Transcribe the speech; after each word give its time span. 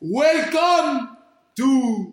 Welcome 0.00 1.16
to 1.56 2.12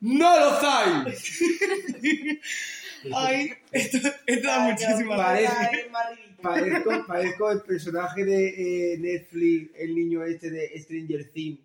No 0.00 0.40
lo 0.40 0.60
sabes. 0.60 1.40
Ay, 3.14 3.52
esto, 3.70 3.98
esto 4.26 4.48
da 4.48 4.58
muchísima 4.60 5.16
Parece- 5.16 5.52
risa. 5.70 6.06
Parezco, 6.42 7.06
parezco 7.06 7.50
el 7.50 7.60
personaje 7.62 8.24
de 8.24 8.94
eh, 8.94 8.98
Netflix, 8.98 9.70
el 9.78 9.94
niño 9.94 10.22
este 10.24 10.50
de 10.50 10.70
Stranger 10.80 11.30
Things, 11.32 11.60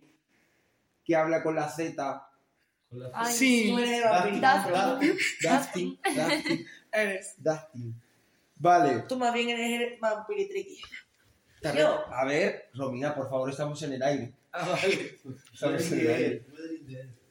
que 1.04 1.16
habla 1.16 1.42
con 1.44 1.56
la 1.56 1.70
Z. 1.70 2.28
Con 2.90 3.00
la- 3.00 3.10
Ay, 3.14 3.34
Sí. 3.34 3.72
Dustin. 3.72 4.42
Dustin, 5.42 6.00
Dustin, 6.04 6.68
Eres. 6.92 7.36
Dustin. 7.38 8.02
Vale. 8.58 9.04
Tú 9.08 9.18
más 9.18 9.34
bien 9.34 9.50
eres 9.50 10.00
vampiritriqui. 10.00 10.80
Te- 11.62 11.78
Yo. 11.78 12.06
A 12.14 12.26
ver, 12.26 12.70
Romina, 12.76 13.14
por 13.16 13.30
favor, 13.30 13.50
estamos 13.50 13.82
en 13.84 13.94
el 13.94 14.04
aire. 14.04 14.34
Ah, 14.54 14.68
vale. 14.70 15.20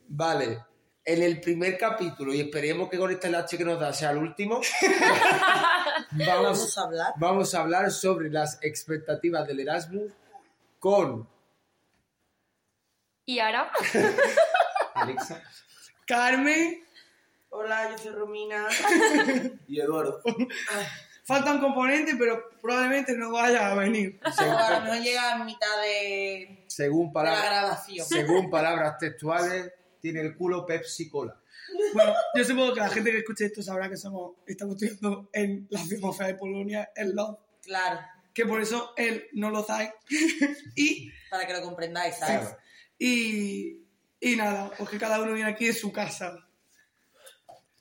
Vale. 0.09 0.65
En 1.05 1.23
el 1.23 1.41
primer 1.41 1.77
capítulo, 1.79 2.33
y 2.35 2.41
esperemos 2.41 2.89
que 2.89 2.99
con 2.99 3.11
este 3.11 3.31
lache 3.31 3.57
que 3.59 3.65
nos 3.65 3.81
da 3.81 3.93
sea 3.93 4.11
el 4.11 4.19
último, 4.19 4.61
Vamos 6.13 6.27
vamos, 6.27 6.79
a 6.79 6.83
hablar. 6.83 7.13
vamos 7.17 7.55
a 7.55 7.61
hablar 7.61 7.91
sobre 7.91 8.31
las 8.31 8.59
expectativas 8.63 9.47
del 9.47 9.61
Erasmus 9.61 10.13
con 10.79 11.29
Y 13.25 13.39
ahora, 13.39 13.71
Alexa. 14.95 15.43
Carmen, 16.07 16.85
Hola, 17.53 17.91
yo 17.91 17.99
soy 17.99 18.13
Romina. 18.13 18.69
Y 19.67 19.81
Eduardo. 19.81 20.23
falta 21.31 21.53
un 21.53 21.61
componente, 21.61 22.17
pero 22.19 22.51
probablemente 22.61 23.17
no 23.17 23.31
vaya 23.31 23.71
a 23.71 23.75
venir. 23.77 24.19
No 24.21 24.95
llega 25.01 25.33
a 25.35 25.45
mitad 25.45 25.81
de, 25.81 26.65
Según 26.67 27.07
de 27.07 27.07
la 27.07 27.13
palabras, 27.13 27.45
grabación. 27.45 28.07
según 28.07 28.51
palabras 28.51 28.99
textuales, 28.99 29.73
tiene 30.01 30.23
el 30.23 30.37
culo 30.37 30.67
Pepsi 30.67 31.09
Cola. 31.09 31.41
Bueno, 31.95 32.15
yo 32.35 32.45
supongo 32.45 32.75
que 32.75 32.81
la 32.81 32.89
gente 32.89 33.13
que 33.13 33.19
escuche 33.19 33.45
esto 33.45 33.63
sabrá 33.63 33.89
que 33.89 33.97
somos, 33.97 34.39
estamos 34.45 34.75
estudiando 34.75 35.31
en 35.33 35.69
la 35.71 35.79
filmografía 35.81 36.27
de 36.27 36.35
Polonia, 36.35 36.91
en 36.97 37.15
Love, 37.15 37.39
Claro, 37.63 38.01
que 38.35 38.45
por 38.45 38.61
eso 38.61 38.93
él 38.97 39.29
no 39.35 39.51
lo 39.51 39.63
sabe. 39.63 39.95
y, 40.75 41.13
para 41.31 41.47
que 41.47 41.53
lo 41.53 41.63
comprendáis, 41.63 42.17
¿sabes? 42.17 42.41
Claro. 42.41 42.59
y, 42.99 43.87
y 44.19 44.35
nada, 44.35 44.73
pues 44.77 44.91
que 44.91 44.99
cada 44.99 45.21
uno 45.21 45.33
viene 45.33 45.51
aquí 45.51 45.67
de 45.67 45.75
su 45.75 45.93
casa. 45.93 46.37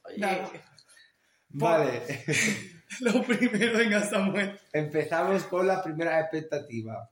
Oye, 0.04 0.18
Nada. 0.20 0.52
Vale. 1.50 2.04
Lo 3.02 3.24
primero, 3.24 3.78
venga, 3.78 4.04
Samuel. 4.04 4.60
Empezamos 4.74 5.44
con 5.44 5.68
las 5.68 5.82
primeras 5.82 6.22
expectativas. 6.22 7.10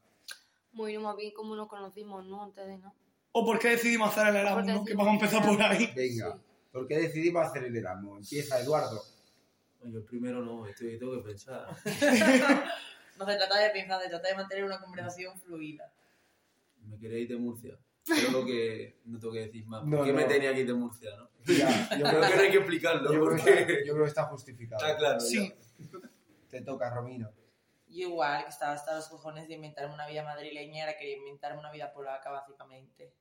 bueno, 0.72 1.02
más 1.02 1.16
bien 1.16 1.32
como 1.34 1.56
nos 1.56 1.68
conocimos, 1.68 2.26
¿no? 2.26 2.44
Antes 2.44 2.66
de 2.68 2.78
no. 2.78 2.94
¿O 3.32 3.46
por 3.46 3.60
qué 3.60 3.70
decidimos 3.70 4.10
hacer 4.10 4.30
el 4.30 4.38
Erasmus? 4.38 4.66
No? 4.66 4.86
Que 4.86 4.96
vamos 4.96 5.12
a 5.12 5.26
empezar 5.26 5.46
por 5.46 5.62
ahí. 5.62 5.92
Venga. 5.96 6.34
Sí. 6.34 6.42
¿Por 6.72 6.88
qué 6.88 6.98
decidimos 6.98 7.46
hacer 7.46 7.64
el 7.66 7.76
Erasmus? 7.76 8.20
Empieza 8.24 8.60
Eduardo. 8.60 9.02
Yo 9.84 10.04
primero 10.06 10.44
no, 10.44 10.66
estoy, 10.66 10.98
tengo 10.98 11.14
que 11.18 11.30
pensar. 11.30 11.68
No 13.18 13.26
se 13.26 13.36
trata 13.36 13.60
de 13.60 13.72
pensar, 13.72 14.00
se 14.00 14.10
trata 14.10 14.28
de 14.28 14.36
mantener 14.36 14.64
una 14.64 14.80
conversación 14.80 15.36
fluida. 15.40 15.92
Me 16.86 17.00
queréis 17.00 17.28
de 17.28 17.36
Murcia. 17.36 17.76
Creo 18.08 18.46
que 18.46 19.00
no 19.06 19.20
tengo 19.20 19.34
que 19.34 19.40
decir 19.42 19.66
más. 19.68 19.82
¿Por 19.82 19.90
No, 19.90 20.04
qué 20.04 20.14
me 20.14 20.24
tenía 20.26 20.54
que 20.54 20.62
ir 20.62 20.68
de 20.68 20.74
Murcia, 20.74 21.10
no? 21.18 21.30
Ya, 21.46 21.90
yo 21.98 22.06
Creo 22.10 22.22
que 22.22 22.36
no 22.36 22.42
hay 22.42 22.52
que 22.52 22.58
explicarlo. 22.58 23.14
yo 23.14 23.26
creo 23.26 23.44
que 23.44 23.52
está, 23.52 23.72
yo 23.86 23.94
creo 23.94 24.04
que 24.04 24.10
está 24.10 24.24
justificado. 24.26 24.86
Está 24.86 24.98
claro. 24.98 25.20
Sí. 25.20 25.54
Te 26.50 26.62
toca, 26.62 26.90
Romino. 26.94 27.30
Yo 27.90 28.10
igual, 28.10 28.44
que 28.44 28.50
estaba 28.50 28.74
hasta 28.74 28.96
los 28.96 29.08
cojones 29.08 29.48
de 29.48 29.56
inventarme 29.56 29.94
una 29.94 30.08
vida 30.08 30.24
madrileña, 30.24 30.84
ahora 30.86 30.98
quería 30.98 31.18
inventarme 31.18 31.60
una 31.60 31.72
vida 31.72 31.92
polaca, 31.94 32.30
básicamente. 32.32 33.14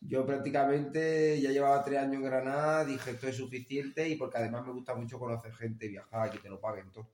Yo 0.00 0.24
prácticamente 0.26 1.40
ya 1.40 1.50
llevaba 1.50 1.82
tres 1.84 1.98
años 1.98 2.14
en 2.14 2.22
Granada, 2.24 2.84
dije 2.84 3.10
esto 3.12 3.26
es 3.28 3.36
suficiente 3.36 4.08
y 4.08 4.14
porque 4.16 4.38
además 4.38 4.64
me 4.64 4.72
gusta 4.72 4.94
mucho 4.94 5.18
conocer 5.18 5.52
gente, 5.54 5.88
viajar 5.88 6.28
y 6.28 6.30
que 6.32 6.38
te 6.38 6.48
lo 6.48 6.60
paguen 6.60 6.90
todo. 6.92 7.08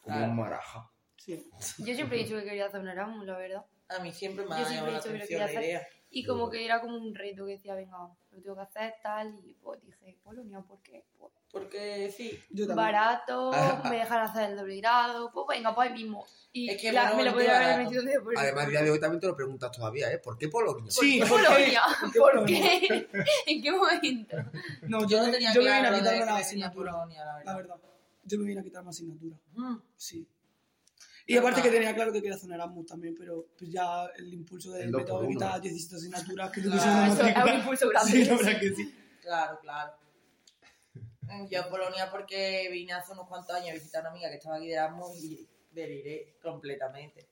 Como 0.00 0.16
Claro. 0.16 0.30
un 0.32 0.36
maraja. 0.36 0.90
Sí. 1.18 1.50
Yo 1.78 1.94
siempre 1.94 2.18
he 2.20 2.24
dicho 2.24 2.36
que 2.38 2.44
quería 2.44 2.66
hacer 2.66 2.80
un 2.80 2.88
Erasmus, 2.88 3.26
la 3.26 3.36
verdad. 3.38 3.64
A 3.88 3.98
mí 4.00 4.12
siempre 4.12 4.44
me 4.46 4.54
ha 4.54 4.62
llamado 4.68 4.92
la 4.92 4.98
atención 4.98 5.38
la 5.40 5.44
hacer. 5.46 5.62
idea. 5.62 5.86
Y 6.14 6.24
como 6.26 6.50
que 6.50 6.62
era 6.64 6.80
como 6.82 6.96
un 6.98 7.14
reto 7.14 7.46
que 7.46 7.52
decía, 7.52 7.74
venga, 7.74 7.96
lo 8.32 8.40
tengo 8.42 8.54
que 8.54 8.60
hacer 8.62 8.94
tal. 9.02 9.38
Y 9.44 9.54
pues 9.54 9.80
dije, 9.82 10.18
Polonia, 10.22 10.60
¿por 10.60 10.82
qué? 10.82 11.04
Pues, 11.18 11.32
Porque 11.50 12.10
sí, 12.14 12.38
Yo 12.50 12.66
también. 12.66 12.76
barato, 12.76 13.50
Ah, 13.54 13.80
ah. 13.82 13.88
me 13.88 13.96
dejan 13.96 14.20
hacer 14.20 14.50
el 14.50 14.56
doble 14.58 14.76
grado, 14.76 15.30
pues 15.32 15.46
venga, 15.48 15.74
pues 15.74 15.88
ahí 15.88 15.94
mismo. 15.94 16.26
Y 16.52 16.68
Es 16.68 16.80
que 16.82 16.92
la- 16.92 17.14
me 17.14 17.24
lo 17.24 17.32
podría 17.32 17.56
haber 17.74 17.84
metido 17.86 18.02
de 18.02 18.20
por 18.20 18.36
Además, 18.38 18.66
a 18.66 18.68
día 18.68 18.82
de 18.82 18.90
hoy 18.90 19.00
también 19.00 19.20
te 19.20 19.26
lo 19.26 19.34
preguntas 19.34 19.70
todavía, 19.70 20.12
¿eh? 20.12 20.18
¿Por 20.18 20.36
qué 20.36 20.48
Polonia? 20.48 20.90
Sí, 20.90 21.18
¿Por 21.20 21.28
¿por 21.30 21.38
qué 21.40 21.46
qué? 21.46 21.50
Polonia? 21.54 21.82
¿Por 22.00 22.12
qué 22.12 22.18
¿Por 22.20 22.30
Polonia? 22.32 22.60
qué? 22.80 23.08
¿En 23.46 23.62
qué 23.62 23.70
momento? 23.72 24.36
No, 24.82 25.00
yo 25.02 25.08
yo, 25.08 25.26
no 25.26 25.32
tenía 25.32 25.52
yo 25.54 25.62
me 25.62 25.66
vine 25.66 25.76
a 25.76 25.80
claro 25.80 25.94
de 25.96 26.00
quitarme 26.02 26.18
que 26.20 26.24
la 26.26 26.36
asignatura. 26.36 26.92
Polonia, 26.92 27.24
la 27.24 27.32
La 27.44 27.56
verdad. 27.56 27.74
verdad. 27.76 27.90
Yo 28.24 28.38
me 28.38 28.44
vine 28.44 28.60
a 28.60 28.64
quitarme 28.64 28.90
asignatura. 28.90 29.36
Mm. 29.54 29.76
Sí. 29.96 30.28
Y 31.26 31.36
aparte 31.36 31.60
Ah. 31.60 31.62
que 31.62 31.70
tenía 31.70 31.94
claro 31.94 32.12
que 32.12 32.20
quería 32.20 32.34
hacer 32.36 32.48
un 32.48 32.54
Erasmus 32.54 32.86
también, 32.86 33.14
pero 33.16 33.46
pues 33.56 33.70
ya 33.70 34.06
el 34.16 34.32
impulso 34.34 34.72
del 34.72 34.90
método 34.90 35.22
de 35.22 35.28
quitar 35.28 35.60
17 35.60 35.96
asignaturas 35.96 36.50
que 36.50 36.60
te 36.62 36.68
Claro, 36.68 37.12
una 37.12 37.30
es 37.30 37.44
un 37.54 37.60
impulso 37.60 37.88
grande. 37.88 38.10
Sí, 38.12 38.24
la 38.24 38.36
verdad 38.36 38.60
que 38.60 38.74
sí. 38.74 38.94
Claro, 39.22 39.58
claro. 39.60 39.92
Mm, 41.22 41.46
Yo 41.48 41.60
a 41.60 41.68
Polonia 41.70 42.10
porque 42.10 42.68
vine 42.70 42.92
hace 42.92 43.12
unos 43.12 43.28
cuantos 43.28 43.54
años 43.54 43.70
a 43.70 43.74
visitar 43.74 44.00
a 44.00 44.08
una 44.08 44.10
amiga 44.10 44.28
que 44.30 44.36
estaba 44.36 44.56
aquí 44.56 44.66
de 44.66 44.72
Erasmus 44.74 45.16
y 45.22 45.48
deliré 45.70 46.36
completamente. 46.42 47.28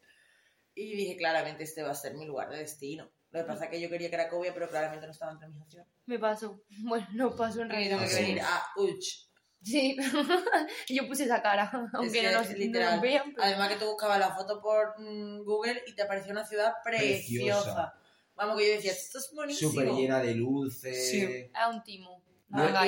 Y 0.75 0.95
dije, 0.95 1.17
claramente 1.17 1.65
este 1.65 1.83
va 1.83 1.91
a 1.91 1.95
ser 1.95 2.15
mi 2.15 2.25
lugar 2.27 2.49
de 2.51 2.59
destino. 2.59 3.11
Lo 3.33 3.41
que 3.41 3.47
pasa 3.47 3.65
es 3.65 3.71
que 3.71 3.81
yo 3.81 3.89
quería 3.91 4.11
Cracovia, 4.11 4.55
pero 4.55 4.69
claramente 4.69 5.07
no 5.07 5.13
estaba 5.13 5.33
entre 5.33 5.49
mis 5.49 5.61
opciones. 5.61 5.89
Me 6.07 6.19
pasó. 6.19 6.63
Bueno, 6.85 7.07
no 7.13 7.35
pasó 7.37 7.63
en 7.63 7.71
realidad. 7.71 7.99
que 8.09 8.15
venir 8.15 8.41
a 8.41 8.63
Uch. 8.77 9.30
Sí, 9.63 9.97
yo 10.89 11.07
puse 11.07 11.25
esa 11.25 11.43
cara, 11.43 11.71
aunque 11.93 12.21
que 12.21 12.31
no, 12.31 12.39
nos, 12.39 12.47
es 12.49 12.53
no 12.53 12.59
literal. 12.59 12.93
nos 12.95 13.03
vean. 13.03 13.33
pero- 13.35 13.43
Además 13.47 13.69
que 13.69 13.77
tú 13.77 13.87
buscabas 13.87 14.19
la 14.19 14.35
foto 14.35 14.61
por 14.61 14.95
mm, 14.99 15.45
Google 15.45 15.83
y 15.87 15.95
te 15.95 16.03
apareció 16.03 16.33
una 16.33 16.45
ciudad 16.47 16.75
preciosa. 16.83 17.63
Preciosa. 17.63 17.95
Vamos, 18.37 18.57
que 18.59 18.69
yo 18.69 18.75
decía, 18.77 18.93
esto 18.93 19.19
es 19.19 19.31
buenísimo. 19.35 19.71
Súper 19.71 19.89
llena 19.93 20.21
de 20.21 20.35
luces. 20.35 21.11
Sí. 21.11 21.23
Es 21.23 21.53
un 21.71 21.83
timo. 21.83 22.23
Luego-. 22.49 22.79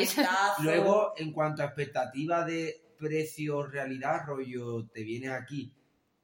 Luego, 0.61 1.13
en 1.17 1.33
cuanto 1.33 1.63
a 1.63 1.67
expectativa 1.67 2.45
de 2.45 2.95
precio-realidad, 2.99 4.23
rollo, 4.27 4.89
te 4.89 5.03
vienes 5.03 5.31
aquí 5.31 5.75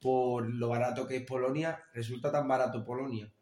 por 0.00 0.48
lo 0.48 0.68
barato 0.68 1.06
que 1.06 1.16
es 1.16 1.22
Polonia, 1.26 1.82
resulta 1.92 2.30
tan 2.30 2.46
barato 2.46 2.84
Polonia. 2.84 3.32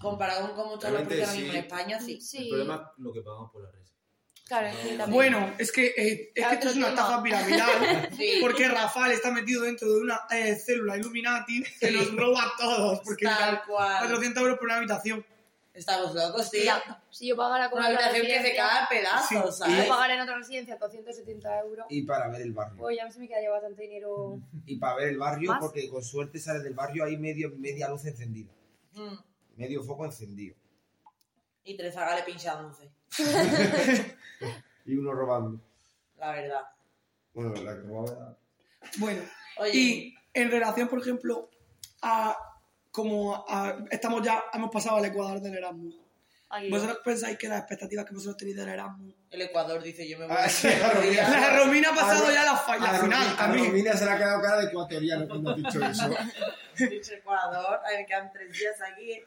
Comparado 0.00 0.48
con 0.48 0.56
cómo 0.56 0.76
mismo 0.76 1.26
sí. 1.26 1.48
en 1.48 1.56
España, 1.56 2.00
sí. 2.00 2.20
Sí, 2.20 2.44
El 2.44 2.48
problema 2.48 2.92
es 2.96 3.02
lo 3.04 3.12
que 3.12 3.22
pagamos 3.22 3.50
por 3.52 3.62
la 3.62 3.70
red. 3.70 3.85
Claro, 4.46 4.66
es 4.68 4.76
que 4.76 4.88
también. 4.96 5.10
Bueno, 5.10 5.54
es 5.58 5.72
que, 5.72 5.86
eh, 5.96 6.32
es 6.34 6.46
que 6.46 6.54
esto 6.54 6.68
es 6.70 6.76
una 6.76 6.88
estafa 6.88 7.22
piramidal. 7.22 8.08
Sí. 8.16 8.38
Porque 8.40 8.68
Rafael 8.68 9.12
está 9.12 9.30
metido 9.30 9.62
dentro 9.62 9.92
de 9.92 10.00
una 10.00 10.20
eh, 10.30 10.56
célula 10.56 10.96
Illuminati 10.96 11.62
que 11.78 11.90
nos 11.90 12.14
roba 12.16 12.42
a 12.44 12.52
todos. 12.58 13.00
Porque 13.04 13.26
Tal 13.26 13.62
cual. 13.66 13.98
400 13.98 14.42
euros 14.42 14.58
por 14.58 14.66
una 14.66 14.76
habitación. 14.76 15.24
Estamos 15.74 16.14
locos, 16.14 16.48
sí. 16.48 16.60
Mira, 16.60 17.02
si 17.10 17.28
yo 17.28 17.36
pagara 17.36 17.68
con 17.68 17.78
Una 17.80 17.88
habitación 17.88 18.24
que 18.24 18.40
se 18.40 18.56
cae 18.56 18.78
a 18.82 18.88
pedazos, 18.88 19.28
Sí. 19.28 19.62
Si 19.64 19.70
¿sabes? 19.70 19.84
yo 19.84 19.88
pagara 19.90 20.14
en 20.14 20.20
otra 20.22 20.38
residencia 20.38 20.76
270 20.76 21.60
euros, 21.60 21.86
Y 21.90 22.02
para 22.02 22.28
ver 22.28 22.40
el 22.40 22.52
barrio. 22.54 22.78
pues 22.78 22.96
ya 22.96 23.10
se 23.10 23.18
me 23.18 23.28
quedaría 23.28 23.50
bastante 23.50 23.82
dinero. 23.82 24.40
Y 24.64 24.76
para 24.76 24.94
ver 24.96 25.08
el 25.08 25.18
barrio, 25.18 25.50
¿Más? 25.50 25.60
porque 25.60 25.86
con 25.90 26.02
suerte 26.02 26.38
sales 26.38 26.62
del 26.62 26.72
barrio 26.72 27.04
hay 27.04 27.18
medio, 27.18 27.52
media 27.58 27.90
luz 27.90 28.06
encendida. 28.06 28.50
Mm. 28.94 29.16
Medio 29.56 29.82
foco 29.84 30.06
encendido. 30.06 30.56
Y 31.66 31.76
tres 31.76 31.92
zagales 31.94 32.24
pinchándose, 32.24 32.88
Y 34.86 34.96
uno 34.96 35.12
robando. 35.12 35.60
la 36.18 36.30
verdad. 36.32 36.62
Bueno, 37.34 37.54
la 37.62 37.74
que 37.74 37.80
robaba 37.80 38.36
Bueno, 38.98 39.22
Oye, 39.58 39.70
y 39.74 40.14
en 40.32 40.50
relación, 40.50 40.88
por 40.88 41.00
ejemplo, 41.00 41.50
a 42.02 42.36
como 42.92 43.44
a- 43.48 43.76
estamos 43.90 44.22
ya, 44.22 44.44
hemos 44.54 44.70
pasado 44.70 44.96
al 44.96 45.04
Ecuador 45.04 45.40
del 45.40 45.54
Erasmus. 45.56 45.94
¿Vosotros 46.70 47.00
pensáis 47.04 47.36
que 47.36 47.48
las 47.48 47.58
expectativas 47.58 48.06
que 48.06 48.14
vosotros 48.14 48.36
tenéis 48.38 48.56
del 48.56 48.68
Erasmus? 48.68 49.12
el 49.30 49.42
Ecuador 49.42 49.82
dice, 49.82 50.08
yo 50.08 50.18
me 50.18 50.26
voy 50.26 50.36
Ah, 50.38 50.44
a 50.44 50.48
sí, 50.48 50.68
la 50.68 50.90
Romina. 50.90 51.28
La 51.28 51.58
Romina 51.58 51.88
ha 51.90 51.94
pasado 51.94 52.26
A- 52.28 52.32
ya 52.32 52.44
la, 52.44 52.56
fa- 52.56 52.76
la 52.78 52.90
a 52.90 52.98
final, 53.00 53.36
a 53.38 53.48
mí. 53.48 53.66
Romina 53.66 53.92
se 53.94 54.04
le 54.06 54.10
ha 54.12 54.16
quedado 54.16 54.40
cara 54.40 54.58
de 54.58 54.66
ecuatoriano 54.68 55.26
cuando 55.28 55.50
has 55.50 55.56
dicho 55.56 55.84
eso. 55.84 56.08
Dicho 56.90 57.14
Ecuador, 57.14 57.80
a 57.84 57.90
ver, 57.90 58.06
quedan 58.06 58.30
tres 58.32 58.52
días 58.52 58.76
aquí. 58.82 59.20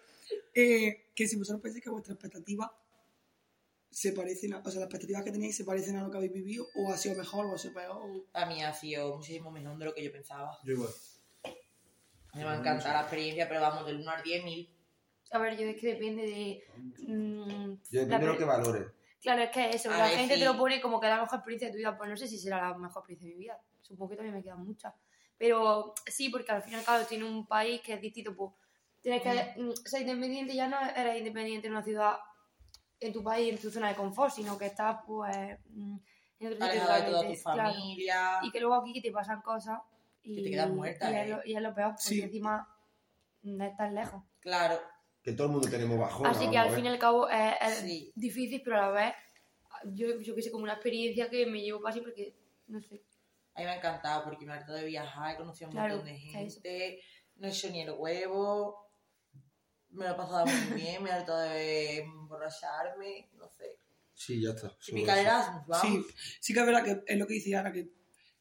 Eh, 0.54 1.12
que 1.16 1.28
si 1.28 1.36
vosotros 1.38 1.62
pensáis 1.62 1.84
que 1.84 1.90
vuestras 1.90 2.16
expectativas 2.16 2.70
se 3.92 4.14
parecen, 4.14 4.54
a, 4.54 4.60
o 4.60 4.64
sea, 4.70 4.82
las 4.82 4.88
expectativas 4.88 5.24
que 5.24 5.32
tenéis 5.32 5.56
se 5.58 5.64
parecen 5.66 5.96
a 5.98 6.04
lo 6.04 6.12
que 6.12 6.18
habéis 6.18 6.34
vivido, 6.34 6.66
o 6.76 6.92
ha 6.92 6.98
sido 6.98 7.16
mejor, 7.16 7.46
o 7.48 7.56
ha 7.56 7.58
sido 7.58 7.74
peor. 7.74 7.98
o- 7.98 8.26
A 8.34 8.46
mí 8.46 8.64
ha 8.64 8.74
sido 8.74 9.16
muchísimo 9.18 9.52
mejor 9.52 9.78
de 9.78 9.86
lo 9.86 9.94
que 9.94 10.04
yo 10.04 10.12
pensaba. 10.12 10.58
Yo 10.64 10.74
igual. 10.74 10.92
Me 12.36 12.44
va 12.44 12.54
a 12.54 12.60
encantar 12.60 12.94
la 12.94 13.02
experiencia, 13.02 13.48
pero 13.48 13.62
vamos, 13.62 13.86
del 13.88 14.00
1 14.02 14.12
al 14.12 14.22
10 14.24 14.44
mil. 14.44 14.70
A 15.32 15.40
ver, 15.40 15.58
yo 15.58 15.66
es 15.68 15.80
que 15.80 15.88
depende 15.88 16.24
de. 16.24 16.64
mm, 17.08 17.74
Yo 17.92 18.00
depende 18.02 18.26
de 18.26 18.32
lo 18.32 18.38
que 18.38 18.46
valores. 18.46 18.88
Claro, 19.22 19.42
es 19.42 19.50
que 19.50 19.70
eso, 19.72 19.92
A 19.92 19.98
la 19.98 20.04
ver, 20.08 20.18
gente 20.18 20.36
sí. 20.36 20.40
te 20.40 20.46
lo 20.46 20.58
pone 20.58 20.80
como 20.80 21.00
que 21.00 21.08
la 21.08 21.22
mejor 21.22 21.38
experiencia 21.40 21.68
de 21.68 21.72
tu 21.74 21.78
vida. 21.80 21.98
Pues 21.98 22.10
no 22.10 22.16
sé 22.18 22.28
si 22.28 22.38
será 22.38 22.70
la 22.70 22.78
mejor 22.78 23.02
experiencia 23.02 23.28
de 23.28 23.34
mi 23.36 23.40
vida. 23.42 23.60
Supongo 23.82 24.12
que 24.12 24.16
también 24.18 24.36
me 24.36 24.44
quedan 24.44 24.64
muchas. 24.66 24.94
Pero 25.38 25.94
sí, 26.06 26.30
porque 26.30 26.52
al 26.52 26.62
fin 26.64 26.74
y 26.74 26.76
al 26.76 26.84
cabo 26.86 27.04
tiene 27.06 27.26
un 27.26 27.46
país 27.48 27.82
que 27.82 27.94
es 27.94 28.02
distinto. 28.02 28.36
Pues 28.36 28.52
Tienes 29.02 29.22
que 29.22 29.62
mm, 29.62 29.72
ser 29.86 30.02
independiente, 30.02 30.54
ya 30.54 30.68
no 30.68 30.78
eres 30.96 31.18
independiente 31.18 31.68
en 31.68 31.74
una 31.74 31.84
ciudad, 31.84 32.18
en 33.00 33.14
tu 33.14 33.24
país, 33.24 33.54
en 33.54 33.58
tu 33.60 33.72
zona 33.72 33.90
de 33.90 33.96
confort, 33.96 34.34
sino 34.34 34.58
que 34.58 34.66
estás, 34.68 34.98
pues, 35.08 35.36
mm, 35.70 35.98
en 36.40 36.54
otro 36.54 36.66
sitio 36.66 36.80
de 36.82 36.86
toda 36.86 37.22
tu 37.28 37.34
claro. 37.42 37.74
familia. 37.74 38.40
Y 38.44 38.52
que 38.52 38.60
luego 38.60 38.76
aquí 38.76 38.94
que 38.94 39.02
te 39.02 39.12
pasan 39.12 39.42
cosas 39.42 39.80
y, 40.22 40.36
Que 40.38 40.42
te 40.44 40.52
quedas 40.52 40.70
muerta, 40.70 41.10
y, 41.12 41.16
es 41.16 41.26
¿eh? 41.26 41.30
lo, 41.30 41.42
y 41.46 41.56
es 41.56 41.62
lo 41.62 41.74
peor, 41.74 41.92
porque 41.92 42.04
Sí. 42.04 42.22
encima 42.22 42.68
no 43.44 43.64
estás 43.66 43.92
lejos. 43.94 44.24
Claro. 44.42 44.80
Que 45.22 45.34
todo 45.34 45.48
el 45.48 45.54
mundo 45.54 45.70
tenemos 45.70 45.98
bajón. 45.98 46.28
Así 46.28 46.50
que 46.50 46.58
al 46.58 46.72
fin 46.72 46.86
y 46.86 46.88
al 46.90 47.00
cabo 47.00 47.30
es, 47.30 47.54
es 47.62 47.74
Sí. 47.80 48.12
difícil, 48.16 48.62
pero 48.64 48.78
a 48.78 48.82
la 48.82 48.90
vez, 48.90 49.14
yo, 49.94 50.20
yo 50.20 50.36
que 50.36 50.42
sé, 50.42 50.52
como 50.52 50.64
una 50.64 50.74
experiencia 50.74 51.30
que 51.30 51.46
me 51.46 51.62
llevo 51.62 51.82
casi 51.82 52.02
porque, 52.02 52.36
no 52.68 52.82
sé, 52.82 53.02
A 53.56 53.60
mí 53.62 53.66
me 53.66 53.72
ha 53.72 53.76
encantado 53.78 54.24
porque 54.24 54.46
me 54.46 54.54
ha 54.54 54.56
hartado 54.58 54.78
de 54.78 54.86
viajar, 54.86 55.34
he 55.34 55.38
conocido 55.38 55.68
a 55.68 55.70
un 55.70 55.76
Claro, 55.76 55.96
montón 55.98 56.14
de 56.14 56.16
es 56.16 56.32
gente, 56.32 57.02
no 57.36 57.48
he 57.48 57.50
hecho 57.52 57.70
ni 57.70 57.82
el 57.82 57.92
huevo, 57.92 58.89
me 59.92 60.06
lo 60.06 60.12
he 60.12 60.16
pasado 60.16 60.46
muy 60.46 60.80
bien, 60.82 61.04
me 61.04 61.12
ha 61.12 61.16
hartado 61.18 61.40
de 61.42 61.98
emborracharme, 62.00 63.30
no 63.38 63.50
sé. 63.50 63.78
Sí, 64.14 64.42
ya 64.42 64.50
está. 64.50 64.72
Típica 64.86 65.20
Erasmus, 65.20 65.66
vamos. 65.68 65.88
Sí, 65.88 66.06
sí 66.40 66.54
que 66.54 66.60
es 66.60 66.66
verdad 66.66 66.84
que 66.84 67.04
es 67.08 67.18
lo 67.18 67.26
que 67.26 67.34
dice 67.36 67.56
Ana, 67.56 67.72
que 67.72 67.90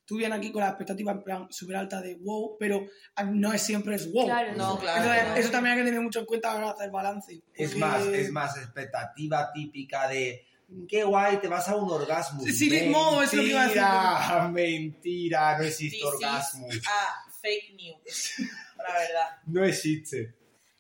tú 0.05 0.17
vienes 0.17 0.39
aquí 0.39 0.50
con 0.50 0.62
la 0.62 0.69
expectativa 0.71 1.12
en 1.12 1.23
plan 1.23 1.47
súper 1.50 1.77
alta 1.77 2.00
de 2.00 2.17
wow, 2.17 2.56
pero 2.59 2.85
no 3.27 3.53
es 3.53 3.62
siempre 3.62 3.95
es 3.97 4.11
wow. 4.12 4.25
Claro, 4.27 4.55
No, 4.56 4.79
claro. 4.79 5.03
Entonces, 5.05 5.29
no. 5.29 5.37
eso 5.37 5.50
también 5.50 5.75
hay 5.75 5.81
que 5.81 5.85
tener 5.87 6.00
mucho 6.00 6.21
en 6.21 6.27
cuenta 6.27 6.50
a 6.50 6.55
la 6.55 6.59
hora 6.61 6.67
de 6.69 6.73
hacer 6.75 6.91
balance. 6.91 7.43
Es 7.55 7.69
porque- 7.71 7.79
más, 7.79 8.06
es 8.06 8.31
más 8.33 8.56
expectativa 8.56 9.53
típica 9.53 10.09
de 10.09 10.44
qué 10.89 11.05
guay, 11.05 11.39
te 11.39 11.49
vas 11.49 11.69
a 11.69 11.77
un 11.77 11.91
orgasmo. 11.91 12.43
Sí, 12.43 12.53
sí, 12.53 12.89
no, 12.91 13.23
es 13.23 13.33
lo 13.33 13.43
que 13.43 13.49
iba 13.49 13.62
a 13.62 13.69
decir. 13.69 13.83
Mentira, 13.83 14.49
mentira, 14.53 15.59
no 15.59 15.65
existe 15.65 15.97
This 15.97 16.06
is 16.06 16.12
orgasmo. 16.15 16.67
a 16.87 17.31
fake 17.41 17.75
news, 17.77 18.35
la 18.77 18.93
verdad. 18.94 19.29
No 19.47 19.65
existe. 19.65 20.35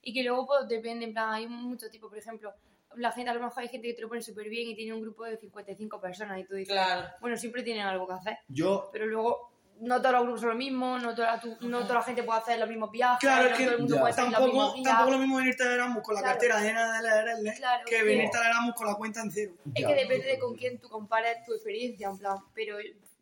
Y 0.08 0.12
que 0.14 0.22
luego 0.22 0.46
pues, 0.46 0.66
depende, 0.68 1.04
en 1.04 1.12
plan, 1.12 1.34
hay 1.34 1.46
muchos 1.46 1.90
tipos, 1.90 2.08
por 2.08 2.16
ejemplo, 2.18 2.54
la 2.96 3.12
gente, 3.12 3.30
a 3.30 3.34
lo 3.34 3.40
mejor 3.40 3.62
hay 3.62 3.68
gente 3.68 3.88
que 3.88 3.94
te 3.94 4.00
lo 4.00 4.08
pone 4.08 4.22
súper 4.22 4.48
bien 4.48 4.68
y 4.70 4.74
tiene 4.74 4.94
un 4.94 5.02
grupo 5.02 5.24
de 5.24 5.36
55 5.36 6.00
personas 6.00 6.38
y 6.40 6.44
tú 6.44 6.54
dices, 6.54 6.72
Claro. 6.72 7.08
bueno, 7.20 7.36
siempre 7.36 7.62
tienen 7.62 7.84
algo 7.84 8.06
que 8.08 8.14
hacer, 8.14 8.38
Yo, 8.48 8.88
pero 8.90 9.04
luego 9.06 9.52
no 9.80 9.98
todos 10.00 10.12
los 10.14 10.22
grupos 10.22 10.40
son 10.40 10.48
lo 10.48 10.54
mismo, 10.56 10.98
no 10.98 11.14
toda, 11.14 11.38
tu- 11.38 11.56
no 11.60 11.82
toda 11.82 11.96
la 11.96 12.02
gente 12.02 12.22
puede 12.22 12.40
hacer 12.40 12.58
los 12.58 12.68
mismos 12.70 12.90
viajes, 12.90 13.20
Claro, 13.20 13.44
no 13.44 13.50
es 13.50 13.56
que 13.58 13.64
todo 13.64 13.74
el 13.74 13.78
mundo 13.80 13.94
ya. 13.96 14.00
puede 14.00 14.12
hacer 14.12 14.24
los 14.24 14.32
Tampoco, 14.32 14.52
mismos 14.56 14.74
días. 14.76 14.86
tampoco 14.88 15.10
lo 15.10 15.18
mismo 15.18 15.36
venirte 15.36 15.64
de 15.68 15.74
Erasmus 15.74 16.02
con 16.02 16.14
la 16.14 16.20
Claro. 16.22 16.32
cartera 16.38 16.60
llena 16.62 16.92
de 16.96 17.02
leerle 17.02 17.54
Claro, 17.58 17.84
que 17.86 17.96
que- 17.96 18.02
venirte 18.02 18.38
a 18.38 18.46
Erasmus 18.48 18.74
con 18.74 18.86
la 18.86 18.94
cuenta 18.94 19.20
en 19.20 19.30
cero. 19.30 19.52
Es 19.74 19.82
Ya. 19.82 19.88
que 19.88 19.94
depende 19.94 20.26
de 20.26 20.38
con 20.38 20.54
quién 20.56 20.80
tú 20.80 20.88
compares 20.88 21.44
tu 21.44 21.52
experiencia, 21.52 22.08
en 22.08 22.18
plan, 22.18 22.38
pero 22.54 22.78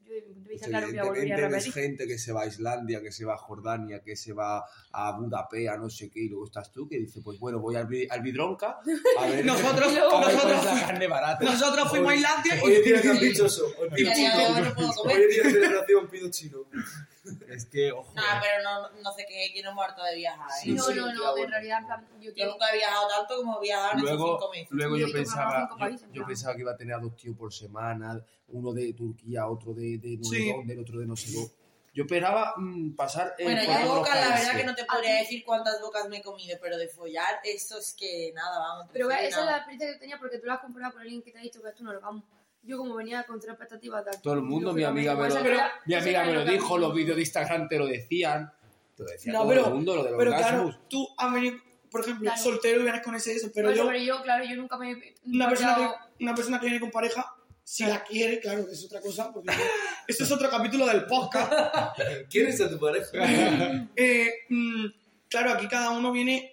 yo 0.06 0.14
desde 0.14 0.28
mi 0.28 0.34
punto 0.34 0.48
de 0.48 0.52
vista, 0.54 0.68
claro, 0.68 0.86
que 0.86 0.92
la 0.94 1.04
volvería 1.04 1.34
a 1.34 1.38
Evidentemente 1.38 1.66
ves 1.66 1.74
gente 1.74 2.06
que 2.06 2.18
se 2.18 2.32
va 2.32 2.42
a 2.42 2.46
Islandia, 2.46 3.02
que 3.02 3.12
se 3.12 3.24
va 3.24 3.34
a 3.34 3.38
Jordania, 3.38 4.02
que 4.02 4.16
se 4.16 4.32
va 4.32 4.64
a 4.92 5.12
Budapest, 5.12 5.68
a 5.68 5.76
no 5.76 5.90
sé 5.90 6.10
qué, 6.10 6.20
y 6.20 6.28
luego 6.28 6.46
estás 6.46 6.70
tú 6.72 6.88
que 6.88 6.98
dices, 6.98 7.22
pues 7.24 7.38
bueno, 7.38 7.58
voy 7.58 7.76
al, 7.76 7.88
al 8.10 8.22
Bidronca 8.22 8.78
a 9.18 9.26
ver, 9.26 9.44
Nosotros, 9.44 9.88
a 9.88 10.26
ver 10.26 10.34
nosotros, 10.34 10.64
la 10.64 10.80
carne 10.86 11.06
barata. 11.08 11.44
nosotros 11.44 11.90
fuimos 11.90 12.12
a 12.12 12.14
Islandia 12.16 12.60
Hoy 12.62 12.72
y. 12.72 12.76
Hoy 13.78 13.90
pido 13.94 14.10
a 14.10 14.14
día 14.14 14.36
de 14.36 14.44
hoy 14.46 14.54
chino. 14.54 14.64
no 14.64 14.74
puedo 14.74 14.88
Hoy 14.90 14.94
comer. 14.96 15.20
es 15.20 15.28
día 15.30 15.42
de 15.42 15.50
celebración, 15.50 16.08
pido 16.08 16.30
chino. 16.30 16.58
Es 17.49 17.67
que, 17.67 17.93
ojo, 17.93 18.12
Nada, 18.14 18.40
pero 18.40 18.62
no, 18.62 18.90
no 19.02 19.12
sé 19.12 19.25
qué, 19.28 19.50
quiero 19.52 19.73
muerto 19.75 20.02
de 20.02 20.14
viajar. 20.17 20.49
¿eh? 20.50 20.61
Sí, 20.62 20.73
No, 20.73 20.82
sí, 20.84 20.94
no, 20.94 21.06
no, 21.12 21.28
en 21.28 21.32
bueno. 21.32 21.49
realidad, 21.50 21.78
en 21.81 21.87
plan, 21.87 22.08
yo 22.20 22.31
Yo 22.34 22.46
nunca 22.46 22.67
he 22.73 22.76
viajado 22.76 23.08
tanto 23.08 23.37
como 23.38 23.58
he 23.58 23.62
viajado 23.62 23.93
en 23.94 24.00
luego, 24.00 24.26
cinco 24.38 24.50
meses. 24.52 24.69
luego 24.70 24.96
Yo 24.96 25.06
yo 25.06 25.12
pensaba, 25.12 25.61
cinco 25.61 25.78
países, 25.78 26.08
yo, 26.12 26.23
yo 26.23 26.26
pensaba 26.26 26.55
que 26.55 26.61
iba 26.61 26.73
a 26.73 26.76
tener 26.76 26.94
a 26.94 26.99
dos 26.99 27.17
tíos 27.17 27.37
por 27.37 27.52
semana, 27.52 28.20
uno 28.49 28.73
de 28.73 28.93
Turquía, 28.93 29.46
otro 29.49 29.73
de, 29.75 29.99
de 29.99 30.17
no 30.19 30.25
sé 30.25 30.37
Sí. 30.37 30.52
dónde, 30.52 30.75
el 30.75 30.81
otro 30.81 30.99
de 31.00 31.06
no 31.06 31.17
sé 31.17 31.32
dónde. 31.32 31.50
Yo 31.94 32.02
esperaba 32.05 32.52
mm, 32.58 32.90
pasar 32.94 33.34
eh, 33.38 33.44
Bueno, 33.44 33.62
ya 33.64 33.81
los 33.82 33.96
bocas, 33.96 34.14
la 34.20 34.37
verdad 34.37 34.55
que 34.56 34.64
no 34.64 34.75
te 34.75 34.84
podría 34.84 35.14
decir 35.17 35.43
cuántas 35.46 35.81
bocas 35.81 36.06
me 36.11 36.19
he 36.19 36.23
comido, 36.23 36.58
pero 36.61 36.76
de 36.76 36.88
follar, 36.88 37.40
eso 37.43 37.78
es 37.78 37.94
que 37.99 38.32
nada, 38.34 38.58
vamos. 38.58 38.87
Pero 38.93 39.11
esa 39.11 39.40
es 39.40 39.46
la 39.46 39.56
experiencia 39.56 39.93
que 39.94 39.99
tenía 40.00 40.19
porque 40.19 40.38
tú 40.38 40.46
la 40.46 40.55
has 40.55 40.61
comparado 40.61 40.93
con 40.93 41.00
alguien 41.00 41.23
que 41.23 41.32
te 41.32 41.38
ha 41.38 41.40
dicho 41.40 41.62
que 41.62 41.69
esto 41.70 41.82
no 41.82 41.94
lo 41.94 42.00
vamos. 42.02 42.23
Yo 42.66 42.78
como 42.78 42.94
venía 42.96 43.22
con 43.24 43.38
tres 43.38 43.52
expectativas 43.52 44.04
de 44.04 44.10
aquí, 44.10 44.20
Todo 44.22 44.34
el 44.34 44.42
mundo, 44.42 44.72
mi 44.72 44.82
amiga 44.84 45.14
me 45.14 45.28
lo, 45.28 45.38
era- 45.38 45.70
mi 45.86 45.94
amiga 45.94 46.24
me 46.24 46.32
lo 46.34 46.44
dijo, 46.44 46.76
los 46.78 46.92
vídeos 46.94 47.16
de 47.16 47.22
Instagram 47.22 47.68
te 47.68 47.78
lo 47.78 47.86
decían. 47.86 48.52
Te 48.96 49.02
lo 49.04 49.08
decía 49.10 49.32
No, 49.32 49.38
todo 49.40 49.48
pero- 49.48 49.66
el 49.68 49.74
mundo, 49.74 49.96
lo 49.96 50.04
del 50.04 50.16
Pero 50.16 50.30
orgasmus. 50.32 50.72
claro, 50.74 50.86
tú 50.88 51.08
has 51.16 51.32
venido, 51.32 51.56
por 51.90 52.00
ejemplo, 52.00 52.24
Claro. 52.24 52.42
soltero 52.42 52.80
y 52.80 52.82
vienes 52.82 53.02
con 53.02 53.14
ese 53.14 53.32
eso, 53.34 53.50
pero 53.54 53.70
yo, 53.72 53.86
pero 53.86 53.98
yo, 53.98 54.22
claro, 54.22 54.44
yo 54.44 54.56
nunca 54.56 54.76
me... 54.78 55.14
una 55.26 55.48
persona, 55.48 55.76
que, 55.76 56.24
una 56.24 56.34
persona 56.34 56.58
que 56.60 56.66
viene 56.66 56.80
con 56.80 56.90
pareja, 56.90 57.32
si 57.62 57.84
la 57.84 58.02
quiere, 58.04 58.40
claro, 58.40 58.64
es 58.70 58.84
otra 58.84 59.00
cosa, 59.00 59.32
porque 59.32 59.48
esto 60.08 60.24
es 60.24 60.30
otro 60.32 60.48
capítulo 60.50 60.86
del 60.86 61.04
podcast. 61.06 61.52
¿Quieres 62.30 62.60
a 62.60 62.68
tu 62.70 62.78
pareja? 62.80 63.10
Eh, 63.96 64.30
mm, 64.48 64.86
claro, 65.28 65.50
aquí 65.52 65.68
cada 65.68 65.90
uno 65.90 66.10
viene 66.12 66.52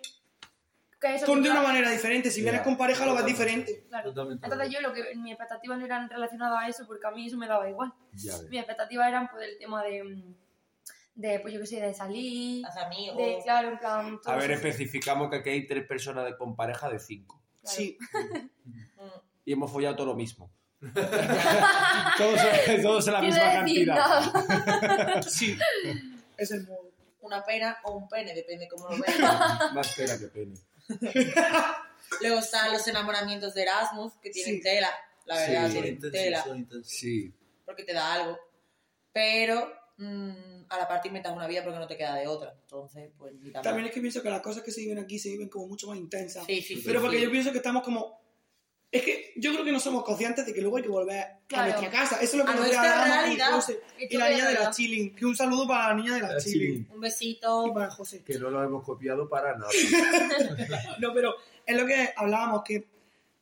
que 1.03 1.15
eso, 1.15 1.25
con 1.27 1.43
de 1.43 1.51
una 1.51 1.61
manera 1.61 1.91
diferente. 1.91 2.31
Si 2.31 2.41
vienes 2.41 2.61
con 2.61 2.77
pareja, 2.77 3.05
lo 3.05 3.13
ves 3.15 3.25
diferente. 3.25 3.85
claro. 3.89 4.09
Totalmente. 4.11 4.45
Entonces 4.45 4.69
yo 4.73 4.81
lo 4.81 4.93
que 4.93 5.15
mis 5.15 5.31
expectativas 5.33 5.77
no 5.77 5.85
eran 5.85 6.09
relacionadas 6.09 6.63
a 6.63 6.67
eso 6.67 6.87
porque 6.87 7.05
a 7.05 7.11
mí 7.11 7.27
eso 7.27 7.37
me 7.37 7.47
daba 7.47 7.69
igual. 7.69 7.93
Mis 8.11 8.25
expectativas 8.59 9.07
eran 9.07 9.29
pues 9.29 9.47
el 9.47 9.57
tema 9.59 9.83
de, 9.83 10.23
de 11.15 11.39
pues 11.41 11.53
yo 11.53 11.59
qué 11.59 11.67
sé, 11.67 11.81
de 11.81 11.93
salir, 11.93 12.61
Las 12.63 12.77
amigos. 12.77 13.17
de, 13.17 13.37
claro, 13.43 13.69
en 13.69 13.77
plan... 13.77 14.19
todo 14.21 14.33
A 14.33 14.37
ver, 14.37 14.49
eso, 14.51 14.65
especificamos 14.65 15.29
que 15.29 15.35
aquí 15.37 15.49
hay 15.49 15.67
tres 15.67 15.85
personas 15.85 16.25
de- 16.25 16.35
con 16.37 16.55
pareja 16.55 16.89
de 16.89 16.99
cinco. 16.99 17.41
claro. 17.61 17.77
Sí. 17.77 17.97
Y 19.45 19.51
hemos 19.51 19.69
follado 19.69 19.97
todo 19.97 20.07
lo 20.07 20.15
mismo. 20.15 20.49
todos, 22.17 22.39
todos 22.81 23.07
en 23.07 23.13
la 23.13 23.21
misma 23.21 23.43
decir 23.61 23.87
cantidad. 23.87 25.21
sí. 25.27 25.57
Es 26.37 26.51
el 26.51 26.65
modo. 26.65 26.91
Una 27.21 27.43
pena 27.43 27.77
o 27.83 27.97
un 27.97 28.07
pene, 28.09 28.33
depende 28.33 28.67
cómo 28.67 28.89
lo 28.89 28.97
veas. 29.01 29.73
Más 29.73 29.95
pena 29.95 30.17
que 30.19 30.27
pene. 30.27 30.53
Luego 32.21 32.39
están 32.39 32.71
los 32.71 32.87
enamoramientos 32.87 33.53
de 33.53 33.63
Erasmus, 33.63 34.13
que 34.21 34.29
tienen 34.29 34.55
Sí. 34.55 34.61
tela, 34.61 34.89
la 35.25 35.35
verdad, 35.37 35.67
Sí, 35.67 35.73
tienen 35.73 36.11
tela. 36.11 36.45
Sí. 36.83 37.33
porque 37.65 37.83
te 37.83 37.93
da 37.93 38.13
algo. 38.13 38.37
Pero 39.11 39.71
mm, 39.97 40.65
a 40.69 40.77
la 40.77 40.87
parte 40.87 41.07
inventas 41.07 41.33
una 41.33 41.47
vida 41.47 41.63
porque 41.63 41.79
no 41.79 41.87
te 41.87 41.95
queda 41.97 42.15
de 42.15 42.27
otra. 42.27 42.55
Entonces, 42.61 43.11
pues 43.17 43.33
ni 43.35 43.51
También 43.51 43.87
es 43.87 43.93
que 43.93 44.01
pienso 44.01 44.21
que 44.21 44.29
las 44.29 44.41
cosas 44.41 44.63
que 44.63 44.71
se 44.71 44.81
viven 44.81 44.99
aquí 44.99 45.19
se 45.19 45.29
viven 45.29 45.49
como 45.49 45.67
mucho 45.67 45.87
más 45.87 45.97
intensas. 45.97 46.45
Sí, 46.45 46.61
sí, 46.61 46.75
sí. 46.75 46.83
Pero 46.85 47.01
porque 47.01 47.17
sí. 47.17 47.23
yo 47.23 47.31
pienso 47.31 47.51
que 47.51 47.57
estamos 47.57 47.83
como... 47.83 48.22
Es 48.93 49.01
que 49.03 49.33
yo 49.37 49.51
creo 49.53 49.65
que 49.65 49.71
no 49.71 49.79
somos 49.79 50.03
conscientes 50.03 50.45
de 50.45 50.53
que 50.53 50.61
luego 50.61 50.77
hay 50.77 50.83
que 50.83 50.89
volver 50.89 51.25
Claro. 51.47 51.63
a 51.63 51.67
nuestra 51.79 51.89
casa. 51.99 52.15
Eso 52.21 52.33
es 52.33 52.35
lo 52.35 52.45
que 52.45 52.51
A 52.51 52.55
nos 52.55 52.71
Dama 52.71 53.07
y 53.07 53.11
realidad. 53.11 53.51
José. 53.51 53.79
Y 53.99 54.15
la 54.17 54.29
niña 54.29 54.47
de 54.49 54.53
la 54.53 54.69
chilling. 54.71 55.15
Que 55.15 55.25
un 55.25 55.35
saludo 55.35 55.67
para 55.67 55.87
la 55.89 55.93
niña 55.95 56.13
de 56.13 56.21
la, 56.21 56.33
La 56.33 56.39
chilling. 56.39 56.59
chilling. 56.59 56.87
Un 56.93 56.99
besito. 57.01 57.67
Y 57.67 57.71
para 57.73 57.89
José. 57.89 58.23
Que 58.23 58.37
no 58.37 58.51
lo 58.51 58.63
hemos 58.63 58.83
copiado 58.83 59.27
para 59.27 59.57
nada. 59.57 59.69
No, 60.99 61.13
pero 61.13 61.33
es 61.65 61.75
lo 61.77 61.85
que 61.85 62.09
hablábamos, 62.15 62.63
que 62.63 62.85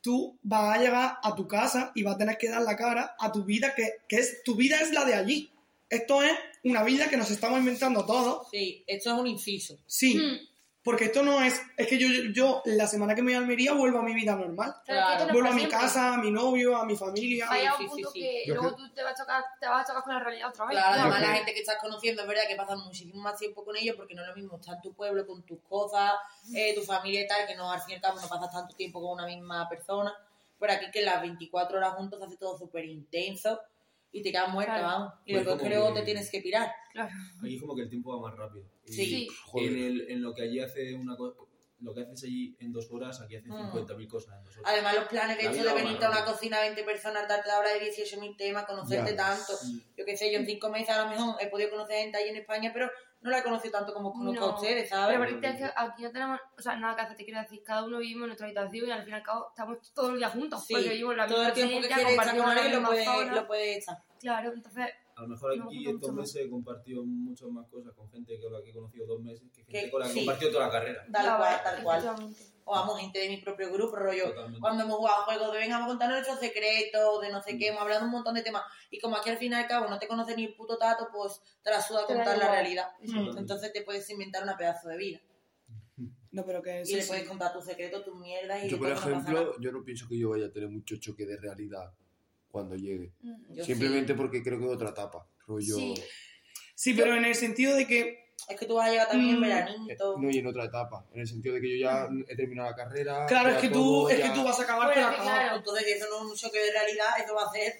tú 0.01 0.37
vas 0.41 0.77
a 0.77 0.81
llegar 0.81 1.17
a 1.21 1.35
tu 1.35 1.47
casa 1.47 1.91
y 1.95 2.03
vas 2.03 2.15
a 2.15 2.17
tener 2.17 2.37
que 2.37 2.49
dar 2.49 2.61
la 2.61 2.75
cara 2.75 3.15
a 3.19 3.31
tu 3.31 3.43
vida, 3.43 3.75
que, 3.75 3.97
que 4.07 4.17
es 4.17 4.43
tu 4.43 4.55
vida 4.55 4.79
es 4.81 4.91
la 4.91 5.05
de 5.05 5.15
allí. 5.15 5.51
Esto 5.89 6.23
es 6.23 6.31
una 6.63 6.83
vida 6.83 7.09
que 7.09 7.17
nos 7.17 7.29
estamos 7.29 7.59
inventando 7.59 8.05
todos. 8.05 8.47
Sí, 8.49 8.83
esto 8.87 9.13
es 9.13 9.19
un 9.19 9.27
inciso. 9.27 9.77
Sí, 9.85 10.17
Mm, 10.17 10.47
porque 10.83 11.05
esto 11.05 11.21
no 11.21 11.41
es... 11.41 11.61
Es 11.77 11.87
que 11.87 11.97
yo, 11.99 12.07
yo 12.33 12.61
la 12.65 12.87
semana 12.87 13.13
que 13.13 13.21
me 13.21 13.27
voy 13.31 13.35
a 13.35 13.37
Almería 13.39 13.73
vuelvo 13.73 13.99
a 13.99 14.01
mi 14.01 14.13
vida 14.15 14.35
normal. 14.35 14.73
claro, 14.83 15.31
Vuelvo 15.31 15.49
a 15.49 15.53
mi 15.53 15.67
casa, 15.67 16.15
a 16.15 16.17
mi 16.17 16.31
novio, 16.31 16.75
a 16.75 16.85
mi 16.85 16.95
familia. 16.95 17.47
Un 17.49 17.77
sí, 17.77 17.87
punto 17.87 18.09
sí, 18.11 18.19
sí. 18.19 18.19
que 18.21 18.43
Yo 18.47 18.55
luego 18.55 18.75
creo- 18.75 18.87
tú 18.87 18.93
te 18.95 19.03
vas, 19.03 19.13
a 19.13 19.15
chocar, 19.23 19.43
te 19.59 19.67
vas 19.67 19.83
a 19.83 19.87
chocar 19.87 20.03
con 20.03 20.13
la 20.15 20.19
realidad 20.19 20.49
otra 20.49 20.65
vez. 20.65 20.77
Claro, 20.77 21.01
además 21.01 21.21
la 21.21 21.35
gente 21.35 21.53
que 21.53 21.59
estás 21.59 21.77
conociendo 21.79 22.23
es 22.23 22.27
verdad 22.27 22.43
que 22.47 22.55
pasas 22.55 22.77
muchísimo 22.79 23.21
más 23.21 23.37
tiempo 23.37 23.63
con 23.63 23.75
ellos 23.75 23.95
porque 23.95 24.15
no 24.15 24.23
es 24.23 24.27
lo 24.29 24.35
mismo 24.35 24.57
estar 24.57 24.75
en 24.75 24.81
tu 24.81 24.93
pueblo 24.93 25.25
con 25.27 25.43
tus 25.43 25.59
cosas, 25.69 26.13
eh, 26.55 26.73
tu 26.73 26.81
familia 26.81 27.21
y 27.21 27.27
tal, 27.27 27.45
que 27.45 27.55
no 27.55 27.71
al 27.71 27.79
fin 27.81 27.91
y 27.91 27.95
al 27.95 28.01
cabo 28.01 28.19
no 28.19 28.27
pasas 28.27 28.51
tanto 28.51 28.75
tiempo 28.75 28.99
con 29.01 29.11
una 29.11 29.25
misma 29.27 29.69
persona. 29.69 30.13
Pero 30.59 30.73
aquí 30.73 30.91
que 30.91 31.01
las 31.03 31.21
24 31.21 31.77
horas 31.77 31.93
juntos 31.93 32.19
se 32.19 32.25
hace 32.25 32.37
todo 32.37 32.57
súper 32.57 32.85
intenso 32.85 33.59
y 34.11 34.21
te 34.21 34.31
quedas 34.31 34.49
muerta, 34.49 34.73
Claro. 34.79 34.87
vamos. 34.87 35.13
Y 35.25 35.33
Pues 35.33 35.45
lo 35.45 35.57
que 35.57 35.69
luego 35.69 35.93
te 35.93 36.01
tienes 36.03 36.29
que 36.29 36.41
pirar. 36.41 36.71
Claro. 36.91 37.13
Aquí 37.43 37.57
como 37.59 37.75
que 37.75 37.83
el 37.83 37.89
tiempo 37.89 38.15
va 38.19 38.29
más 38.29 38.37
rápido. 38.37 38.65
Sí. 38.85 39.27
Joder. 39.45 39.71
En, 39.71 39.77
el, 39.77 40.11
en 40.11 40.21
lo 40.21 40.33
que 40.33 40.43
allí 40.43 40.59
hace 40.59 40.93
una 40.95 41.15
cosa... 41.15 41.37
Lo 41.79 41.95
que 41.95 42.01
haces 42.01 42.25
allí 42.25 42.55
en 42.59 42.71
dos 42.71 42.91
horas, 42.91 43.19
aquí 43.21 43.37
haces 43.37 43.49
Mm. 43.49 43.71
50.000 43.71 44.07
cosas 44.07 44.37
en 44.37 44.43
dos 44.43 44.55
horas. 44.57 44.71
Además, 44.71 44.95
los 44.95 45.05
planes 45.05 45.35
de 45.37 45.43
La 45.45 45.51
hecho 45.51 45.63
de 45.63 45.73
venirte 45.73 46.05
a 46.05 46.11
una 46.11 46.23
cocina 46.25 46.57
a 46.57 46.61
20 46.61 46.83
personas, 46.83 47.27
darte 47.27 47.49
de 47.49 47.55
hablar 47.55 47.73
de 47.79 47.85
18.000 47.89 48.37
temas, 48.37 48.65
conocerte 48.65 49.11
Ya. 49.11 49.17
tanto. 49.17 49.57
Sí. 49.57 49.83
Yo 49.97 50.05
qué 50.05 50.15
sé, 50.15 50.31
yo 50.31 50.37
en 50.37 50.45
cinco 50.45 50.69
meses 50.69 50.89
a 50.89 51.03
lo 51.05 51.09
mejor 51.09 51.37
he 51.41 51.47
podido 51.47 51.71
conocer 51.71 51.95
gente 52.03 52.17
ahí 52.19 52.29
en 52.29 52.35
España, 52.35 52.69
pero 52.71 52.87
no 53.21 53.29
la 53.29 53.39
he 53.39 53.43
conocido 53.43 53.71
tanto 53.77 53.93
como 53.93 54.11
conozco 54.11 54.43
a 54.43 54.47
No. 54.49 54.55
ustedes, 54.55 54.89
¿sabes? 54.89 55.17
Pero 55.17 55.31
porque 55.31 55.47
es 55.47 55.55
que 55.57 55.71
aquí 55.75 56.03
no 56.03 56.11
tenemos, 56.11 56.39
o 56.57 56.61
sea, 56.61 56.75
nada 56.75 56.95
que 56.95 57.01
hacer, 57.01 57.17
te 57.17 57.25
quiero 57.25 57.39
decir, 57.39 57.61
cada 57.63 57.83
uno 57.83 57.99
vivimos 57.99 58.23
en 58.23 58.27
nuestra 58.29 58.47
habitación 58.47 58.87
y 58.87 58.91
al 58.91 59.03
fin 59.03 59.13
y 59.13 59.15
al 59.17 59.23
cabo 59.23 59.47
estamos 59.49 59.93
todo 59.93 60.09
el 60.09 60.17
día 60.17 60.29
juntos, 60.29 60.65
Sí, 60.65 60.73
porque 60.73 60.89
vivimos 60.89 61.11
en 61.11 61.17
la 61.17 61.27
todo 61.27 61.37
misma 61.37 61.49
el 61.49 61.53
tiempo 61.53 61.81
que 61.81 61.93
quieres 61.93 62.11
estar 62.13 62.37
con 62.37 62.49
alguien 62.49 63.35
lo 63.35 63.47
puede 63.47 63.77
echar. 63.77 63.97
Claro, 64.19 64.51
entonces, 64.53 64.85
A 65.21 65.23
lo 65.25 65.29
mejor 65.29 65.55
Me 65.55 65.63
aquí 65.63 65.87
estos 65.87 66.13
meses 66.13 66.35
he 66.47 66.49
compartido 66.49 67.03
muchas 67.05 67.47
más 67.49 67.67
cosas 67.67 67.93
con 67.95 68.09
gente 68.09 68.35
que 68.35 68.41
con 68.41 68.53
la 68.53 68.63
que 68.63 68.71
he 68.71 68.73
conocido 68.73 69.05
dos 69.05 69.21
meses 69.21 69.43
que 69.53 69.63
gente 69.63 69.71
Que- 69.83 69.91
con 69.91 69.99
la 69.99 70.07
que 70.07 70.11
he 70.11 70.13
sí. 70.15 70.19
compartido 70.25 70.51
toda 70.51 70.65
la 70.65 70.71
carrera. 70.71 71.05
Tal 71.11 71.37
cual, 71.37 71.61
tal 71.63 71.83
cual. 71.83 72.33
O 72.63 72.71
vamos, 72.73 72.99
gente 72.99 73.19
de 73.19 73.29
mi 73.29 73.37
propio 73.37 73.71
grupo, 73.71 73.95
rollo. 73.97 74.29
Totalmente. 74.29 74.59
Cuando 74.59 74.83
hemos 74.83 74.95
jugado 74.97 75.23
juegos 75.25 75.51
de 75.53 75.59
venga, 75.59 75.75
vamos 75.77 75.85
a 75.85 75.91
contar 75.91 76.09
nuestros 76.09 76.39
secretos, 76.39 77.21
de 77.21 77.31
no 77.31 77.41
sé 77.43 77.57
qué, 77.59 77.67
hemos 77.67 77.81
hablado 77.81 77.99
de 78.01 78.05
un 78.05 78.11
montón 78.11 78.33
de 78.33 78.41
temas. 78.41 78.63
Y 78.89 78.99
como 78.99 79.15
aquí 79.15 79.29
al 79.29 79.37
fin 79.37 79.51
y 79.51 79.55
al 79.55 79.67
cabo 79.67 79.87
no 79.89 79.99
te 79.99 80.07
conoce 80.07 80.35
ni 80.35 80.45
el 80.45 80.55
puto 80.55 80.77
tato, 80.79 81.07
pues 81.13 81.39
te 81.63 81.69
la 81.69 81.81
suda 81.81 82.05
contar 82.07 82.37
la 82.39 82.49
realidad. 82.49 82.87
Mm. 83.03 83.37
Entonces 83.37 83.71
te 83.73 83.83
puedes 83.83 84.09
inventar 84.09 84.41
una 84.41 84.57
pedazo 84.57 84.89
de 84.89 84.97
vida. 84.97 85.21
No, 86.31 86.45
pero 86.45 86.61
que 86.61 86.79
Y 86.79 86.81
eso 86.83 86.95
le 86.95 87.01
sí. 87.01 87.07
puedes 87.09 87.27
contar 87.27 87.51
tus 87.51 87.65
secretos, 87.65 88.05
tus 88.05 88.15
mierdas 88.17 88.63
y 88.63 88.69
Yo, 88.69 88.77
por 88.79 88.87
no 88.87 88.95
ejemplo, 88.95 89.59
yo 89.59 89.71
no 89.73 89.83
pienso 89.83 90.07
que 90.07 90.17
yo 90.17 90.29
vaya 90.29 90.45
a 90.45 90.51
tener 90.51 90.69
mucho 90.69 90.95
choque 90.97 91.25
de 91.25 91.35
realidad 91.35 91.91
cuando 92.51 92.75
llegue. 92.75 93.11
Mm, 93.21 93.53
Yo 93.55 93.63
Simplemente 93.65 94.13
porque 94.15 94.43
creo 94.43 94.59
que 94.59 94.65
es 94.65 94.71
otra 94.71 94.89
etapa. 94.89 95.25
Rollo... 95.47 95.75
Sí. 95.75 95.93
Sí, 96.75 96.93
pero 96.95 97.15
en 97.15 97.25
el 97.25 97.35
sentido 97.35 97.75
de 97.75 97.85
que 97.85 98.33
Es 98.49 98.59
que 98.59 98.65
tú 98.65 98.73
vas 98.75 98.87
a 98.87 98.91
llegar 98.91 99.07
también 99.07 99.35
en 99.35 99.39
Mm. 99.39 99.43
Eh, 99.43 99.47
veranito. 99.47 100.17
No, 100.19 100.29
y 100.31 100.37
en 100.39 100.47
otra 100.47 100.63
etapa. 100.65 101.05
En 101.13 101.21
el 101.21 101.27
sentido 101.27 101.55
de 101.55 101.61
que 101.61 101.77
yo 101.79 101.85
ya 101.87 102.07
he 102.27 102.35
terminado 102.35 102.69
la 102.71 102.75
carrera. 102.75 103.25
Claro, 103.27 103.49
es 103.49 103.57
que 103.57 103.67
tú, 103.69 103.73
todo, 103.75 104.09
es 104.09 104.17
ya- 104.17 104.29
que 104.33 104.39
tú 104.39 104.43
vas 104.43 104.59
a 104.59 104.63
acabar 104.63 104.87
Bueno, 104.87 105.01
con 105.03 105.11
que 105.15 105.21
acabar. 105.21 105.39
claro. 105.41 105.57
Entonces, 105.57 105.87
eso 105.87 106.05
no 106.09 106.17
es 106.25 106.31
un 106.31 106.35
choque 106.37 106.57
de 106.59 106.71
realidad, 106.71 107.09
eso 107.23 107.35
va 107.35 107.43
a 107.43 107.45
hacer 107.47 107.73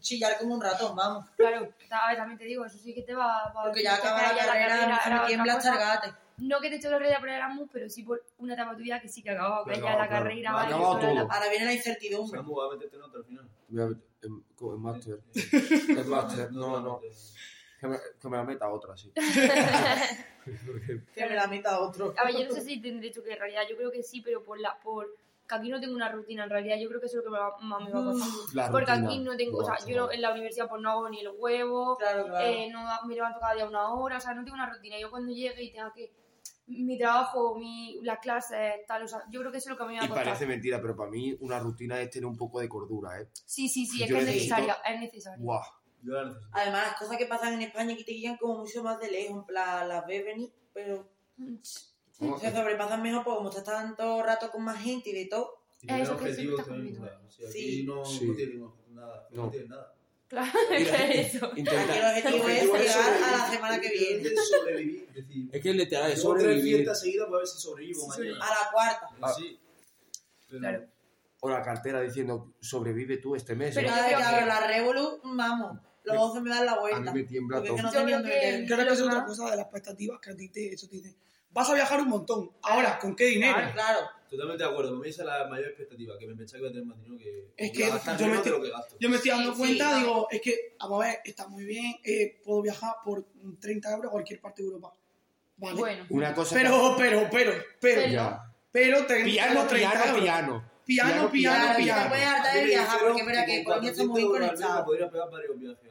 chillar 0.00 0.38
como 0.38 0.54
un 0.54 0.60
ratón, 0.62 0.94
vamos. 0.96 1.26
Claro, 1.36 1.68
ta- 1.88 2.04
a 2.04 2.08
ver, 2.08 2.16
también 2.18 2.38
te 2.38 2.44
digo, 2.44 2.64
eso 2.66 2.76
sí 2.78 2.94
que 2.94 3.02
te 3.02 3.14
va, 3.14 3.52
va 3.56 3.62
Porque 3.64 3.82
ya 3.82 3.94
acaba 3.94 4.20
la 4.22 4.36
carrera, 4.36 5.24
tiembla 5.26 5.54
cosa. 5.54 5.72
hasta 5.72 6.06
el 6.06 6.10
gate. 6.12 6.18
No 6.38 6.60
que 6.60 6.68
te 6.68 6.74
he 6.74 6.78
hecho 6.78 6.90
la 6.90 6.98
realidad 6.98 7.20
por 7.20 7.28
Erasmus, 7.28 7.68
pero 7.72 7.88
sí 7.90 8.02
por 8.02 8.22
una 8.38 8.54
etapa 8.54 8.70
de 8.72 8.76
tu 8.78 8.82
vida 8.82 9.00
que 9.00 9.08
sí 9.08 9.22
que 9.22 9.30
ha 9.30 9.34
acabado, 9.34 9.64
que 9.64 9.74
ya 9.76 9.80
la 9.80 10.06
claro. 10.08 10.10
carrera 10.10 10.50
Ha 10.50 10.54
va 10.54 10.62
acabado 10.62 10.92
sola 10.94 11.12
la- 11.14 11.20
todo. 11.22 11.32
Ahora 11.32 11.48
viene 11.50 11.64
la 11.66 11.72
incertidumbre. 11.74 12.38
Samu 12.40 12.54
va 12.54 12.66
a 12.66 12.70
meterte 12.74 12.96
en 12.96 13.02
otra 13.02 13.18
al 13.20 13.24
final. 13.26 14.02
En, 14.22 14.44
en 14.60 14.80
máster. 14.82 15.20
En 15.88 16.08
máster, 16.08 16.52
no, 16.52 16.80
no. 16.80 17.00
Que 17.80 17.86
me, 17.88 17.98
que 18.20 18.28
me 18.28 18.36
la 18.36 18.44
meta 18.44 18.68
otra, 18.70 18.96
sí. 18.96 19.12
Que 21.14 21.26
me 21.26 21.34
la 21.34 21.46
meta 21.46 21.80
otro. 21.80 22.14
A 22.16 22.24
ver, 22.24 22.34
yo 22.36 22.44
no 22.48 22.54
sé 22.54 22.60
si 22.62 22.80
tendré 22.80 23.10
choque 23.10 23.30
de 23.30 23.36
realidad, 23.36 23.62
yo 23.68 23.76
creo 23.76 23.90
que 23.92 24.02
sí, 24.02 24.20
pero 24.20 24.42
por 24.42 24.58
la 24.60 24.78
por 24.80 25.06
que 25.48 25.54
aquí 25.56 25.68
no 25.68 25.80
tengo 25.80 25.94
una 25.94 26.08
rutina 26.10 26.44
en 26.44 26.50
realidad, 26.50 26.76
yo 26.80 26.88
creo 26.88 27.00
que 27.00 27.06
eso 27.06 27.18
es 27.18 27.24
lo 27.24 27.30
que 27.30 27.36
me 27.36 27.38
va- 27.38 27.56
más 27.60 27.82
me 27.82 27.90
va 27.92 28.00
a 28.00 28.04
pasar. 28.12 28.28
La 28.54 28.70
Porque 28.70 28.90
rutina. 28.92 29.08
aquí 29.08 29.18
no 29.20 29.36
tengo, 29.36 29.58
o 29.58 29.64
sea, 29.64 29.74
Buah, 29.78 29.86
yo 29.88 29.96
no- 30.06 30.10
en 30.12 30.22
la 30.22 30.32
universidad 30.32 30.68
pues 30.68 30.80
no 30.80 30.90
hago 30.90 31.08
ni 31.10 31.20
el 31.20 31.28
huevo, 31.36 31.96
Claro, 31.98 32.26
claro. 32.26 32.46
eh, 32.46 32.68
no 32.72 32.80
me 33.06 33.14
levanto 33.14 33.38
cada 33.40 33.54
día 33.54 33.66
una 33.66 33.92
hora, 33.92 34.16
o 34.18 34.20
sea, 34.20 34.34
no 34.34 34.44
tengo 34.44 34.54
una 34.54 34.70
rutina. 34.72 34.98
Yo 34.98 35.10
cuando 35.10 35.32
llegue 35.32 35.62
y 35.62 35.70
tenga 35.72 35.92
que 35.92 36.10
mi 36.84 36.98
trabajo, 36.98 37.56
mi, 37.58 38.00
las 38.02 38.18
clases, 38.20 38.58
tal, 38.86 39.02
o 39.04 39.08
sea, 39.08 39.22
yo 39.30 39.40
creo 39.40 39.52
que 39.52 39.58
eso 39.58 39.68
es 39.68 39.70
lo 39.70 39.76
que 39.76 39.82
a 39.82 39.86
mí 39.86 39.92
me 39.94 39.98
va 40.00 40.04
Y 40.04 40.06
a 40.06 40.08
costar. 40.08 40.24
parece 40.26 40.46
mentira, 40.46 40.80
pero 40.80 40.96
para 40.96 41.10
mí 41.10 41.36
una 41.40 41.58
rutina 41.58 42.00
es 42.00 42.10
tener 42.10 42.26
un 42.26 42.36
poco 42.36 42.60
de 42.60 42.68
cordura, 42.68 43.20
¿eh? 43.20 43.28
Sí, 43.44 43.68
sí, 43.68 43.86
sí, 43.86 44.02
es 44.02 44.08
Yo 44.08 44.16
que 44.16 44.22
es 44.22 44.28
necesito- 44.28 44.56
necesaria, 44.56 44.76
es 44.84 44.94
la 44.94 45.00
necesito. 45.00 45.30
Además, 46.52 46.94
cosas 46.98 47.16
que 47.16 47.26
pasan 47.26 47.54
en 47.54 47.62
España 47.62 47.94
que 47.96 48.04
te 48.04 48.12
guían 48.12 48.36
como 48.36 48.58
mucho 48.58 48.82
más 48.82 48.98
de 48.98 49.10
lejos, 49.10 49.36
en 49.38 49.44
plan, 49.44 49.88
las 49.88 50.06
ves 50.06 50.24
venir, 50.24 50.52
pero 50.72 51.08
¿Cómo? 52.18 52.38
se 52.38 52.50
sobrepasan 52.52 53.02
mejor 53.02 53.22
porque 53.24 53.36
como 53.38 53.48
estás 53.50 53.64
tanto 53.64 54.22
rato 54.22 54.50
con 54.50 54.62
más 54.64 54.82
gente 54.82 55.10
y 55.10 55.12
de 55.12 55.26
todo. 55.26 55.58
Y 55.82 55.92
Eso 55.92 56.16
que 56.16 56.32
sí 56.32 56.46
no, 57.84 58.04
Sí. 58.04 58.26
no 58.56 58.76
nada. 58.90 59.28
No, 59.30 59.46
No. 59.46 59.52
nada. 59.68 59.91
Claro, 60.32 60.58
es 60.70 60.88
que 60.90 61.20
eso. 61.20 61.46
Aquí 61.46 61.60
el 61.60 61.68
objetivo 61.68 62.48
es 62.48 62.62
llegar 62.62 63.12
a 63.12 63.30
la 63.30 63.38
sobrevivir. 63.38 63.54
semana 63.54 63.80
que 63.80 63.88
viene. 63.90 64.30
sobrevivir. 64.36 65.08
Es 65.14 65.14
decir, 65.28 65.48
Es 65.52 65.62
que 65.62 65.70
el 65.72 65.76
literal 65.76 66.10
es 66.10 66.18
llevo 66.18 66.32
tres 66.32 66.42
sobrevivir. 66.44 66.74
fiestas 66.76 67.00
seguidas 67.00 67.26
para 67.26 67.38
ver 67.38 67.46
si 67.46 67.60
sobrevivo 67.60 68.06
mañana. 68.08 68.36
A 68.44 68.48
la 68.48 68.70
cuarta. 68.72 69.08
Ah. 69.20 69.32
Sí. 69.36 69.60
Claro. 70.48 70.86
O 71.40 71.50
la 71.50 71.62
cartera 71.62 72.00
diciendo, 72.00 72.54
sobrevive 72.60 73.18
tú 73.18 73.34
este 73.36 73.54
mes. 73.54 73.74
Pero 73.74 73.88
¿eh? 73.88 73.90
Cada 73.90 74.06
vez 74.08 74.16
que 74.16 74.22
abro 74.22 74.46
la 74.46 74.66
Revolu, 74.66 75.20
vamos, 75.24 75.78
los 76.04 76.16
ojos 76.16 76.40
me 76.42 76.48
dan 76.50 76.64
la 76.66 76.72
A 76.72 76.80
vuelta. 76.80 77.12
mí 77.12 77.20
me 77.22 77.28
tiembla 77.28 77.62
todo. 77.62 77.76
no 77.76 77.92
Yo 77.92 78.04
creo 78.04 78.22
que-. 78.22 78.64
Creo 78.66 78.86
que 78.86 78.92
es 78.94 79.00
otra 79.02 79.24
cosa 79.26 79.44
de 79.50 79.56
las 79.56 79.66
expectativas 79.66 80.18
que 80.20 80.30
a 80.30 80.36
ti 80.36 80.48
te, 80.48 80.72
eso 80.72 80.88
te 80.88 80.96
dice. 80.96 81.14
Vas 81.50 81.68
a 81.68 81.74
viajar 81.74 82.00
un 82.00 82.08
montón. 82.08 82.50
Ahora, 82.62 82.98
¿con 82.98 83.14
qué 83.14 83.24
dinero? 83.26 83.54
Claro. 83.54 83.72
Claro, 83.74 84.06
Totalmente 84.32 84.64
de 84.64 84.70
acuerdo. 84.70 84.90
Para 84.92 85.02
mí 85.02 85.08
esa 85.10 85.22
es 85.22 85.26
la 85.28 85.46
mayor 85.48 85.66
expectativa, 85.68 86.18
que 86.18 86.26
me 86.26 86.34
pensaba 86.34 86.58
que 86.58 86.60
iba 86.62 86.68
a 86.70 86.72
tener 86.72 86.86
más 86.86 86.96
dinero 87.02 87.18
que... 87.18 87.52
Es 87.56 87.70
que 87.70 87.88
gastar 87.88 88.18
yo 88.18 88.26
me 88.26 88.32
de 88.32 88.38
estoy- 88.38 88.52
lo 88.52 88.62
que 88.62 88.70
gasto. 88.70 88.96
Yo 88.98 89.08
me 89.10 89.16
estoy 89.16 89.30
dando 89.30 89.52
Sí, 89.52 89.58
cuenta, 89.58 89.94
sí, 89.94 90.00
digo, 90.00 90.28
es 90.30 90.40
que, 90.40 90.74
vamos 90.80 91.04
a 91.04 91.06
ver, 91.08 91.18
está 91.24 91.48
muy 91.48 91.64
bien, 91.64 91.94
eh, 92.02 92.40
puedo 92.44 92.62
viajar 92.62 92.94
por 93.04 93.24
30 93.60 93.90
euros 93.92 94.06
a 94.08 94.10
cualquier 94.10 94.40
parte 94.40 94.62
de 94.62 94.68
Europa. 94.68 94.92
Vale. 95.58 95.76
Bueno, 95.78 96.06
Una 96.10 96.34
cosa 96.34 96.54
Pero, 96.56 96.94
pero, 96.98 97.28
pero, 97.30 97.52
pero, 97.80 98.00
Pero- 98.02 98.12
Ya. 98.12 98.42
pero, 98.72 99.06
te 99.06 99.22
Piano, 99.22 99.66
30 99.66 99.90
piano, 100.02 100.18
piano. 100.20 100.72
Piano, 100.84 101.30
piano, 101.30 101.64
claro, 101.64 101.80
y 101.80 101.84
piano. 101.84 102.02
te 102.02 102.08
puedes 102.08 102.26
hartar 102.26 102.54
de 102.56 102.64
viajar 102.64 102.98
porque 103.00 103.20
es 103.20 103.26
verdad 103.26 103.46
que 103.46 103.64
con 103.64 103.84
está 103.84 104.04
muy 104.04 104.22
400 104.22 104.22
euros 104.22 104.34
al 104.34 104.40
mes 104.40 104.50
conectado. 104.50 104.84
podría 104.84 105.10
pegar 105.10 105.30
varios 105.30 105.58
viajes. 105.60 105.90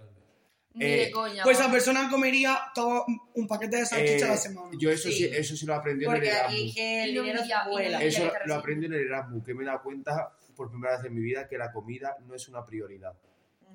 Ni 0.74 0.86
Eh, 0.86 0.98
de 1.06 1.12
coña. 1.12 1.44
Pues 1.44 1.60
esa 1.60 1.70
persona 1.72 2.10
comería 2.10 2.60
todo 2.74 3.06
un 3.36 3.48
paquete 3.48 3.78
de 3.78 3.86
salchicha 3.86 4.26
Eh, 4.26 4.30
a 4.30 4.32
la 4.32 4.38
semana. 4.38 4.70
Yo 4.80 4.90
eso 4.90 5.10
sí. 5.10 5.16
Sí. 5.18 5.30
eso 5.34 5.56
sí 5.56 5.66
lo 5.66 5.76
aprendí 5.76 6.06
en 6.06 6.12
el 6.14 6.24
Erasmus. 6.24 6.76
que 6.76 7.04
el 7.04 7.14
dinero 7.14 7.42
vuela. 7.70 8.04
Eso 8.04 8.32
lo 8.46 8.56
aprendí 8.56 8.86
en 8.86 8.94
el 8.94 9.02
Erasmus, 9.08 9.44
que 9.44 9.54
me 9.54 9.64
he 9.64 9.66
dado 9.66 9.82
cuenta 9.84 10.32
por 10.56 10.70
primera 10.70 10.98
vez 10.98 11.06
en 11.06 11.14
mi 11.16 11.22
vida 11.22 11.48
que 11.48 11.58
la 11.58 11.72
comida 11.72 12.16
no 12.26 12.36
es 12.36 12.48
una 12.48 12.64
prioridad. 12.66 13.14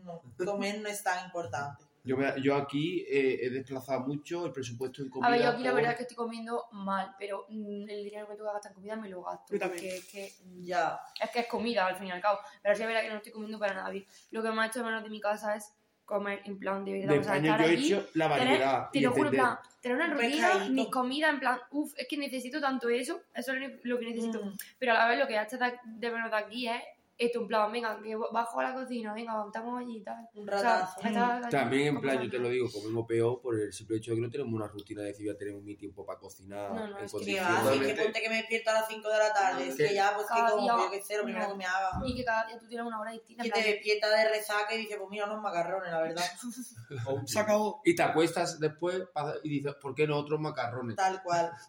No, 0.05 0.23
comer 0.45 0.81
no 0.81 0.89
es 0.89 1.03
tan 1.03 1.25
importante. 1.25 1.83
Yo, 2.05 2.17
me- 2.17 2.41
yo 2.41 2.55
aquí 2.55 3.05
eh, 3.11 3.41
he 3.43 3.51
desplazado 3.51 4.01
mucho 4.03 4.47
el 4.47 4.53
presupuesto 4.53 5.03
en 5.03 5.11
comida. 5.11 5.27
A 5.27 5.31
ver, 5.33 5.43
yo 5.43 5.49
aquí 5.49 5.63
la 5.65 5.73
verdad 5.73 5.91
es 5.93 5.97
que 5.97 6.03
estoy 6.05 6.17
comiendo 6.17 6.67
mal, 6.71 7.17
pero 7.19 7.47
mm, 7.49 7.89
el 7.91 8.05
dinero 8.05 8.29
que 8.29 8.35
tengo 8.35 8.47
que 8.49 8.53
gastar 8.53 8.71
en 8.71 8.75
comida 8.77 8.95
me 8.97 9.09
lo 9.09 9.23
gasto. 9.25 9.53
Yo 9.53 9.59
también. 9.59 9.85
Es 9.87 10.05
que, 10.05 10.33
mm, 10.45 10.63
Ya. 10.65 11.01
es 11.21 11.31
que 11.31 11.41
es 11.41 11.47
comida 11.49 11.85
al 11.87 11.97
fin 11.97 12.07
y 12.07 12.11
al 12.13 12.21
cabo. 12.21 12.39
Pero 12.63 12.77
sí 12.77 12.83
es 12.83 12.87
verdad 12.87 13.03
que 13.03 13.09
no 13.09 13.17
estoy 13.17 13.33
comiendo 13.33 13.59
para 13.59 13.75
nada 13.75 13.91
bien. 13.91 14.07
Lo 14.31 14.41
que 14.45 14.51
me 14.53 14.63
ha 14.63 14.67
hecho 14.67 14.85
menos 14.85 15.03
de 15.03 15.11
mi 15.11 15.21
casa 15.21 15.57
es 15.57 15.73
comer 16.07 16.41
en 16.45 16.59
plan 16.59 16.85
de 16.85 16.93
verdad. 16.93 17.09
De 17.15 17.19
o 17.19 17.25
sea, 17.25 17.37
estar 17.37 17.61
yo 17.61 17.67
he 17.67 17.71
allí, 17.73 17.87
hecho 17.93 18.09
la 18.15 18.29
tener- 18.29 18.49
variedad. 18.49 18.91
te 18.91 18.99
y 18.99 19.03
lo 19.03 19.11
juro, 19.13 19.29
en 19.29 19.35
plan, 19.35 19.59
tener 19.83 19.97
una 19.97 20.07
Un 20.07 20.13
rutina, 20.13 20.69
mis 20.71 20.89
comidas, 20.89 21.35
en 21.35 21.41
plan, 21.41 21.59
uff, 21.73 21.93
es 21.97 22.07
que 22.09 22.17
necesito 22.17 22.61
tanto 22.61 22.89
eso, 22.89 23.21
eso 23.35 23.53
es 23.53 23.73
lo 23.83 23.99
que 23.99 24.07
necesito. 24.07 24.43
Mm. 24.45 24.57
Pero 24.79 24.93
a 24.93 24.95
la 24.99 25.09
vez 25.09 25.19
lo 25.19 25.27
que 25.27 25.37
ha 25.37 25.43
hecho 25.43 25.59
de, 25.59 25.75
de 25.85 26.11
menos 26.11 26.31
de 26.31 26.37
aquí 26.37 26.69
es 26.69 26.81
esto, 27.19 27.41
en 27.41 27.47
plan, 27.49 27.73
venga, 27.73 27.99
que 28.03 28.15
bajo 28.15 28.61
a 28.61 28.63
la 28.63 28.75
cocina, 28.75 29.15
venga, 29.15 29.43
estamos 29.47 29.81
allí 29.81 29.99
y 29.99 30.03
tal. 30.03 30.29
Un 30.35 30.49
O 30.49 30.59
sea, 30.59 30.81
ratazo. 30.81 31.01
allí 31.03 31.51
También 31.51 31.87
en 31.89 32.01
plan, 32.01 32.23
yo 32.23 32.31
te 32.31 32.39
lo 32.39 32.49
digo, 32.51 32.69
comemos 32.71 33.07
peor 33.07 33.41
por 33.41 33.59
el 33.59 33.73
simple 33.73 33.97
hecho 33.97 34.11
de 34.11 34.17
que 34.17 34.21
no 34.23 34.31
tenemos 34.31 34.53
una 34.53 34.67
rutina 34.69 35.01
de 35.01 35.09
decir 35.09 35.27
voy 35.27 35.35
a 35.35 35.39
tener 35.39 35.55
mi 35.55 35.77
tiempo 35.77 36.05
para 36.05 36.19
cocinar 36.19 36.73
No, 36.73 36.87
no, 36.89 36.99
en 36.99 37.05
es 37.07 37.13
que 37.13 37.25
Que 37.25 38.03
ponte 38.03 38.21
que 38.23 38.29
me 38.29 38.37
despierto 38.37 38.71
a 38.71 38.75
las 38.75 38.89
5 38.89 39.09
de 39.09 39.19
la 39.19 39.33
tarde, 39.33 39.69
es 39.69 39.77
Que- 39.77 39.87
que 39.89 39.95
ya, 39.95 40.13
pues 40.15 40.27
que 40.27 40.51
como, 40.53 40.63
día 40.63 40.75
que 40.91 41.17
lo 41.17 41.25
primero 41.25 41.49
que 41.49 41.55
me 41.55 41.65
haga. 41.65 42.01
Y 42.05 42.15
que 42.15 42.25
cada 42.25 42.47
día 42.47 42.59
tú 42.59 42.67
tienes 42.69 42.87
una 42.87 43.01
hora 43.01 43.13
distinta. 43.13 43.43
Que 43.45 43.51
te 43.51 43.63
despierta 43.63 44.11
de 44.11 44.29
resaca 44.29 44.75
y 44.75 44.79
dices, 44.79 44.97
pues 44.99 45.09
mira, 45.11 45.25
unos 45.27 45.41
macarrones, 45.41 45.91
la 45.91 46.01
verdad. 46.03 46.25
Se 47.27 47.39
acabó. 47.39 47.81
Y 47.85 47.95
te 47.95 48.03
acuestas 48.03 48.61
después 48.61 49.03
y 49.43 49.49
dices, 49.49 49.75
¿por 49.81 49.95
qué 49.95 50.07
no 50.07 50.17
otros 50.19 50.39
macarrones? 50.41 50.97
Tal 50.97 51.23
cual. 51.23 51.51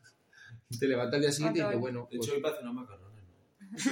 Y 0.69 0.77
te 0.77 0.85
levantas 0.85 1.15
al 1.15 1.21
día 1.21 1.31
siguiente 1.31 1.59
y 1.59 1.63
dices, 1.63 1.79
bueno, 1.79 2.01
De 2.11 2.17
pues 2.17 2.27
hecho, 2.27 2.35
hoy 2.35 2.41
para 2.41 2.57
cenar 2.57 2.73
macarrones. 2.73 3.06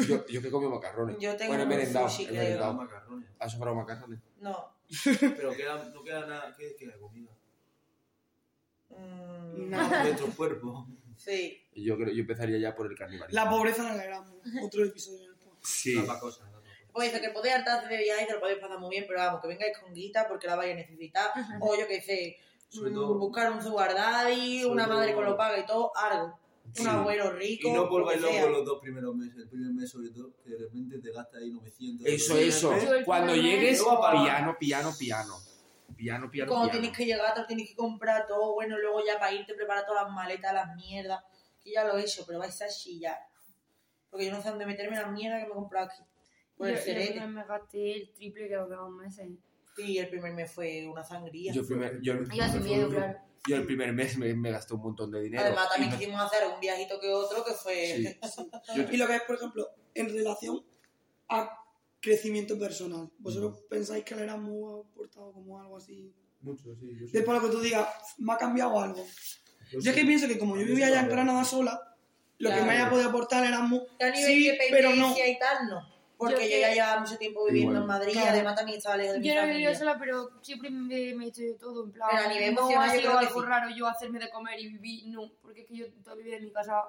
Yo, 0.07 0.25
yo 0.27 0.41
que 0.41 0.51
comí 0.51 0.67
macarrones. 0.67 1.17
Yo 1.19 1.35
tengo 1.35 1.49
bueno, 1.49 1.63
he 1.63 1.65
merendado, 1.67 2.09
sushi, 2.09 2.25
he 2.27 2.31
merendado. 2.31 2.73
macarrones. 2.73 3.29
¿Has 3.39 3.51
sobrado 3.51 3.75
macarrones? 3.75 4.19
No. 4.39 4.73
Pero 5.19 5.51
queda, 5.55 5.83
no 5.93 6.03
queda 6.03 6.25
nada. 6.25 6.55
¿Qué 6.57 6.75
queda? 6.77 6.93
Comida. 6.99 7.31
Mm, 8.89 9.69
No. 9.69 10.03
Nuestro 10.03 10.27
cuerpo. 10.35 10.87
Sí. 11.17 11.61
Yo 11.75 11.95
creo 11.97 12.13
yo 12.13 12.21
empezaría 12.21 12.57
ya 12.59 12.75
por 12.75 12.91
el 12.91 12.97
canibalismo. 12.97 13.41
La 13.43 13.49
pobreza 13.49 13.93
el 13.93 13.99
Erasmus. 14.01 14.41
Otro 14.63 14.85
episodio. 14.85 15.33
Sí. 15.61 15.97
Ambas 15.97 16.19
cosas. 16.19 16.47
Pues 16.93 17.11
eso, 17.11 17.21
que 17.21 17.29
podéis 17.31 17.55
hartarse 17.55 17.89
de 17.93 17.97
viaje 18.03 18.23
y 18.23 18.27
te 18.27 18.33
lo 18.33 18.39
podéis 18.39 18.59
pasar 18.59 18.79
muy 18.79 18.89
bien, 18.89 19.03
pero 19.05 19.19
vamos, 19.19 19.41
que 19.41 19.49
vengáis 19.49 19.77
con 19.77 19.93
guita 19.93 20.27
porque 20.29 20.47
la 20.47 20.55
vais 20.55 20.71
a 20.71 20.75
necesitar. 20.75 21.29
O 21.59 21.75
yo 21.77 21.85
que 21.87 22.01
sé, 22.01 22.37
mm, 22.73 22.93
todo- 22.93 23.17
buscar 23.17 23.51
un 23.51 23.61
sugar 23.61 23.93
daddy, 23.93 24.63
una 24.63 24.87
madre 24.87 25.13
con 25.13 25.25
lo 25.25 25.35
paga 25.35 25.57
y 25.59 25.65
todo, 25.65 25.91
algo. 25.97 26.39
Sí. 26.73 26.81
Un 26.81 26.87
abuelo 26.89 27.31
rico. 27.31 27.69
Y 27.69 27.71
no 27.71 27.83
lo 27.83 27.89
volváis 27.89 28.21
que 28.21 28.27
sea. 28.27 28.41
locos 28.41 28.57
los 28.57 28.65
dos 28.65 28.79
primeros 28.81 29.15
meses. 29.15 29.37
El 29.37 29.49
primer 29.49 29.73
mes, 29.73 29.89
sobre 29.89 30.09
todo, 30.09 30.35
que 30.43 30.49
de 30.49 30.57
repente 30.57 30.99
te 30.99 31.11
gastas 31.11 31.41
ahí 31.41 31.51
900. 31.51 32.07
Eso, 32.07 32.37
eso. 32.37 32.77
Yo 32.77 32.93
el 32.93 33.05
Cuando 33.05 33.35
llegues, 33.35 33.81
piano, 33.81 34.57
piano, 34.59 34.93
piano. 34.97 35.35
Piano, 35.95 36.29
piano, 36.29 36.49
cuando 36.49 36.69
piano. 36.69 36.81
tienes 36.81 36.97
que 36.97 37.05
llegar, 37.05 37.33
te 37.33 37.41
lo 37.41 37.45
tienes 37.45 37.69
que 37.69 37.75
comprar 37.75 38.27
todo, 38.27 38.53
bueno, 38.53 38.77
luego 38.77 38.99
ya 39.05 39.17
para 39.17 39.31
irte 39.31 39.53
preparar 39.53 39.85
todas 39.85 40.03
las 40.03 40.13
maletas, 40.13 40.53
las 40.53 40.75
mierdas, 40.75 41.23
que 41.63 41.71
ya 41.71 41.85
lo 41.85 41.97
he 41.97 42.01
hecho, 42.01 42.25
pero 42.25 42.39
vais 42.39 42.61
a 42.61 42.67
chillar. 42.67 43.17
Porque 44.09 44.25
yo 44.25 44.31
no 44.31 44.41
sé 44.41 44.49
dónde 44.49 44.65
meterme 44.65 44.97
las 44.97 45.11
mierdas 45.11 45.39
que 45.39 45.45
me 45.45 45.51
he 45.51 45.55
comprado 45.55 45.85
aquí. 45.87 46.03
Por 46.57 46.67
el 46.67 46.73
yo, 46.73 46.79
yo 46.79 46.85
cerete. 46.85 47.27
me 47.27 47.45
gasté 47.45 47.93
el 47.93 48.13
triple 48.13 48.47
que 48.49 48.55
los 48.55 48.69
demás 48.69 48.89
meses. 48.89 49.29
Y 49.77 49.97
el 49.97 50.09
primer 50.09 50.33
mes 50.33 50.51
fue 50.51 50.87
una 50.87 51.03
sangría. 51.03 51.53
Yo, 51.53 51.61
el 51.61 51.67
primer, 51.67 52.01
yo, 52.01 52.13
Iba 52.33 52.49
sin 52.49 52.63
miedo, 52.63 52.89
claro. 52.89 53.17
yo 53.47 53.55
el 53.57 53.65
primer 53.65 53.91
mes 53.93 54.17
me, 54.17 54.33
me 54.33 54.51
gasté 54.51 54.73
un 54.73 54.81
montón 54.81 55.11
de 55.11 55.21
dinero. 55.21 55.43
Además, 55.43 55.69
también 55.69 55.89
Y 55.89 55.93
me- 55.93 55.99
quisimos 55.99 56.21
hacer 56.21 56.47
un 56.53 56.59
viajito 56.59 56.99
que 56.99 57.09
otro 57.09 57.43
que 57.43 57.53
fue... 57.53 57.85
Sí. 57.97 58.19
Y 58.91 58.97
lo 58.97 59.07
que 59.07 59.15
es, 59.15 59.21
por 59.23 59.35
ejemplo, 59.35 59.67
en 59.93 60.09
relación 60.09 60.63
a 61.29 61.49
crecimiento 61.99 62.57
personal. 62.59 63.09
¿Vosotros 63.17 63.61
pensáis 63.69 64.03
que 64.03 64.13
el 64.13 64.21
Erasmus 64.21 64.85
ha 64.85 64.89
aportado 64.91 65.31
como 65.33 65.59
algo 65.59 65.77
así? 65.77 66.13
Mucho, 66.41 66.75
sí. 66.75 66.95
Yo 66.99 67.07
sí. 67.07 67.13
Después 67.13 67.41
lo 67.41 67.47
que 67.49 67.55
tú 67.55 67.61
digas, 67.61 67.87
me 68.19 68.33
ha 68.33 68.37
cambiado 68.37 68.79
algo. 68.79 69.03
Yo 69.71 69.79
Yo 69.79 69.89
es 69.89 69.95
que 69.97 70.05
pienso 70.05 70.27
que 70.27 70.37
como 70.37 70.55
yo 70.57 70.65
vivía 70.65 70.87
allá 70.87 71.01
en. 71.01 71.09
Granada 71.09 71.43
sola, 71.43 71.97
lo 72.37 72.49
que 72.51 72.61
me 72.61 72.71
haya 72.71 72.89
podido 72.89 73.09
aportar 73.09 73.43
el 73.43 73.49
Erasmus, 73.49 73.81
a 73.99 74.05
nivel 74.11 74.25
sí, 74.25 74.47
de 74.47 74.57
pero 74.69 74.95
no. 74.95 75.15
y 75.17 75.39
tal, 75.39 75.67
no. 75.67 75.94
Porque 76.17 76.33
Yo 76.49 76.55
yo, 76.55 76.61
ya 76.61 76.73
llevaba 76.73 77.01
mucho 77.01 77.17
tiempo 77.17 77.45
viviendo 77.45 77.71
Igual. 77.71 77.81
en 77.83 77.87
Madrid 77.87 78.09
y 78.09 78.13
Claro. 78.13 78.29
además 78.29 78.55
también 78.55 78.77
estaba 78.77 78.97
lejos 78.97 79.13
de 79.15 79.19
mi 79.19 79.27
Yo 79.27 79.35
no 79.35 79.41
he 79.41 79.45
vivido 79.47 79.71
familia. 79.73 79.79
sola, 79.79 79.99
pero 79.99 80.41
siempre 80.41 80.69
me, 80.69 81.15
me 81.15 81.25
he 81.25 81.27
hecho 81.27 81.41
de 81.41 81.53
todo, 81.55 81.83
en 81.85 81.91
plan. 81.91 82.09
Pero 82.11 82.23
a 82.23 82.27
nivel 82.33 82.55
no 82.55 82.61
emocional 82.61 82.89
ha 82.89 82.93
yo 82.93 82.99
sido 82.99 83.09
creo 83.11 83.19
que 83.19 83.25
algo 83.27 83.41
sí. 83.41 83.47
raro 83.47 83.69
yo 83.75 83.87
hacerme 83.87 84.19
de 84.19 84.29
comer 84.29 84.59
y 84.59 84.67
vivir, 84.69 85.07
no, 85.07 85.31
porque 85.41 85.61
es 85.61 85.67
que 85.67 85.75
yo 85.75 85.85
toda 86.03 86.15
mi 86.15 86.23
vida 86.23 86.37
en 86.37 86.43
mi 86.45 86.51
casa 86.51 86.83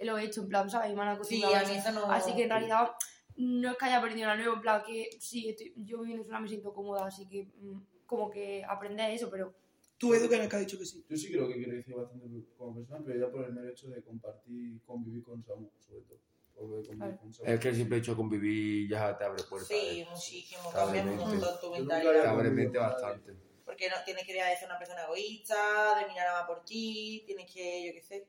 lo 0.00 0.16
he 0.18 0.24
hecho, 0.24 0.42
en 0.42 0.48
plan, 0.48 0.70
¿sabes? 0.70 0.92
Y 0.92 0.94
me 0.94 1.02
han 1.02 1.08
Sí, 1.08 1.14
acostumbrado 1.42 1.56
a 1.56 1.60
a 1.60 1.68
mí 1.68 1.76
eso. 1.76 1.92
no... 1.92 2.12
Así 2.12 2.34
que 2.36 2.44
en 2.44 2.50
realidad 2.50 2.92
no 3.36 3.70
es 3.72 3.76
que 3.76 3.84
haya 3.86 3.98
aprendido 3.98 4.26
nada 4.26 4.36
nuevo, 4.38 4.54
en 4.54 4.60
plan 4.60 4.82
que 4.86 5.10
sí, 5.18 5.48
estoy- 5.48 5.72
yo 5.76 6.00
viviendo 6.00 6.24
sola 6.24 6.40
me 6.40 6.48
siento 6.48 6.72
cómoda, 6.72 7.06
así 7.06 7.26
que 7.28 7.44
mm, 7.60 7.80
como 8.06 8.30
que 8.30 8.64
aprender 8.64 9.10
eso, 9.10 9.28
pero 9.30 9.54
Tú, 9.98 10.14
Edu, 10.14 10.28
que 10.28 10.36
ha 10.36 10.58
dicho 10.60 10.78
que 10.78 10.84
sí. 10.86 11.04
Yo 11.08 11.16
sí 11.16 11.32
creo 11.32 11.48
que 11.48 11.60
crecí 11.60 11.92
bastante 11.92 12.28
como 12.56 12.76
persona, 12.76 13.00
pero 13.04 13.18
ya 13.26 13.32
por 13.32 13.44
el 13.44 13.52
mero 13.52 13.68
hecho 13.68 13.88
de 13.88 14.00
compartir, 14.00 14.80
convivir 14.86 15.24
con 15.24 15.42
Samu, 15.42 15.68
sobre 15.80 16.02
todo. 16.02 16.18
Claro. 16.58 17.18
Es 17.44 17.60
que 17.60 17.68
el 17.68 17.76
simple 17.76 17.98
hecho 17.98 18.12
de 18.12 18.16
convivir 18.16 18.90
ya 18.90 19.16
te 19.16 19.24
abre 19.24 19.42
puertas. 19.44 19.68
Sí, 19.68 20.00
¿eh? 20.00 20.06
muchísimo. 20.10 20.70
Cambia 20.72 21.02
un 21.02 21.16
montón 21.16 21.60
tu 21.60 21.70
mentalidad. 21.70 22.12
Te 22.12 22.18
había- 22.18 22.30
abre 22.30 22.50
mente 22.50 22.78
bastante. 22.78 23.36
Porque 23.64 23.88
no, 23.88 23.96
tienes 24.04 24.24
que 24.26 24.32
dejar 24.32 24.50
de 24.50 24.56
ser 24.56 24.68
una 24.68 24.78
persona 24.78 25.04
egoísta, 25.04 25.98
de 26.00 26.06
mirar 26.08 26.26
nada 26.26 26.40
más 26.40 26.48
por 26.48 26.64
ti, 26.64 27.22
tienes 27.26 27.52
que, 27.52 27.86
yo 27.86 27.92
qué 27.92 28.02
sé, 28.02 28.28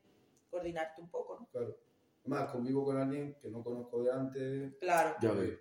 coordinarte 0.52 1.02
un 1.02 1.10
poco, 1.10 1.40
¿no? 1.40 1.48
Claro. 1.52 1.78
Además, 2.22 2.52
convivo 2.52 2.86
con 2.86 2.98
alguien 2.98 3.36
que 3.42 3.50
no 3.50 3.64
conozco 3.64 4.04
de 4.04 4.12
antes. 4.12 4.74
Claro. 4.80 5.16
Ya 5.22 5.32
ves. 5.32 5.58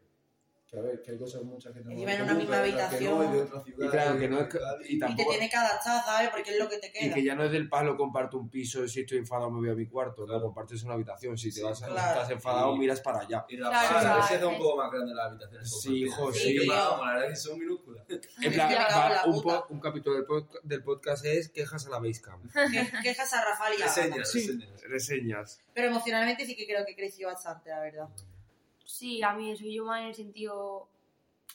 Que 0.70 0.78
a 0.78 0.82
ver, 0.82 1.00
que 1.00 1.12
hay 1.12 1.18
cosas 1.18 1.42
mucha 1.44 1.72
gente 1.72 1.84
no 1.88 1.92
Encima 1.92 2.12
en 2.12 2.22
una 2.22 2.34
misma 2.34 2.56
que 2.56 2.58
no, 2.58 2.62
habitación. 2.62 3.00
y 3.00 3.36
de 3.36 3.42
otra 3.42 3.62
ciudad, 3.64 3.86
Y 3.86 3.90
claro, 3.90 4.18
que 4.18 4.28
no 4.28 4.38
es 4.38 4.44
que- 4.48 4.50
ciudad, 4.58 4.76
y 4.80 4.84
Y 4.84 4.98
te 4.98 5.06
tampoco- 5.06 5.30
tienes 5.30 5.50
que 5.50 5.56
adaptar, 5.56 6.04
¿sabes? 6.04 6.28
Porque 6.28 6.50
es 6.50 6.58
lo 6.58 6.68
que 6.68 6.76
te 6.78 6.86
Y 6.88 6.92
queda. 6.92 7.14
que 7.14 7.24
ya 7.24 7.34
no 7.34 7.44
es 7.44 7.52
del 7.52 7.68
palo 7.70 7.96
comparto 7.96 8.36
un 8.36 8.50
piso, 8.50 8.86
si 8.86 9.00
estoy 9.00 9.16
enfadado 9.16 9.50
me 9.50 9.60
voy 9.60 9.70
a 9.70 9.74
mi 9.74 9.86
cuarto, 9.88 10.26
no 10.26 10.38
compartes 10.42 10.82
una 10.82 10.92
habitación, 10.92 11.38
si 11.38 11.48
te 11.48 11.54
Sí, 11.54 11.62
vas 11.62 11.78
claro. 11.78 11.96
estás 11.96 12.28
enfadado 12.30 12.74
Sí. 12.74 12.78
miras 12.80 13.00
para 13.00 13.20
allá. 13.20 13.46
Y 13.48 13.56
la 13.56 13.70
Claro, 13.70 13.88
fase 13.88 14.00
claro. 14.04 14.22
se 14.26 14.34
hace 14.34 14.44
un 14.44 14.58
poco 14.58 14.76
más 14.76 14.92
grande 14.92 15.14
las 15.14 15.26
habitaciones. 15.30 15.80
Sí, 15.80 15.94
hijo, 16.04 16.32
sí. 16.34 16.58
que 16.58 16.66
vamos, 16.66 17.06
la 17.06 17.12
verdad 17.14 17.24
es 17.24 17.42
que 17.42 17.48
son 17.48 17.58
minúsculas. 17.58 18.04
En 18.42 18.52
plan, 18.52 18.68
que 18.68 18.74
va- 18.74 19.08
la 19.08 19.24
un, 19.24 19.40
po- 19.42 19.66
un 19.70 19.80
capítulo 19.80 20.16
del, 20.16 20.26
pod- 20.26 20.60
del 20.64 20.82
podcast 20.82 21.24
es 21.24 21.48
quejas 21.48 21.86
a 21.86 21.88
la 21.88 21.98
Basecamp. 21.98 22.44
Que- 22.70 22.92
Quejas 23.02 23.32
a 23.32 23.42
Rafael 23.42 23.78
y 23.78 23.82
a. 23.82 23.86
Reseñas, 23.86 24.30
Sí. 24.30 24.40
reseñas. 24.40 24.82
Reseñas. 24.82 25.60
Pero 25.72 25.88
emocionalmente 25.88 26.44
sí 26.44 26.54
que 26.54 26.66
creo 26.66 26.84
que 26.84 26.94
creció 26.94 27.28
bastante, 27.28 27.70
la 27.70 27.80
verdad. 27.80 28.08
Sí, 28.90 29.22
a 29.22 29.34
mí 29.34 29.50
eso, 29.52 29.64
yo 29.66 29.84
más 29.84 30.00
en 30.00 30.06
el 30.08 30.14
sentido, 30.14 30.88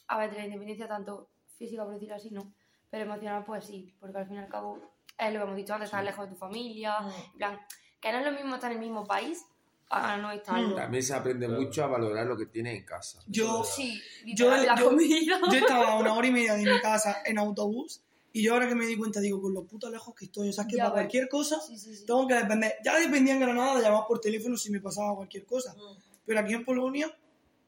a 0.07 0.19
ver, 0.19 0.29
de 0.31 0.37
la 0.37 0.45
independencia 0.45 0.87
tanto 0.87 1.27
física, 1.57 1.83
por 1.83 1.93
decirlo 1.95 2.13
así, 2.15 2.29
no, 2.29 2.53
pero 2.91 3.05
emocional 3.05 3.43
pues 3.43 3.65
sí, 3.65 3.91
porque 3.99 4.19
al 4.19 4.27
fin 4.27 4.35
y 4.35 4.39
al 4.39 4.49
cabo 4.49 4.77
es 5.17 5.33
lo 5.33 5.39
que 5.39 5.43
hemos 5.43 5.55
dicho 5.55 5.73
antes, 5.73 5.87
estar 5.87 6.03
lejos 6.03 6.25
de 6.25 6.31
tu 6.35 6.37
familia, 6.37 6.99
Mm. 7.01 7.09
en 7.31 7.37
plan, 7.37 7.59
que 7.99 8.11
no 8.11 8.19
es 8.19 8.25
lo 8.25 8.31
mismo 8.33 8.53
estar 8.53 8.71
en 8.71 8.77
el 8.77 8.83
mismo 8.83 9.03
país 9.03 9.43
a 9.89 10.15
no 10.17 10.31
estarlo. 10.31 10.75
También 10.75 11.01
se 11.03 11.15
aprende 11.15 11.47
Claro. 11.47 11.61
mucho 11.61 11.83
a 11.83 11.87
valorar 11.87 12.27
lo 12.27 12.37
que 12.37 12.45
tienes 12.45 12.77
en 12.77 12.85
casa. 12.85 13.19
Yo, 13.27 13.63
Sí, 13.63 13.99
Yo- 14.35 14.51
la 14.51 14.75
yo- 14.75 14.85
comida. 14.89 15.17
yo 15.51 15.57
estaba 15.57 15.93
a 15.93 15.97
una 15.99 16.13
hora 16.13 16.27
y 16.27 16.31
media 16.31 16.53
de 16.53 16.63
mi 16.63 16.65
casa 16.83 17.23
en 17.25 17.39
autobús 17.39 18.01
y 18.31 18.43
yo 18.43 18.53
ahora 18.53 18.67
que 18.67 18.75
me 18.75 18.85
di 18.85 18.95
cuenta 18.95 19.19
digo, 19.19 19.41
con 19.41 19.53
lo 19.55 19.63
puto 19.65 19.89
lejos 19.89 20.13
que 20.13 20.25
estoy, 20.25 20.49
o 20.49 20.53
sea, 20.53 20.65
es 20.65 20.69
que 20.69 20.77
Ya 20.77 20.83
para 20.83 20.95
ves. 20.95 21.01
cualquier 21.03 21.29
cosa 21.29 21.59
Sí, 21.61 21.77
sí, 21.79 21.95
sí. 21.95 22.05
tengo 22.05 22.27
que 22.27 22.35
depender. 22.35 22.75
Ya 22.85 22.99
dependía 22.99 23.33
en 23.33 23.39
Granada 23.39 23.75
de 23.77 23.81
llamar 23.83 24.03
por 24.07 24.19
teléfono 24.19 24.55
si 24.55 24.69
me 24.71 24.79
pasaba 24.81 25.15
cualquier 25.15 25.45
cosa, 25.45 25.73
Mm. 25.73 25.97
pero 26.25 26.39
aquí 26.39 26.53
en 26.53 26.63
Polonia, 26.65 27.15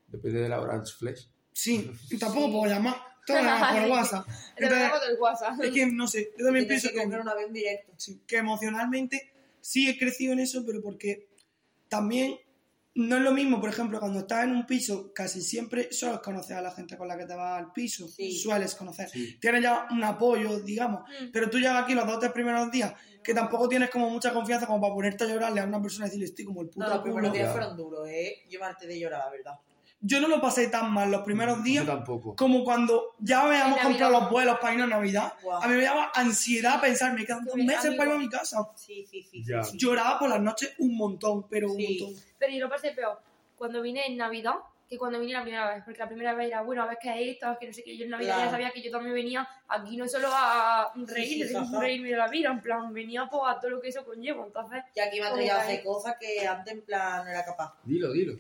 Depende 0.07 0.41
de 0.41 0.50
la 0.50 0.62
Orange 0.62 0.93
Flash. 0.93 1.25
sí, 1.51 1.91
y 2.12 2.17
tampoco 2.17 2.45
Sí. 2.47 2.51
puedo 2.51 2.65
llamar, 2.74 2.95
llamar 3.27 3.81
por. 3.81 3.89
WhatsApp. 3.91 4.27
Entonces, 4.57 4.89
WhatsApp. 5.19 5.59
es 5.63 5.71
que 5.71 5.85
no 5.88 6.07
sé, 6.07 6.31
yo 6.38 6.45
también 6.45 6.67
pienso 6.67 6.89
que 6.89 6.95
que, 6.95 7.05
una 7.05 7.33
vez 7.33 7.47
en 7.47 7.53
directo. 7.53 7.93
sí, 7.97 8.21
que 8.27 8.38
emocionalmente 8.38 9.31
sí 9.62 9.89
he 9.89 9.97
crecido 9.97 10.33
en 10.33 10.39
eso, 10.39 10.63
pero 10.65 10.81
porque 10.81 11.27
también 11.89 12.38
no 12.97 13.17
es 13.17 13.24
lo 13.24 13.31
mismo, 13.33 13.59
por 13.59 13.69
ejemplo, 13.69 14.00
cuando 14.00 14.19
estás 14.19 14.45
en 14.45 14.51
un 14.51 14.65
piso, 14.65 15.12
casi 15.13 15.41
siempre 15.41 15.91
sueles 15.91 16.19
conocer 16.19 16.55
a 16.55 16.62
la 16.62 16.71
gente 16.71 16.95
con 16.97 17.09
la 17.09 17.17
que 17.17 17.25
te 17.25 17.35
vas 17.35 17.59
al 17.62 17.74
piso, 17.74 18.07
Sí. 18.07 18.31
sueles 18.38 18.74
conocer. 18.75 19.09
Sí. 19.09 19.38
Tienes 19.41 19.63
ya 19.63 19.85
un 19.91 20.01
apoyo, 20.03 20.62
digamos, 20.62 21.01
Mm. 21.01 21.31
pero 21.33 21.50
tú 21.50 21.57
llegas 21.57 21.83
aquí 21.83 21.93
los 21.93 22.05
dos 22.07 22.15
o 22.15 22.19
tres 22.19 22.31
primeros 22.31 22.71
días 22.71 22.93
que 23.21 23.33
tampoco 23.33 23.67
tienes 23.67 23.89
como 23.89 24.09
mucha 24.09 24.31
confianza 24.31 24.65
como 24.67 24.79
para 24.79 24.93
ponerte 24.93 25.25
a 25.25 25.27
llorarle 25.27 25.59
a 25.59 25.65
una 25.65 25.81
persona 25.81 26.05
y 26.05 26.09
decirle 26.09 26.25
estoy 26.27 26.45
como 26.45 26.62
el 26.62 26.69
puto 26.69 26.85
No, 26.85 26.89
los 26.89 27.00
culo". 27.00 27.13
primeros 27.15 27.33
días 27.33 27.51
fueron 27.51 27.75
duros, 27.75 28.07
¿eh? 28.07 28.43
Yo 28.50 28.59
me 28.62 28.65
harté 28.67 28.88
de 28.88 28.97
llorar, 29.00 29.25
la 29.25 29.31
verdad. 29.31 29.59
Yo 30.07 30.19
no 30.21 30.27
lo 30.27 30.39
pasé 30.39 30.67
tan 30.67 30.91
mal 30.93 31.09
los 31.09 31.21
primeros 31.24 31.57
Yo 31.57 31.63
días 31.63 31.85
tampoco. 31.85 32.35
como 32.35 32.63
cuando 32.63 33.15
ya 33.19 33.41
habíamos 33.41 33.79
comprado 33.79 34.12
los 34.19 34.29
vuelos 34.29 34.59
para 34.59 34.75
ir 34.75 34.81
a 34.81 34.88
Navidad. 34.88 35.33
Guau. 35.41 35.63
A 35.63 35.67
mí 35.67 35.75
me 35.75 35.83
daba 35.83 36.12
ansiedad 36.13 36.79
pensar, 36.79 37.13
me 37.13 37.25
quedan 37.25 37.43
dos 37.43 37.55
meses 37.55 37.85
amigo. 37.85 37.97
para 37.97 38.09
ir 38.12 38.15
a 38.15 38.19
mi 38.19 38.29
casa. 38.29 38.57
Sí, 38.75 39.03
sí, 39.09 39.24
sí. 39.24 39.43
Ya. 39.43 39.63
sí. 39.63 39.77
Lloraba 39.77 40.19
por 40.19 40.29
las 40.29 40.39
noches 40.41 40.74
un 40.77 40.95
montón, 40.95 41.47
pero 41.50 41.71
un 41.71 41.77
Sí. 41.77 41.97
montón. 42.00 42.24
Pero 42.38 42.53
yo 42.53 42.59
lo 42.59 42.69
pasé 42.69 42.91
peor 42.91 43.19
cuando 43.57 43.81
vine 43.81 44.05
en 44.05 44.17
Navidad 44.17 44.55
que 44.88 45.00
cuando 45.00 45.19
vine 45.19 45.33
la 45.33 45.41
primera 45.41 45.74
vez. 45.74 45.83
Porque 45.83 45.97
la 46.00 46.07
primera 46.07 46.33
vez 46.35 46.47
era, 46.50 46.62
bueno, 46.62 46.83
a 46.83 46.85
ver 46.85 47.00
qué 47.01 47.09
es 47.09 47.35
esto, 47.35 47.57
que 47.59 47.65
no 47.65 47.74
sé 47.74 47.83
qué. 47.83 47.97
Yo 47.97 48.05
en 48.05 48.12
Navidad 48.12 48.35
Claro. 48.35 48.46
ya 48.46 48.51
sabía 48.51 48.70
que 48.72 48.83
yo 48.83 48.91
también 48.91 49.15
venía 49.15 49.48
aquí 49.68 49.98
no 49.98 50.07
solo 50.07 50.27
a 50.31 50.91
reír, 50.96 51.48
Sí, 51.48 51.53
sí, 51.55 51.77
reírme 51.79 52.09
de 52.09 52.18
la 52.18 52.27
vida, 52.27 52.51
en 52.51 52.61
plan, 52.61 52.94
venía 52.94 53.27
pues, 53.27 53.41
a 53.48 53.59
todo 53.59 53.72
lo 53.72 53.81
que 53.81 53.87
eso 53.89 54.05
conlleva. 54.05 54.46
Entonces, 54.46 54.83
Y 54.94 55.00
aquí 55.00 55.20
me 55.20 55.31
traído 55.31 55.55
a 55.55 55.61
hacer 55.61 55.83
cosas 55.83 56.15
que 56.20 56.46
antes 56.48 56.72
en 56.74 56.81
plan 56.83 57.24
no 57.25 57.31
era 57.31 57.44
capaz. 57.44 57.74
Dilo, 57.83 58.11
dilo. 58.11 58.37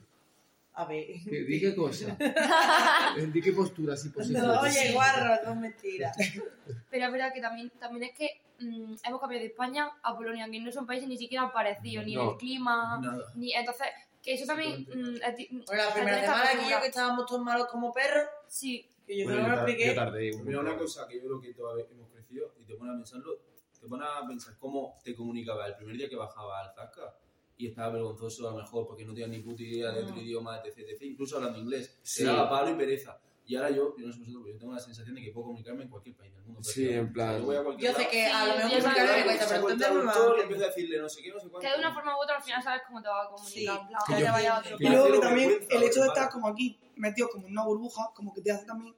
A 0.77 0.85
ver. 0.85 1.05
¿Qué- 1.23 1.43
Di 1.45 1.59
qué 1.59 1.73
cosa. 1.75 2.17
Di 3.33 3.41
qué 3.41 3.51
postura 3.53 3.93
así 3.93 4.09
posible. 4.09 4.39
No, 4.39 4.59
oye, 4.61 4.91
guarro, 4.93 5.35
no 5.45 5.51
es 5.53 5.57
mentira. 5.57 6.11
pero 6.89 7.05
es 7.05 7.11
verdad 7.11 7.33
que 7.33 7.41
también, 7.41 7.69
también 7.79 8.11
es 8.11 8.17
que 8.17 8.41
mm, 8.59 8.95
hemos 9.05 9.19
cambiado 9.21 9.41
de 9.41 9.47
España 9.47 9.89
a 10.03 10.15
Polonia, 10.15 10.49
que 10.49 10.59
no 10.59 10.71
son 10.71 10.85
países 10.85 11.07
ni 11.07 11.17
siquiera 11.17 11.51
parecidos, 11.51 12.05
ni 12.05 12.15
en 12.15 12.21
el 12.21 12.35
clima, 12.37 12.99
Nada. 13.01 13.23
ni 13.35 13.53
entonces, 13.53 13.87
que 14.21 14.33
eso 14.33 14.45
también... 14.45 14.81
mm, 14.81 15.19
Bueno, 15.65 15.83
la 15.83 15.93
primera 15.93 16.19
semana 16.21 16.49
aquí 16.51 16.69
yo 16.69 16.81
que 16.81 16.87
estábamos 16.87 17.25
todos 17.25 17.41
malos 17.41 17.67
como 17.67 17.93
perros, 17.93 18.27
Sí, 18.47 18.85
que 19.07 19.17
yo 19.19 19.25
Bueno, 19.25 19.43
no 19.43 19.47
lo 19.49 19.55
expliqué. 19.55 19.87
yo 19.87 19.95
tardé 19.95 20.33
un 20.35 20.45
Mira, 20.45 20.59
una 20.59 20.77
cosa 20.77 21.07
que 21.07 21.15
yo 21.15 21.21
creo 21.25 21.39
que 21.41 21.53
todavía 21.53 21.85
hemos 21.91 22.09
crecido 22.11 22.53
y 22.59 22.63
te 22.65 22.75
pone 22.75 22.91
a 22.91 22.95
pensarlo, 22.95 23.37
te 23.79 23.87
pone 23.87 24.03
a 24.05 24.27
pensar 24.27 24.55
cómo 24.59 24.97
te 25.03 25.15
comunicaba 25.15 25.67
el 25.67 25.75
primer 25.75 25.95
día 25.95 26.09
que 26.09 26.15
bajaba 26.15 26.59
al 26.61 26.73
Zasca 26.73 27.13
y 27.57 27.67
estaba 27.67 27.89
vergonzoso 27.93 28.47
a 28.47 28.51
lo 28.51 28.57
mejor 28.57 28.85
porque 28.87 29.05
no 29.05 29.13
tenía 29.13 29.27
ni 29.27 29.39
puta 29.39 29.63
idea 29.63 29.91
de 29.91 30.01
otro 30.03 30.15
Mm. 30.15 30.19
idioma, 30.19 30.57
etc, 30.63 30.79
etc, 30.89 31.01
incluso 31.03 31.37
hablando 31.37 31.59
inglés. 31.59 31.97
Sí. 32.01 32.23
Daba 32.23 32.49
palo 32.49 32.71
y 32.71 32.73
pereza. 32.75 33.17
Y 33.47 33.55
ahora 33.55 33.69
yo, 33.69 33.95
yo 33.95 34.07
no 34.07 34.11
sé 34.11 34.19
vosotros, 34.19 34.41
pero 34.43 34.55
yo 34.55 34.59
tengo 34.59 34.73
la 34.73 34.79
sensación 34.79 35.13
de 35.15 35.21
que 35.21 35.31
puedo 35.31 35.45
comunicarme 35.47 35.83
en 35.83 35.89
cualquier 35.89 36.15
país 36.15 36.33
del 36.33 36.43
mundo. 36.45 36.63
Sí, 36.63 36.89
en 36.89 37.13
plan- 37.13 37.37
Yo 37.39 37.45
voy 37.45 37.55
a 37.55 37.63
cualquier 37.63 37.91
Yo 37.91 37.97
sé 37.99 38.07
que 38.09 38.25
a 38.25 38.45
lo 38.45 38.51
Sí, 38.53 38.57
mejor 38.57 38.69
comunicarme 38.69 39.17
me 39.17 39.23
cuesta, 39.23 39.47
pero 39.47 40.35
y 40.35 40.39
a 40.39 40.43
empiezo 40.43 40.63
a 40.63 40.67
decirle 40.67 40.97
no 40.99 41.09
sé 41.09 41.21
qué, 41.21 41.29
no 41.29 41.39
sé 41.39 41.49
cuánto. 41.49 41.59
que 41.59 41.73
de 41.73 41.79
una 41.79 41.93
forma 41.93 42.17
u 42.17 42.21
otra 42.23 42.37
al 42.37 42.43
final 42.43 42.63
sabes 42.63 42.81
cómo 42.87 43.01
te 43.03 43.07
va 43.07 43.23
a 43.23 43.29
comunicar. 43.29 43.53
Sí. 43.53 43.67
en 43.67 43.87
plan, 43.87 44.01
Que 44.07 44.19
yo- 44.25 44.31
vaya 44.31 44.55
a 44.55 44.59
otro 44.59 44.75
Y 44.79 44.87
luego 44.89 45.11
que 45.11 45.19
también 45.19 45.51
el 45.69 45.83
hecho 45.83 46.01
de 46.01 46.07
estar 46.07 46.29
como 46.31 46.47
aquí, 46.47 46.79
metido 46.95 47.29
como 47.29 47.45
en 47.45 47.51
una 47.51 47.63
burbuja, 47.65 48.09
como 48.15 48.33
que 48.33 48.41
te 48.41 48.51
hace 48.51 48.65
también 48.65 48.95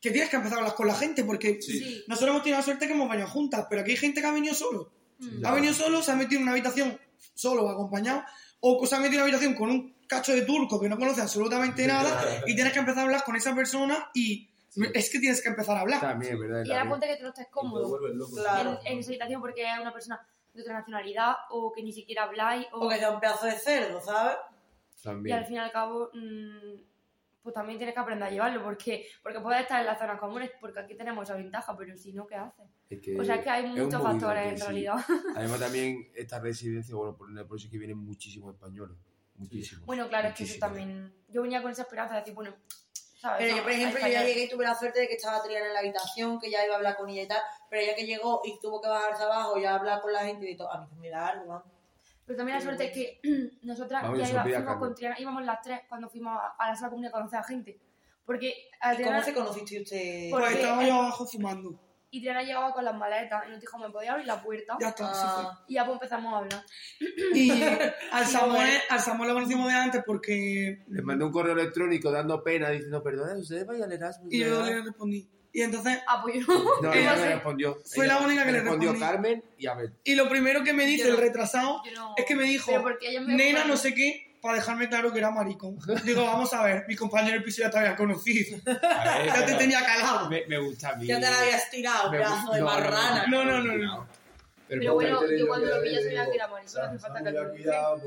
que 0.00 0.10
tienes 0.10 0.30
que 0.30 0.36
empezar 0.36 0.58
a 0.58 0.60
hablar 0.62 0.74
con 0.76 0.86
la 0.86 0.94
gente, 0.94 1.24
porque 1.24 1.60
Sí. 1.60 1.78
Sí. 1.78 2.04
nosotros 2.06 2.30
hemos 2.30 2.42
tenido 2.44 2.58
la 2.58 2.64
suerte 2.64 2.86
que 2.86 2.92
hemos 2.94 3.08
venido 3.10 3.28
juntas, 3.28 3.66
pero 3.68 3.82
aquí 3.82 3.90
hay 3.92 3.96
gente 3.98 4.20
que 4.22 4.26
ha 4.26 4.32
venido 4.32 4.54
solo. 4.54 4.90
Mm. 5.18 5.40
Ya. 5.42 5.48
Ha 5.50 5.54
venido 5.54 5.74
solo, 5.74 6.02
se 6.02 6.12
ha 6.12 6.16
metido 6.16 6.38
en 6.38 6.42
una 6.44 6.52
habitación 6.52 6.98
solo 7.34 7.64
o 7.64 7.68
acompañado, 7.70 8.22
o 8.60 8.84
se 8.86 8.94
ha 8.94 8.98
metido 8.98 9.20
en 9.20 9.24
una 9.24 9.36
habitación 9.36 9.54
con 9.54 9.70
un 9.70 9.96
cacho 10.06 10.32
de 10.32 10.42
turco 10.42 10.80
que 10.80 10.88
no 10.88 10.96
conoce 10.98 11.20
absolutamente 11.20 11.86
nada 11.86 12.42
y 12.46 12.54
tienes 12.54 12.72
que 12.72 12.78
empezar 12.78 13.00
a 13.00 13.06
hablar 13.06 13.24
con 13.24 13.36
esa 13.36 13.54
persona 13.54 14.10
y 14.14 14.48
es 14.94 15.10
que 15.10 15.18
tienes 15.18 15.42
que 15.42 15.48
empezar 15.48 15.76
a 15.76 15.80
hablar. 15.80 16.00
También, 16.00 16.34
es 16.34 16.38
verdad. 16.40 16.62
Y 16.64 16.70
ahora 16.72 16.88
ponte 16.88 17.06
que 17.06 17.16
tú 17.16 17.22
no 17.22 17.28
estés 17.30 17.44
Y 17.44 17.48
te 17.48 17.50
cómodo. 17.50 17.98
Claro. 18.34 18.78
en, 18.84 18.92
en 18.92 18.98
esa 18.98 19.10
habitación 19.10 19.40
porque 19.40 19.62
es 19.64 19.78
una 19.80 19.92
persona 19.92 20.20
de 20.54 20.62
otra 20.62 20.74
nacionalidad 20.74 21.34
o 21.50 21.72
que 21.72 21.82
ni 21.82 21.92
siquiera 21.92 22.24
habláis 22.24 22.66
o, 22.72 22.86
O 22.86 22.88
que 22.88 22.96
sea 22.98 23.10
un 23.10 23.20
pedazo 23.20 23.46
de 23.46 23.58
cerdo, 23.58 24.00
¿sabes? 24.00 24.36
y 24.98 25.02
También. 25.02 25.36
al 25.38 25.46
fin 25.46 25.56
y 25.56 25.58
al 25.58 25.72
cabo 25.72 26.10
mm, 26.14 26.80
pues 27.46 27.54
también 27.54 27.78
tienes 27.78 27.94
que 27.94 28.00
aprender 28.00 28.26
a 28.26 28.30
llevarlo 28.32 28.60
porque 28.64 29.06
porque 29.22 29.38
puedes 29.38 29.60
estar 29.62 29.78
en 29.78 29.86
las 29.86 29.96
zonas 30.00 30.18
comunes 30.18 30.50
porque 30.60 30.80
aquí 30.80 30.96
tenemos 30.96 31.22
esa 31.22 31.36
ventaja 31.38 31.76
pero 31.76 31.96
si 31.96 32.12
no 32.12 32.26
¿qué 32.26 32.34
haces? 32.34 32.66
Es 32.90 33.00
que 33.00 33.20
o 33.20 33.24
sea 33.24 33.36
es 33.36 33.44
que 33.44 33.50
hay 33.50 33.66
muchos 33.68 34.02
factores 34.02 34.50
en 34.50 34.58
sí. 34.58 34.64
realidad 34.64 34.96
Además 35.36 35.60
también 35.60 36.10
esta 36.16 36.40
residencia, 36.40 36.96
bueno, 36.96 37.16
por, 37.16 37.28
por 37.46 37.56
eso 37.56 37.66
es 37.66 37.70
que 37.70 37.78
vienen 37.78 37.98
muchísimos 37.98 38.52
españoles. 38.52 38.96
Muchísimos. 39.36 39.86
bueno 39.86 40.08
claro 40.08 40.26
es 40.26 40.34
que 40.34 40.42
eso 40.42 40.54
Muchísimos. 40.54 40.68
también 40.68 41.14
yo 41.28 41.42
venía 41.42 41.62
con 41.62 41.70
esa 41.70 41.82
esperanza 41.82 42.14
de 42.14 42.20
decir 42.22 42.34
bueno 42.34 42.52
¿sabes? 43.20 43.38
Pero 43.38 43.52
No, 43.52 43.56
yo, 43.58 43.62
por 43.62 43.72
ejemplo, 43.72 44.00
yo 44.00 44.08
ya 44.08 44.24
llegué 44.24 44.44
y 44.44 44.48
tuve 44.48 44.64
la 44.64 44.74
suerte 44.74 45.00
de 45.00 45.06
que 45.08 45.14
estaba 45.14 45.40
Triana 45.40 45.68
en 45.68 45.72
la 45.72 45.78
habitación, 45.80 46.40
que 46.40 46.50
ya 46.50 46.64
iba 46.64 46.74
a 46.74 46.78
hablar 46.78 46.96
con 46.96 47.08
ella 47.08 47.22
y 47.22 47.28
tal, 47.28 47.40
pero 47.70 47.82
ella 47.82 47.94
que 47.94 48.04
llegó 48.06 48.40
y 48.44 48.58
tuvo 48.60 48.80
que 48.82 48.88
bajarse 48.88 49.22
abajo 49.22 49.56
y 49.58 49.64
a 49.64 49.74
hablar 49.76 50.00
con 50.02 50.12
la 50.12 50.24
gente 50.24 50.50
y 50.50 50.56
todo, 50.56 50.70
a 50.70 50.84
mí 50.84 50.88
me 51.00 51.08
da 51.10 51.28
algo, 51.28 51.46
vamos. 51.46 51.75
Pero 52.26 52.36
también 52.36 52.58
la 52.58 52.64
suerte 52.64 52.84
es 52.86 52.92
que 52.92 53.20
nosotras 53.62 54.02
Vamos, 54.02 54.18
ya 54.18 54.28
iba- 54.28 54.42
fuimos 54.42 54.76
con 54.76 54.94
Triana, 54.94 55.16
íbamos 55.20 55.44
las 55.44 55.60
tres 55.62 55.80
cuando 55.88 56.08
fuimos 56.10 56.36
a, 56.38 56.54
a 56.62 56.68
la 56.68 56.76
sala 56.76 56.90
común 56.90 57.06
a 57.06 57.10
conocer 57.10 57.38
a 57.38 57.44
gente. 57.44 57.80
Porque 58.24 58.52
a 58.80 58.92
¿Y 58.92 58.96
Triana, 58.96 59.16
cómo 59.22 59.24
se 59.24 59.34
conociste 59.34 59.82
usted? 59.82 60.30
Por- 60.30 60.40
Pues 60.40 60.52
porque- 60.52 60.62
estaba 60.64 60.84
yo 60.86 60.94
abajo 60.94 61.26
fumando. 61.26 61.80
y 62.10 62.20
Triana 62.20 62.42
llegaba 62.42 62.72
con 62.72 62.84
las 62.84 62.96
maletas 62.96 63.44
y 63.46 63.50
nos 63.50 63.60
dijo, 63.60 63.78
¿me 63.78 63.90
podía 63.90 64.12
abrir 64.12 64.26
la 64.26 64.42
puerta? 64.42 64.76
Ya 64.80 64.88
está, 64.88 65.12
se 65.14 65.20
fue. 65.28 65.42
Ah, 65.46 65.64
Y 65.68 65.74
ya 65.74 65.84
pues 65.84 65.94
empezamos 65.94 66.32
a 66.34 66.38
hablar. 66.38 66.64
Y 67.34 67.50
al 68.12 68.24
Sí, 68.26 68.32
Samuel, 68.32 68.70
al 68.90 69.00
Samuel 69.00 69.28
lo 69.28 69.34
conocimos 69.34 69.68
de 69.68 69.74
antes 69.74 70.02
porque... 70.04 70.84
Les 70.88 71.04
mandé 71.04 71.24
un 71.24 71.30
correo 71.32 71.52
electrónico 71.52 72.10
dando 72.10 72.42
pena 72.42 72.70
diciendo, 72.70 73.02
perdona, 73.02 73.38
ustedes 73.38 73.66
vayan 73.66 73.84
al 73.84 73.92
Erasmus. 73.92 74.32
Y 74.32 74.40
yo 74.40 74.50
¿verdad?". 74.58 74.66
le 74.66 74.82
respondí. 74.82 75.28
Y 75.56 75.62
entonces, 75.62 75.98
Apoyo. 76.06 76.44
No, 76.82 76.92
Ella 76.92 77.16
me 77.16 77.28
respondió. 77.34 77.78
fue 77.86 78.04
Ella- 78.04 78.14
la 78.20 78.26
única 78.26 78.44
que 78.44 78.52
le 78.52 78.60
respondió 78.60 78.90
respondí. 78.92 79.12
Carmen 79.14 79.44
y 79.56 79.66
Abel. 79.66 79.90
y 80.04 80.14
lo 80.14 80.28
primero 80.28 80.62
que 80.62 80.74
me 80.74 80.84
dice 80.84 81.04
Yo 81.08 81.14
el 81.14 81.16
retrasado 81.16 81.80
no- 81.94 82.12
es 82.14 82.26
que 82.26 82.36
me 82.36 82.44
dijo, 82.44 82.70
me 83.26 83.34
nena 83.34 83.64
no 83.64 83.78
sé 83.78 83.94
qué, 83.94 84.34
para 84.42 84.56
dejarme 84.56 84.88
claro 84.90 85.12
que 85.14 85.18
era 85.18 85.30
maricón. 85.30 85.78
Digo, 86.04 86.24
vamos 86.24 86.52
a 86.52 86.62
ver, 86.62 86.84
mi 86.86 86.94
compañero 86.94 87.32
del 87.36 87.42
piso 87.42 87.62
ya 87.62 87.70
te 87.70 87.78
había 87.78 87.96
conocido. 87.96 88.58
Ver, 88.66 88.78
Ya 89.26 89.46
te 89.46 89.54
tenía 89.54 89.82
calado. 89.82 90.28
me, 90.28 90.44
me 90.46 90.58
gusta 90.58 90.90
a 90.90 90.96
mí. 90.96 91.06
ya 91.06 91.18
te 91.18 91.22
la 91.30 91.40
habías 91.40 91.70
tirado, 91.70 92.10
Me 92.10 92.18
pedazo 92.18 92.36
gusta- 92.36 92.54
de 92.56 92.60
no, 92.60 92.66
no, 92.66 92.74
no, 92.76 92.80
marrana. 92.90 93.26
No, 93.28 93.44
no, 93.44 93.60
no, 93.62 93.76
no. 93.78 94.06
Pero 94.68 94.94
bueno, 94.94 95.20
yo 95.30 95.46
cuando 95.46 95.66
lo 95.66 95.80
vi 95.80 95.88
pillas 95.88 96.02
sabía 96.04 96.26
que 96.28 96.34
era 96.34 96.46
no 96.48 96.56
hace 96.56 96.98
falta 96.98 97.22
que 97.22 97.30
lo 97.30 97.50
cuidado, 97.50 98.02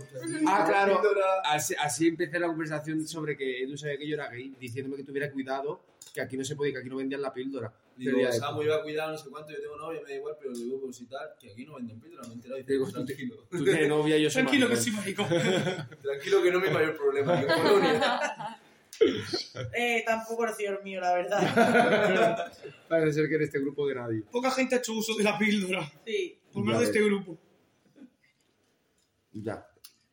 Ah, 0.47 0.59
la 0.59 0.65
claro. 0.65 1.01
Así, 1.45 1.75
así 1.79 2.07
empecé 2.07 2.39
la 2.39 2.47
conversación 2.47 3.07
sobre 3.07 3.37
que 3.37 3.63
Edu 3.63 3.77
sabía 3.77 3.97
que 3.97 4.07
yo 4.07 4.15
era 4.15 4.29
gay, 4.29 4.53
diciéndome 4.59 4.97
que 4.97 5.03
tuviera 5.03 5.31
cuidado, 5.31 5.81
que 6.13 6.21
aquí 6.21 6.35
no 6.37 6.43
se 6.43 6.55
podía, 6.55 6.73
que 6.73 6.79
aquí 6.79 6.89
no 6.89 6.97
vendían 6.97 7.21
la 7.21 7.31
píldora. 7.33 7.71
Digo, 7.95 8.17
Pero 8.17 8.29
ya- 8.29 8.33
Samu 8.37 8.61
iba 8.61 8.75
a 8.77 8.81
cuidar 8.81 9.09
no 9.09 9.17
sé 9.17 9.29
cuánto, 9.29 9.51
yo 9.51 9.59
tengo 9.61 9.77
novia, 9.77 10.01
me 10.01 10.09
da 10.09 10.15
igual, 10.15 10.35
pero 10.39 10.53
digo, 10.53 10.79
pues 10.81 11.01
y 11.01 11.05
tal, 11.05 11.29
que 11.39 11.51
aquí 11.51 11.65
no 11.65 11.75
venden 11.75 11.99
píldora, 11.99 12.23
me 12.27 12.29
he 12.29 12.35
enterado 12.35 12.61
Digo, 12.65 12.85
tú 12.85 12.91
tranquilo. 12.91 13.35
Tú 13.49 13.63
tienes 13.63 13.87
novia 13.89 14.17
y 14.17 14.23
yo 14.23 14.29
soy 14.31 14.41
Tranquilo 14.43 14.69
que 14.69 14.75
sí, 14.77 14.91
maricón. 14.91 15.27
Tranquilo 16.01 16.41
que 16.43 16.51
no 16.51 16.57
es 16.59 16.63
mi 16.67 16.73
mayor 16.73 16.97
problema, 16.97 17.39
que 17.39 17.47
Polonia. 17.47 18.19
Eh, 19.73 20.03
tampoco 20.05 20.43
ha 20.45 20.53
sido 20.53 20.77
el 20.77 20.83
mío, 20.83 20.99
la 21.01 21.13
verdad. 21.13 22.51
Parece 22.87 23.13
ser 23.13 23.29
que 23.29 23.35
en 23.35 23.41
este 23.43 23.59
grupo 23.59 23.87
de 23.87 23.95
nadie. 23.95 24.23
Poca 24.31 24.51
gente 24.51 24.75
ha 24.75 24.77
hecho 24.79 24.93
uso 24.93 25.15
de 25.15 25.23
la 25.23 25.37
píldora. 25.37 25.89
Sí. 26.05 26.37
Por 26.59 26.65
menos 26.67 26.81
de 26.81 26.85
Ya 26.85 26.91
este 26.91 27.03
grupo. 27.03 27.37
Ya. 29.31 29.67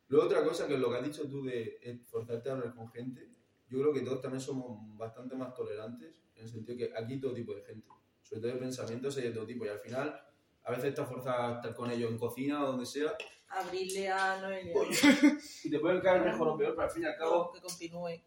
Luego 0.09 0.25
otra 0.27 0.43
cosa 0.43 0.67
que 0.67 0.75
es 0.75 0.79
lo 0.79 0.89
que 0.89 0.97
has 0.97 1.03
dicho 1.05 1.27
tú 1.29 1.43
de 1.43 1.79
esforzarte 1.81 2.49
a 2.49 2.53
hablar 2.53 2.73
con 2.75 2.89
gente, 2.91 3.29
yo 3.67 3.79
creo 3.79 3.93
que 3.93 4.01
todos 4.01 4.21
también 4.21 4.39
somos 4.41 4.79
bastante 4.97 5.35
más 5.35 5.53
tolerantes, 5.53 6.21
en 6.35 6.43
el 6.43 6.49
sentido 6.49 6.77
que 6.77 6.91
aquí 6.97 7.19
todo 7.19 7.33
tipo 7.33 7.53
de 7.53 7.61
gente, 7.63 7.87
sobre 8.21 8.41
todo 8.41 8.51
de 8.53 8.57
pensamientos 8.59 9.17
hay 9.17 9.23
de 9.23 9.31
todo 9.31 9.45
tipo, 9.45 9.65
y 9.65 9.69
al 9.69 9.79
final 9.79 10.21
a 10.63 10.71
veces 10.71 10.93
te 10.95 11.03
forzas 11.03 11.35
a 11.37 11.55
estar 11.55 11.75
con 11.75 11.91
ellos 11.91 12.09
en 12.11 12.17
cocina 12.17 12.63
o 12.63 12.67
donde 12.67 12.85
sea, 12.85 13.13
Abrirle 13.49 14.09
a 14.09 14.41
Noelia. 14.41 14.73
y 15.63 15.69
te 15.69 15.79
pueden 15.79 16.01
caer 16.01 16.21
mejor 16.23 16.49
o 16.49 16.57
peor, 16.57 16.71
pero 16.75 16.83
al 16.87 16.91
fin 16.91 17.03
y 17.03 17.05
al 17.05 17.17
cabo 17.17 17.51
Que 17.51 17.61
continúe. 17.61 18.21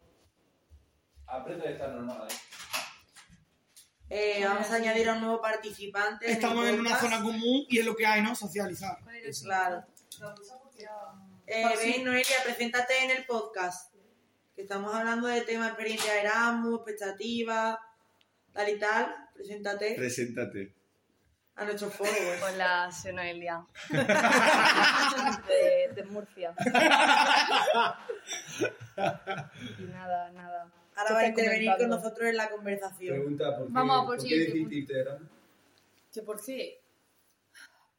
aprende 1.27 1.67
a 1.67 1.71
estar 1.71 1.93
normal 1.95 2.27
ahí. 2.29 2.35
Eh, 4.13 4.43
vamos 4.43 4.69
a 4.69 4.75
añadir 4.75 5.07
a 5.07 5.13
un 5.13 5.21
nuevo 5.21 5.39
participante. 5.39 6.29
Estamos 6.29 6.67
en 6.67 6.81
una 6.81 6.99
zona 6.99 7.21
común 7.21 7.65
y 7.69 7.79
es 7.79 7.85
lo 7.85 7.95
que 7.95 8.05
hay, 8.05 8.21
¿no? 8.21 8.35
Socializar. 8.35 8.97
Claro. 9.41 9.85
Eh, 11.47 11.63
ven, 11.77 12.03
Noelia, 12.03 12.35
preséntate 12.43 13.05
en 13.05 13.11
el 13.11 13.25
podcast. 13.25 13.95
Que 14.53 14.63
estamos 14.63 14.93
hablando 14.93 15.29
de 15.29 15.39
tema 15.41 15.67
experiencia 15.67 16.11
de 16.11 16.19
Erasmus, 16.19 16.81
expectativas, 16.81 17.77
tal 18.51 18.67
y 18.67 18.77
tal. 18.77 19.15
Preséntate 19.33 19.95
Preséntate. 19.95 20.75
a 21.55 21.63
nuestros 21.63 21.93
followers. 21.93 22.43
Hola, 22.53 22.91
soy 22.91 23.13
Noelia. 23.13 23.65
de, 25.47 25.93
de 25.95 26.03
Murcia. 26.03 26.53
y 29.79 29.83
nada, 29.83 30.31
nada. 30.31 30.69
Ahora 30.95 31.07
¿Qué 31.07 31.13
va 31.13 31.19
a 31.21 31.27
intervenir 31.27 31.71
con 31.77 31.89
nosotros 31.89 32.27
en 32.29 32.37
la 32.37 32.49
conversación. 32.49 33.15
Pregunta, 33.15 33.57
¿por 33.57 33.67
qué, 33.67 33.73
Vamos 33.73 33.95
a 33.95 34.05
por 34.05 34.17
¿por 34.17 34.27
qué 34.27 34.35
por 36.25 36.41
qué? 36.45 36.81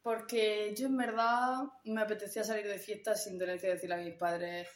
Porque 0.02 0.74
yo 0.76 0.86
en 0.86 0.96
verdad 0.96 1.62
me 1.84 2.00
apetecía 2.02 2.42
salir 2.44 2.66
de 2.66 2.78
fiesta 2.78 3.14
sin 3.14 3.38
tener 3.38 3.60
que 3.60 3.68
decirle 3.68 3.94
a 3.94 3.98
mis 3.98 4.14
padres, 4.14 4.68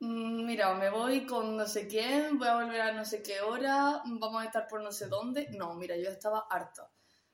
"Mm, 0.00 0.46
mira, 0.46 0.74
me 0.74 0.88
voy 0.90 1.26
con 1.26 1.56
no 1.56 1.66
sé 1.66 1.86
quién, 1.86 2.38
voy 2.38 2.48
a 2.48 2.54
volver 2.56 2.80
a 2.80 2.92
no 2.92 3.04
sé 3.04 3.22
qué 3.22 3.40
hora, 3.42 4.00
vamos 4.04 4.42
a 4.42 4.46
estar 4.46 4.66
por 4.66 4.80
no 4.82 4.92
sé 4.92 5.08
dónde. 5.08 5.48
No, 5.50 5.74
mira, 5.74 5.96
yo 5.96 6.08
estaba 6.10 6.46
harta. 6.50 6.90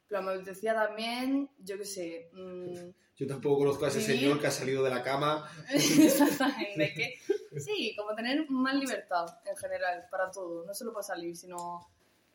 Pero 0.08 0.22
me 0.22 0.32
apetecía 0.32 0.74
también, 0.74 1.48
yo 1.58 1.78
qué 1.78 1.84
sé, 1.84 2.30
mm, 2.32 2.90
Yo 3.14 3.26
tampoco 3.28 3.58
conozco 3.58 3.84
a 3.84 3.88
ese 3.88 4.00
Sí. 4.00 4.06
señor 4.18 4.40
que 4.40 4.46
ha 4.48 4.50
salido 4.50 4.82
de 4.82 4.90
la 4.90 5.02
cama. 5.02 5.48
Exactamente, 5.70 6.92
que 6.94 7.20
sí, 7.60 7.94
como 7.96 8.14
tener 8.14 8.48
más 8.50 8.74
libertad 8.74 9.26
en 9.44 9.56
general 9.56 10.06
para 10.10 10.30
todo, 10.30 10.64
no 10.64 10.74
solo 10.74 10.92
para 10.92 11.02
salir, 11.02 11.36
sino 11.36 11.88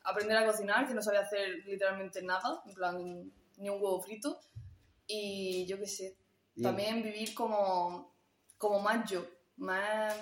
aprender 0.03 0.37
a 0.37 0.45
cocinar, 0.45 0.87
que 0.87 0.93
no 0.93 1.01
sabía 1.01 1.21
hacer 1.21 1.63
literalmente 1.65 2.21
nada, 2.21 2.61
en 2.65 2.73
plan 2.73 3.31
ni 3.57 3.69
un 3.69 3.81
huevo 3.81 4.01
frito, 4.01 4.39
y 5.07 5.65
yo 5.67 5.79
qué 5.79 5.87
sé, 5.87 6.17
también 6.61 7.03
vivir 7.03 7.33
como, 7.33 8.15
como 8.57 8.79
más 8.79 9.09
yo, 9.09 9.25
más 9.57 10.15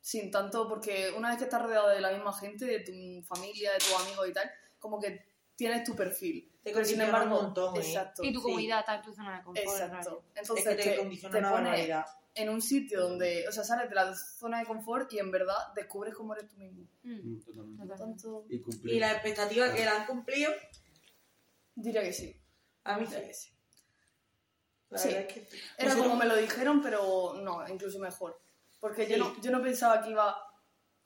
sin 0.00 0.30
tanto, 0.30 0.68
porque 0.68 1.12
una 1.16 1.28
vez 1.28 1.38
que 1.38 1.44
estás 1.44 1.62
rodeado 1.62 1.88
de 1.88 2.00
la 2.00 2.12
misma 2.12 2.32
gente, 2.32 2.64
de 2.64 2.80
tu 2.80 3.26
familia, 3.26 3.72
de 3.72 3.78
tus 3.78 3.94
amigos 3.94 4.28
y 4.28 4.32
tal, 4.32 4.50
como 4.78 4.98
que 4.98 5.26
tienes 5.56 5.84
tu 5.84 5.94
perfil. 5.94 6.47
Te 6.62 6.72
Pero 6.72 6.84
sin 6.84 7.00
embargo, 7.00 7.36
un 7.38 7.42
montón, 7.44 7.76
¿eh? 7.76 7.80
exacto. 7.80 8.22
Y 8.24 8.32
tu 8.32 8.40
Sí. 8.40 8.44
comodidad 8.44 8.80
está 8.80 8.96
en 8.96 9.02
tu 9.02 9.12
zona 9.14 9.38
de 9.38 9.44
confort. 9.44 9.66
Exacto. 9.68 10.24
Es 10.34 10.40
Entonces 10.42 10.68
que 10.76 10.82
te, 10.82 10.90
te, 10.90 10.96
condiciona 10.96 11.32
te 11.32 11.38
una 11.38 11.50
barbaridad. 11.52 12.04
en 12.34 12.48
un 12.50 12.60
sitio 12.62 13.00
donde, 13.00 13.48
o 13.48 13.52
sea, 13.52 13.64
sales 13.64 13.88
de 13.88 13.94
la 13.94 14.14
zona 14.14 14.58
de 14.60 14.66
confort 14.66 15.12
y 15.12 15.18
en 15.18 15.30
verdad 15.30 15.72
descubres 15.74 16.14
cómo 16.14 16.34
eres 16.34 16.48
tú 16.48 16.56
mismo. 16.56 16.86
Mm, 17.04 17.36
lo 17.36 17.44
totalmente. 17.44 18.26
Y 18.84 18.98
las 18.98 19.12
expectativas 19.12 19.70
que 19.74 19.80
le 19.84 19.88
han 19.88 20.06
cumplido, 20.06 20.52
diría 21.74 22.02
que 22.02 22.12
sí. 22.12 22.36
a 22.84 22.98
mí 22.98 23.06
sí. 23.06 23.12
Diría 23.12 23.28
que 23.28 23.34
sí. 23.34 23.50
La 24.90 24.98
Sí. 24.98 25.08
es 25.10 25.26
que. 25.26 25.40
Era 25.76 25.88
Nosotros- 25.90 26.02
como 26.06 26.16
me 26.16 26.24
lo 26.26 26.36
dijeron, 26.36 26.82
pero 26.82 27.34
no, 27.42 27.66
incluso 27.68 27.98
mejor. 27.98 28.40
Porque 28.80 29.06
yo, 29.06 29.16
no, 29.18 29.40
yo 29.40 29.50
no 29.50 29.60
pensaba 29.62 30.02
que 30.02 30.10
iba 30.10 30.36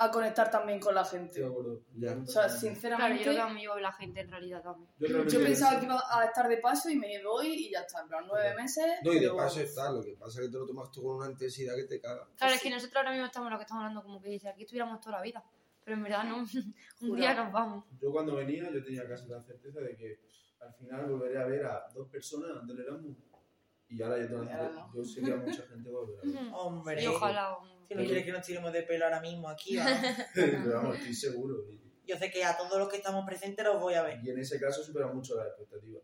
a 0.04 0.10
conectar 0.10 0.50
tan 0.50 0.66
bien 0.66 0.78
con 0.80 0.94
la 0.94 1.02
Estoy 1.02 1.18
gente. 1.20 1.40
de 1.40 1.46
acuerdo. 1.46 1.80
Ya. 1.94 2.12
O 2.12 2.26
sea, 2.26 2.42
Claro, 2.42 2.52
yo 2.54 2.60
sinceramente, 2.60 3.30
mí 3.54 3.62
yo 3.64 3.78
la 3.78 3.92
gente 3.92 4.20
en 4.20 4.30
realidad 4.30 4.62
también. 4.62 4.90
Yo, 4.98 5.24
yo 5.26 5.42
pensaba 5.42 5.78
que 5.78 5.86
iba 5.86 6.02
a 6.10 6.24
estar 6.24 6.48
de 6.48 6.56
paso 6.58 6.90
y 6.90 6.96
me 6.96 7.22
voy 7.22 7.48
y 7.48 7.70
ya 7.70 7.80
está, 7.80 8.00
en 8.02 8.08
plan, 8.08 8.24
nueve 8.26 8.54
meses. 8.54 8.84
No, 9.04 9.10
y 9.12 9.14
de 9.16 9.20
pero- 9.22 9.36
paso 9.36 9.60
está, 9.60 9.90
lo 9.90 10.02
que 10.02 10.12
pasa 10.16 10.40
es 10.40 10.46
que 10.46 10.52
te 10.52 10.58
lo 10.58 10.66
tomas 10.66 10.90
tú 10.90 11.02
con 11.02 11.16
una 11.16 11.30
intensidad 11.30 11.74
que 11.76 11.84
te 11.84 12.00
caga. 12.00 12.26
Claro, 12.36 12.54
es 12.54 12.62
que 12.62 12.70
nosotros 12.70 12.96
ahora 12.96 13.10
mismo 13.12 13.26
estamos 13.26 13.50
lo 13.50 13.56
que 13.58 13.62
estamos 13.62 13.82
hablando, 13.82 14.02
como 14.02 14.20
que 14.20 14.38
si 14.38 14.46
aquí 14.48 14.62
estuviéramos 14.62 15.00
toda 15.00 15.16
la 15.16 15.22
vida. 15.22 15.44
Pero 15.84 15.96
en 15.96 16.02
verdad 16.04 16.24
no. 16.24 16.36
Un 17.00 17.16
día 17.16 17.34
nos 17.34 17.52
vamos. 17.52 17.84
Yo 18.00 18.12
cuando 18.12 18.36
venía 18.36 18.70
yo 18.70 18.82
tenía 18.84 19.06
casi 19.08 19.26
la 19.26 19.42
certeza 19.42 19.80
de 19.80 19.96
que 19.96 20.20
al 20.60 20.72
final 20.74 21.06
volveré 21.10 21.40
a 21.42 21.46
ver 21.46 21.66
a 21.66 21.88
dos 21.92 22.08
personas 22.08 22.64
del 22.66 22.80
Erasmus. 22.80 23.16
Y 23.88 24.00
ahora 24.00 24.18
yo, 24.20 24.28
tengo- 24.28 24.44
Y 24.44 24.48
ahora 24.48 24.68
no. 24.70 24.94
yo 24.94 25.04
sé 25.04 25.20
que 25.22 25.32
a 25.32 25.36
mucha 25.36 25.62
gente 25.66 25.90
volverá 25.90 26.20
a 26.22 26.24
ver. 26.24 26.52
Hombre. 26.54 27.02
Y 27.02 27.06
ojalá. 27.08 27.58
un- 27.58 27.81
No 27.94 28.04
quieres 28.04 28.24
que 28.24 28.32
nos 28.32 28.46
tiremos 28.46 28.72
de 28.72 28.82
pelo 28.82 29.04
ahora 29.04 29.20
mismo 29.20 29.48
aquí. 29.48 29.76
Pero 30.34 30.74
vamos, 30.74 30.96
estoy 30.98 31.14
seguro. 31.14 31.56
Yo 32.06 32.16
sé 32.18 32.30
que 32.30 32.44
a 32.44 32.56
todos 32.56 32.78
los 32.78 32.88
que 32.88 32.96
estamos 32.96 33.24
presentes 33.26 33.64
los 33.64 33.80
voy 33.80 33.94
a 33.94 34.02
ver. 34.02 34.18
y 34.24 34.30
en 34.30 34.38
ese 34.38 34.58
caso 34.60 34.82
supera 34.82 35.06
mucho 35.08 35.36
las 35.36 35.46
expectativas. 35.48 36.02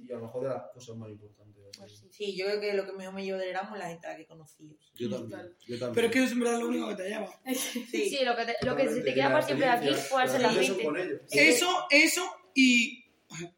Y 0.00 0.12
a 0.12 0.16
lo 0.16 0.22
mejor 0.26 0.44
de 0.44 0.48
las 0.50 0.62
cosas 0.72 0.94
más 0.96 1.08
importantes. 1.10 1.62
Pues 1.76 1.92
sí. 1.98 2.08
Sí, 2.12 2.36
yo 2.36 2.46
creo 2.46 2.60
que 2.60 2.72
lo 2.74 2.86
que 2.86 2.92
mejor 2.92 3.14
me 3.14 3.24
llevo 3.24 3.38
del 3.38 3.48
Erasmus 3.48 3.78
es 3.78 3.82
la 3.84 3.88
gente 3.88 4.06
a 4.06 4.10
la 4.10 4.16
que 4.16 4.22
he 4.22 4.26
conocido. 4.26 4.74
Yo 4.94 5.10
también. 5.10 5.54
Yo 5.66 5.78
también. 5.78 5.94
Pero 5.94 6.06
es 6.06 6.12
que 6.12 6.18
eso 6.18 6.26
es 6.26 6.32
en 6.32 6.40
verdad 6.40 6.58
lo 6.60 6.68
único 6.68 6.88
que 6.88 6.94
te 6.94 7.08
lleva. 7.08 7.28
Sí. 7.54 8.08
Sí, 8.08 8.18
lo 8.24 8.36
que, 8.36 8.44
te- 8.44 8.56
lo 8.66 8.76
que 8.76 8.88
se 8.88 9.00
te 9.00 9.14
queda 9.14 9.24
la 9.28 9.32
para 9.32 9.46
siempre 9.46 9.66
de 9.66 9.72
aquí 9.72 9.88
puede 10.10 10.28
ser 10.28 10.40
la 10.40 10.52
las 10.52 10.66
gente. 10.66 10.84
con 10.84 10.96
ellos. 10.96 11.20
Eso, 11.30 11.66
eso 11.90 12.22
y 12.54 13.04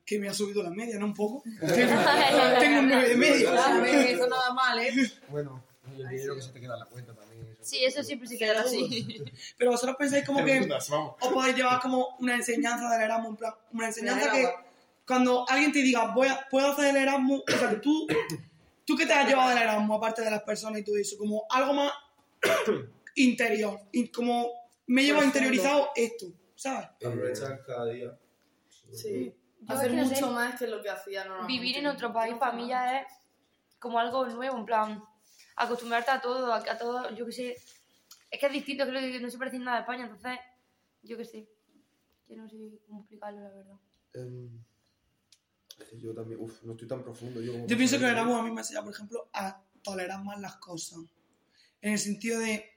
que 0.06 0.18
me 0.18 0.28
ha 0.28 0.34
subido 0.34 0.62
la 0.62 0.70
media, 0.70 0.98
¿no? 0.98 1.06
Un 1.06 1.14
poco. 1.14 1.42
Tengo, 1.44 2.80
un 2.80 2.88
9 2.88 3.08
de 3.08 3.16
media. 3.16 3.50
Claro, 3.50 3.84
eso 3.84 4.26
nada 4.28 4.54
mal, 4.54 4.78
¿eh? 4.78 4.92
Bueno, 5.28 5.62
el 5.96 6.08
dinero 6.08 6.34
que 6.36 6.42
se 6.42 6.52
te 6.52 6.60
queda 6.60 6.74
en 6.74 6.80
la 6.80 6.86
cuenta 6.86 7.12
también. 7.14 7.19
Sí, 7.70 7.84
eso 7.84 8.02
siempre 8.02 8.26
se 8.26 8.36
queda 8.36 8.62
así. 8.62 9.22
Pero 9.56 9.70
vosotros 9.70 9.94
pensáis 9.96 10.26
como 10.26 10.44
que 10.44 10.68
os 10.68 11.28
podéis 11.32 11.54
llevar 11.54 11.80
como 11.80 12.16
una 12.18 12.34
enseñanza 12.34 12.90
del 12.90 13.02
Erasmus, 13.02 13.30
en 13.30 13.36
plan, 13.36 13.54
una 13.72 13.86
enseñanza 13.86 14.32
que 14.32 14.48
cuando 15.06 15.48
alguien 15.48 15.70
te 15.70 15.80
diga, 15.80 16.12
voy 16.12 16.26
a, 16.26 16.48
puedo 16.50 16.72
hacer 16.72 16.86
el 16.86 16.96
Erasmus, 16.96 17.42
o 17.46 17.58
sea, 17.58 17.70
que 17.70 17.76
tú, 17.76 18.08
tú 18.84 18.96
que 18.96 19.06
te 19.06 19.12
has 19.12 19.28
llevado 19.28 19.50
del 19.50 19.58
Erasmus, 19.58 19.98
aparte 19.98 20.22
de 20.22 20.32
las 20.32 20.42
personas 20.42 20.80
y 20.80 20.84
todo 20.84 20.96
eso, 20.96 21.16
como 21.16 21.44
algo 21.48 21.74
más 21.74 21.92
interior, 23.14 23.78
y 23.92 24.08
como 24.08 24.50
me 24.88 25.02
he 25.02 25.04
llevado 25.04 25.22
Profundo. 25.22 25.46
interiorizado 25.46 25.90
esto, 25.94 26.26
¿sabes? 26.56 26.88
Aprovechar 27.06 27.62
cada 27.64 27.86
día. 27.86 28.18
Sí. 28.92 29.32
Yo 29.60 29.74
Hacer 29.74 29.92
mucho 29.92 30.32
más 30.32 30.58
que 30.58 30.66
lo 30.66 30.82
que 30.82 30.90
hacía 30.90 31.22
normalmente. 31.24 31.52
Vivir 31.52 31.76
en 31.76 31.86
otro 31.86 32.12
país 32.12 32.34
para 32.36 32.52
mí 32.52 32.66
ya 32.66 33.02
es 33.02 33.06
como 33.78 34.00
algo 34.00 34.26
nuevo, 34.26 34.56
en 34.56 34.64
plan, 34.64 35.04
acostumbrarte 35.64 36.10
a 36.10 36.20
todo, 36.20 36.52
a, 36.52 36.56
a 36.58 36.78
todo, 36.78 37.14
yo 37.14 37.26
qué 37.26 37.32
sé. 37.32 37.56
Es 38.30 38.38
que 38.38 38.46
es 38.46 38.52
distinto, 38.52 38.86
creo 38.86 39.00
que 39.00 39.20
no 39.20 39.30
se 39.30 39.38
parece 39.38 39.58
nada 39.58 39.78
a 39.78 39.80
España, 39.80 40.04
entonces, 40.04 40.38
yo 41.02 41.16
qué 41.16 41.24
sé. 41.24 41.48
Que 42.26 42.36
no 42.36 42.48
sé 42.48 42.56
cómo 42.86 43.00
explicarlo, 43.00 43.40
la 43.40 43.50
verdad. 43.50 43.76
Em, 44.14 44.62
es 45.78 45.88
que 45.88 46.00
yo 46.00 46.14
también, 46.14 46.40
uf, 46.40 46.62
no 46.62 46.72
estoy 46.72 46.88
tan 46.88 47.02
profundo. 47.02 47.40
Yo, 47.40 47.66
Yo 47.66 47.76
pienso 47.76 47.98
que 47.98 48.04
el. 48.04 48.12
Erasmus 48.12 48.38
a 48.38 48.42
mí 48.42 48.50
me 48.50 48.60
enseña, 48.60 48.82
por 48.82 48.92
ejemplo, 48.92 49.28
a 49.32 49.62
tolerar 49.82 50.22
más 50.22 50.40
las 50.40 50.56
cosas. 50.56 50.98
En 51.82 51.92
el 51.92 51.98
sentido 51.98 52.38
de, 52.40 52.70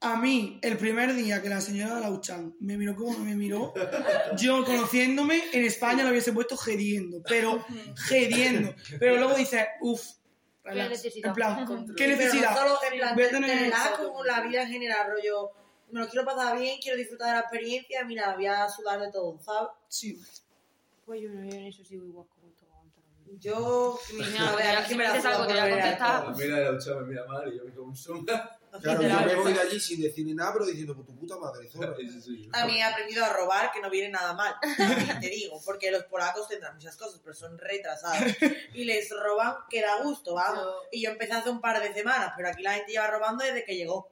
a 0.00 0.16
mí, 0.16 0.58
el 0.62 0.76
primer 0.76 1.14
día 1.14 1.40
que 1.40 1.48
la 1.48 1.60
señora 1.60 1.96
de 1.96 2.00
Lauchan 2.00 2.54
me 2.60 2.76
miró 2.76 2.96
como 2.96 3.18
me 3.18 3.36
miró, 3.36 3.72
yo 4.36 4.64
conociéndome, 4.64 5.42
en 5.52 5.64
España 5.64 6.04
lo 6.04 6.10
hubiese 6.10 6.32
puesto 6.32 6.56
gediendo, 6.56 7.22
pero 7.28 7.64
gediendo. 8.08 8.74
Pero 8.98 9.16
luego 9.16 9.34
dices, 9.34 9.66
uff, 9.80 10.02
relax. 10.72 10.90
necesidad? 10.90 11.28
En 11.28 11.34
plan, 11.34 11.64
Control. 11.66 11.96
¿qué 11.96 12.04
Pero 12.04 12.16
no 12.16 12.22
necesidad? 12.24 12.56
solo 12.56 12.78
en 12.90 12.98
plan 12.98 13.16
tener 13.16 13.72
como 13.96 14.24
la 14.24 14.40
vida 14.40 14.62
en 14.62 14.68
general, 14.68 15.10
rollo. 15.10 15.50
Me 15.90 16.00
lo 16.00 16.08
quiero 16.08 16.24
pasar 16.24 16.58
bien, 16.58 16.80
quiero 16.80 16.96
disfrutar 16.98 17.28
de 17.28 17.32
la 17.34 17.40
experiencia, 17.40 18.04
mira, 18.04 18.34
voy 18.34 18.46
a 18.46 18.68
sudar 18.68 19.00
de 19.00 19.12
todo, 19.12 19.38
¿sabes? 19.40 19.70
Sí. 19.88 20.20
Pues 21.06 21.20
yo, 21.20 21.28
yo 21.28 21.34
en 21.36 21.66
eso 21.66 21.84
sigo 21.84 22.04
igual 22.06 22.26
como 22.28 22.52
todo. 22.52 22.64
Yo. 23.38 23.98
Mira, 24.14 24.48
a 24.52 24.56
ver, 24.56 24.66
a 24.76 24.82
si 24.82 24.88
que 24.90 24.94
me 24.96 25.04
la 25.04 25.20
suda 25.20 25.46
te 25.46 25.52
voy 25.52 25.58
a 25.58 25.62
por 25.62 25.70
ver 25.70 25.80
contestar. 25.80 26.16
algo. 26.16 26.30
La 26.30 26.36
mira 26.36 26.56
la 26.60 27.00
me 27.00 27.06
mira 27.06 27.24
mal 27.26 27.52
y 27.52 27.58
yo 27.58 27.64
me 27.64 27.72
como 27.72 27.88
un 27.88 27.96
sombra. 27.96 28.58
Claro, 28.82 29.02
yo 29.02 29.20
me 29.26 29.34
voy 29.36 29.52
de 29.52 29.60
allí 29.60 29.78
sin 29.80 30.00
decir 30.00 30.24
ni 30.26 30.34
nada, 30.34 30.52
pero 30.52 30.66
diciendo, 30.66 30.94
por 30.96 31.04
tu 31.06 31.14
puta 31.16 31.36
madre. 31.38 31.68
También 32.50 32.78
he 32.78 32.82
aprendido 32.82 33.24
a 33.24 33.32
robar, 33.32 33.70
que 33.72 33.80
no 33.80 33.90
viene 33.90 34.10
nada 34.10 34.32
mal. 34.34 34.54
También 34.76 35.20
te 35.20 35.28
digo, 35.28 35.60
porque 35.64 35.90
los 35.90 36.04
polacos 36.04 36.48
tendrán 36.48 36.74
muchas 36.74 36.96
cosas, 36.96 37.20
pero 37.22 37.34
son 37.34 37.56
retrasados. 37.58 38.34
Y 38.74 38.84
les 38.84 39.10
roban 39.10 39.56
que 39.70 39.80
da 39.80 40.02
gusto, 40.02 40.34
vamos. 40.34 40.66
Y 40.92 41.02
yo 41.02 41.10
empecé 41.10 41.34
hace 41.34 41.50
un 41.50 41.60
par 41.60 41.80
de 41.82 41.92
semanas, 41.94 42.32
pero 42.36 42.48
aquí 42.48 42.62
la 42.62 42.74
gente 42.74 42.92
lleva 42.92 43.06
robando 43.08 43.44
desde 43.44 43.64
que 43.64 43.76
llegó. 43.76 44.08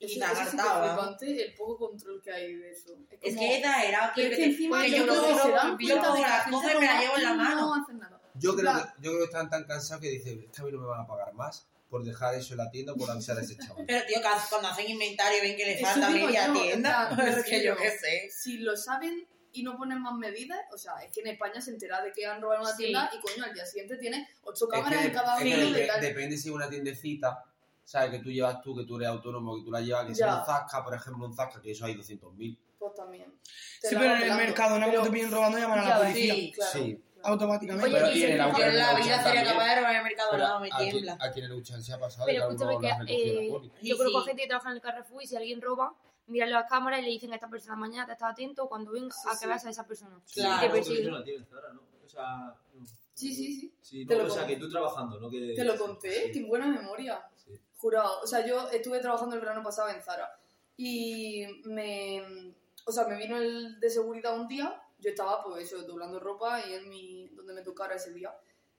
Es 0.00 0.12
flipante, 0.12 1.44
el 1.44 1.54
poco 1.54 1.88
control 1.90 2.22
que 2.22 2.32
hay 2.32 2.54
de 2.54 2.70
eso. 2.70 2.96
Es 3.20 3.36
que 3.36 3.58
esa 3.58 3.82
era 3.84 4.12
que 4.14 4.28
es 4.30 4.36
que 4.36 4.44
encima 4.44 4.86
yo 4.86 4.98
yo 4.98 5.02
creo 5.04 5.22
que 5.24 5.30
cojo- 5.32 5.42
se 5.42 5.50
dan 5.50 5.70
yo 5.78 5.88
cuenta 5.88 6.02
cojo 6.08 6.12
de 6.16 6.22
que 6.22 6.28
las 6.28 6.46
la 6.46 6.52
cosas 6.52 6.70
y 6.72 6.78
me 6.78 6.86
roba 6.86 7.00
llevo 7.00 7.16
en 7.16 7.24
la 7.24 7.34
mano. 7.34 7.60
No 7.62 7.82
hacen 7.82 7.98
nada. 7.98 8.20
Yo 8.34 8.54
creo, 8.54 8.72
que, 8.72 8.80
yo 9.02 9.10
creo 9.10 9.18
que 9.18 9.24
están 9.24 9.50
tan 9.50 9.64
cansados 9.64 10.00
que 10.00 10.10
dicen, 10.10 10.44
es 10.44 10.52
que 10.52 10.62
a 10.62 10.64
mí 10.64 10.70
no 10.70 10.78
me 10.78 10.86
van 10.86 11.00
a 11.00 11.06
pagar 11.08 11.32
más 11.34 11.66
por 11.88 12.04
dejar 12.04 12.34
eso 12.34 12.52
en 12.54 12.58
la 12.58 12.70
tienda 12.70 12.92
o 12.92 12.96
por 12.96 13.10
avisar 13.10 13.38
a 13.38 13.40
ese 13.40 13.56
chaval. 13.56 13.84
Pero 13.86 14.04
tío, 14.06 14.20
que 14.20 14.28
cuando 14.50 14.68
hacen 14.68 14.90
inventario 14.90 15.40
ven 15.42 15.56
que 15.56 15.64
le 15.66 15.78
falta 15.78 16.10
media 16.10 16.52
tienda. 16.52 17.08
Es 17.38 17.44
que 17.44 17.64
yo 17.64 17.76
qué 17.76 17.90
sé. 17.90 18.30
Si 18.30 18.58
lo 18.58 18.76
saben 18.76 19.26
y 19.52 19.62
no 19.62 19.76
ponen 19.76 20.00
más 20.02 20.14
medidas, 20.14 20.58
o 20.72 20.76
sea, 20.78 20.92
es 21.04 21.10
que 21.12 21.20
en 21.20 21.28
España 21.28 21.60
se 21.60 21.70
entera 21.70 22.02
de 22.02 22.12
que 22.12 22.26
han 22.26 22.40
robado 22.42 22.60
una 22.62 22.70
Sí. 22.72 22.84
tienda 22.84 23.10
y 23.16 23.20
coño, 23.20 23.44
al 23.44 23.54
día 23.54 23.64
siguiente 23.64 23.96
tiene 23.96 24.28
ocho 24.42 24.66
Es 24.66 24.70
que, 24.70 24.76
cámaras 24.76 25.04
en 25.06 25.12
cada 25.12 25.36
uno 25.36 25.56
de 25.72 25.86
tal. 25.86 26.00
depende 26.02 26.36
si 26.36 26.48
es 26.48 26.54
una 26.54 26.68
tiendecita, 26.68 27.42
¿sabes? 27.84 28.10
Que 28.10 28.18
tú 28.18 28.30
llevas 28.30 28.60
tú, 28.60 28.76
que 28.76 28.84
tú 28.84 28.96
eres 28.96 29.08
autónomo, 29.08 29.56
que 29.56 29.64
tú 29.64 29.70
la 29.72 29.80
llevas, 29.80 30.06
que 30.06 30.14
sea 30.14 30.36
un 30.40 30.44
Zasca, 30.44 30.84
por 30.84 30.94
ejemplo, 30.94 31.24
un 31.26 31.34
Zasca, 31.34 31.62
que 31.62 31.70
eso 31.70 31.86
hay 31.86 31.94
200.000. 31.94 32.58
Pues 32.78 32.94
también. 32.94 33.32
Te 33.80 33.88
Sí, 33.88 33.96
pero 33.98 34.14
en 34.14 34.22
el 34.22 34.34
mercado, 34.34 34.78
no 34.78 34.86
Pero- 34.86 35.02
te 35.02 35.08
vienen 35.08 35.32
robando, 35.32 35.58
llaman 35.58 35.78
a 35.80 35.88
la 35.88 35.98
policía. 36.00 36.34
Sí, 36.34 36.52
Claro. 36.54 36.72
Sí. 36.72 37.02
Automáticamente. 37.24 37.86
Oye, 37.88 37.94
Pero 37.98 38.12
y 38.12 38.18
y 38.18 38.24
en 38.24 38.40
auto 38.40 38.58
Yo 38.58 38.64
en 38.64 38.76
la 38.78 38.94
vida 38.94 39.22
sería 39.22 39.44
capaz 39.44 39.64
de 39.68 39.76
robar 39.76 39.96
el 39.96 40.02
mercado, 40.02 40.38
no 40.38 40.60
me 40.60 40.68
aquí, 40.72 40.90
tiembla. 40.90 41.18
aquí 41.20 41.40
en 41.40 41.46
el 41.46 41.52
Uchan 41.52 41.82
se 41.82 41.92
ha 41.92 41.98
pasado 41.98 42.26
Pero 42.26 42.32
y 42.32 42.36
claro, 42.38 42.52
escúchame 42.52 42.74
no 42.74 42.80
que 42.80 42.86
eh, 42.88 43.50
la. 43.50 43.60
Sí, 43.80 43.88
yo 43.88 43.96
conozco 43.96 44.20
sí. 44.20 44.26
gente 44.28 44.42
que 44.42 44.48
trabaja 44.48 44.68
en 44.70 44.74
el 44.76 44.80
Carrefour 44.82 45.22
y 45.22 45.26
si 45.26 45.36
alguien 45.36 45.60
roba, 45.60 45.94
miran 46.26 46.50
las 46.50 46.68
cámaras 46.68 47.00
y 47.00 47.02
le 47.04 47.08
dicen 47.10 47.32
a 47.32 47.36
esta 47.36 47.48
persona 47.48 47.76
mañana 47.76 48.06
te 48.06 48.12
estás 48.12 48.32
atento 48.32 48.68
cuando 48.68 48.92
venga 48.92 49.14
Sí, 49.14 49.28
a 49.28 49.32
que 49.32 49.38
sí. 49.38 49.46
veas 49.46 49.64
a 49.66 49.70
esa 49.70 49.86
persona. 49.86 50.20
Claro. 50.32 50.56
Y 50.56 50.60
te 50.60 50.66
Pero 50.68 50.80
eso 50.80 50.88
persiguen. 50.90 51.10
no 51.12 51.18
la 51.60 51.72
¿no? 51.74 51.80
O 52.04 52.08
sea, 52.08 52.54
no. 52.74 52.86
Sí, 53.14 53.34
sí, 53.34 53.60
sí. 53.60 53.74
Sí, 53.82 54.06
Te 54.06 54.14
no, 54.16 54.22
lo 54.22 54.28
o 54.28 54.30
sea, 54.30 54.42
conté. 54.42 54.54
que 54.54 54.60
tú 54.60 54.70
trabajando, 54.70 55.18
¿no? 55.20 55.28
Que... 55.28 55.54
Te 55.56 55.64
lo 55.64 55.76
conté, 55.76 56.26
Sí. 56.26 56.32
qué 56.32 56.44
buena 56.44 56.66
memoria. 56.68 57.20
Sí. 57.36 57.52
Jurado. 57.76 58.20
O 58.22 58.26
sea, 58.26 58.46
yo 58.46 58.68
estuve 58.70 59.00
trabajando 59.00 59.34
el 59.34 59.40
verano 59.40 59.62
pasado 59.62 59.88
en 59.88 60.00
Zara 60.02 60.30
y 60.76 61.44
me. 61.64 62.54
O 62.86 62.92
sea, 62.92 63.06
me 63.06 63.16
vino 63.16 63.36
el 63.36 63.78
de 63.80 63.90
seguridad 63.90 64.38
un 64.38 64.46
día. 64.48 64.80
Yo 64.98 65.10
estaba, 65.10 65.42
pues 65.42 65.64
eso, 65.64 65.82
doblando 65.82 66.20
ropa 66.20 66.60
y 66.66 66.74
en 66.74 66.88
mi. 66.88 67.28
donde 67.28 67.54
me 67.54 67.62
tocara 67.62 67.94
ese 67.94 68.12
día. 68.12 68.34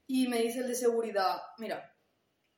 Y 0.07 0.27
me 0.27 0.41
dice 0.41 0.59
el 0.59 0.67
de 0.67 0.75
seguridad: 0.75 1.41
Mira, 1.57 1.95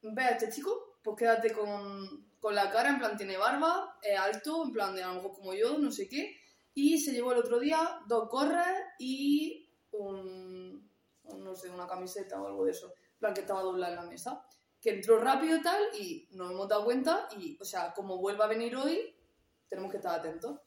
ve 0.02 0.24
a 0.24 0.30
este 0.32 0.50
chico, 0.50 0.98
pues 1.04 1.18
quédate 1.18 1.52
con, 1.52 2.32
con 2.40 2.56
la 2.56 2.72
cara, 2.72 2.90
en 2.90 3.00
plan, 3.00 3.18
tiene 3.18 3.38
barba, 3.38 3.98
es 4.02 4.18
alto, 4.18 4.64
en 4.66 4.72
plan, 4.72 4.96
de 4.96 5.04
a 5.04 5.22
como 5.22 5.54
yo, 5.54 5.78
no 5.78 5.92
sé 5.92 6.08
qué. 6.08 6.38
Y 6.74 7.00
se 7.00 7.12
llevó 7.12 7.34
el 7.34 7.40
otro 7.40 7.60
día 7.60 8.02
dos 8.08 8.30
gorras 8.30 8.70
y 9.00 9.70
un. 9.92 10.90
un, 11.24 11.44
no 11.44 11.56
sé, 11.56 11.70
una 11.70 11.88
camiseta 11.88 12.42
o 12.42 12.48
algo 12.48 12.66
de 12.66 12.72
eso. 12.72 12.94
En 13.14 13.20
plan, 13.20 13.34
que 13.34 13.42
estaba 13.42 13.62
doblada 13.62 13.94
en 13.94 14.00
la 14.06 14.10
mesa 14.10 14.46
que 14.82 14.90
entró 14.90 15.20
rápido 15.20 15.62
tal, 15.62 15.80
y 16.00 16.28
nos 16.32 16.52
hemos 16.52 16.68
dado 16.68 16.84
cuenta, 16.84 17.28
y, 17.38 17.58
o 17.62 17.66
sea, 17.66 17.94
como 17.94 18.18
vuelva 18.18 18.46
a 18.46 18.50
venir 18.50 18.76
hoy, 18.76 19.16
tenemos 19.70 19.92
que 19.92 19.98
estar 19.98 20.20
atentos. 20.20 20.60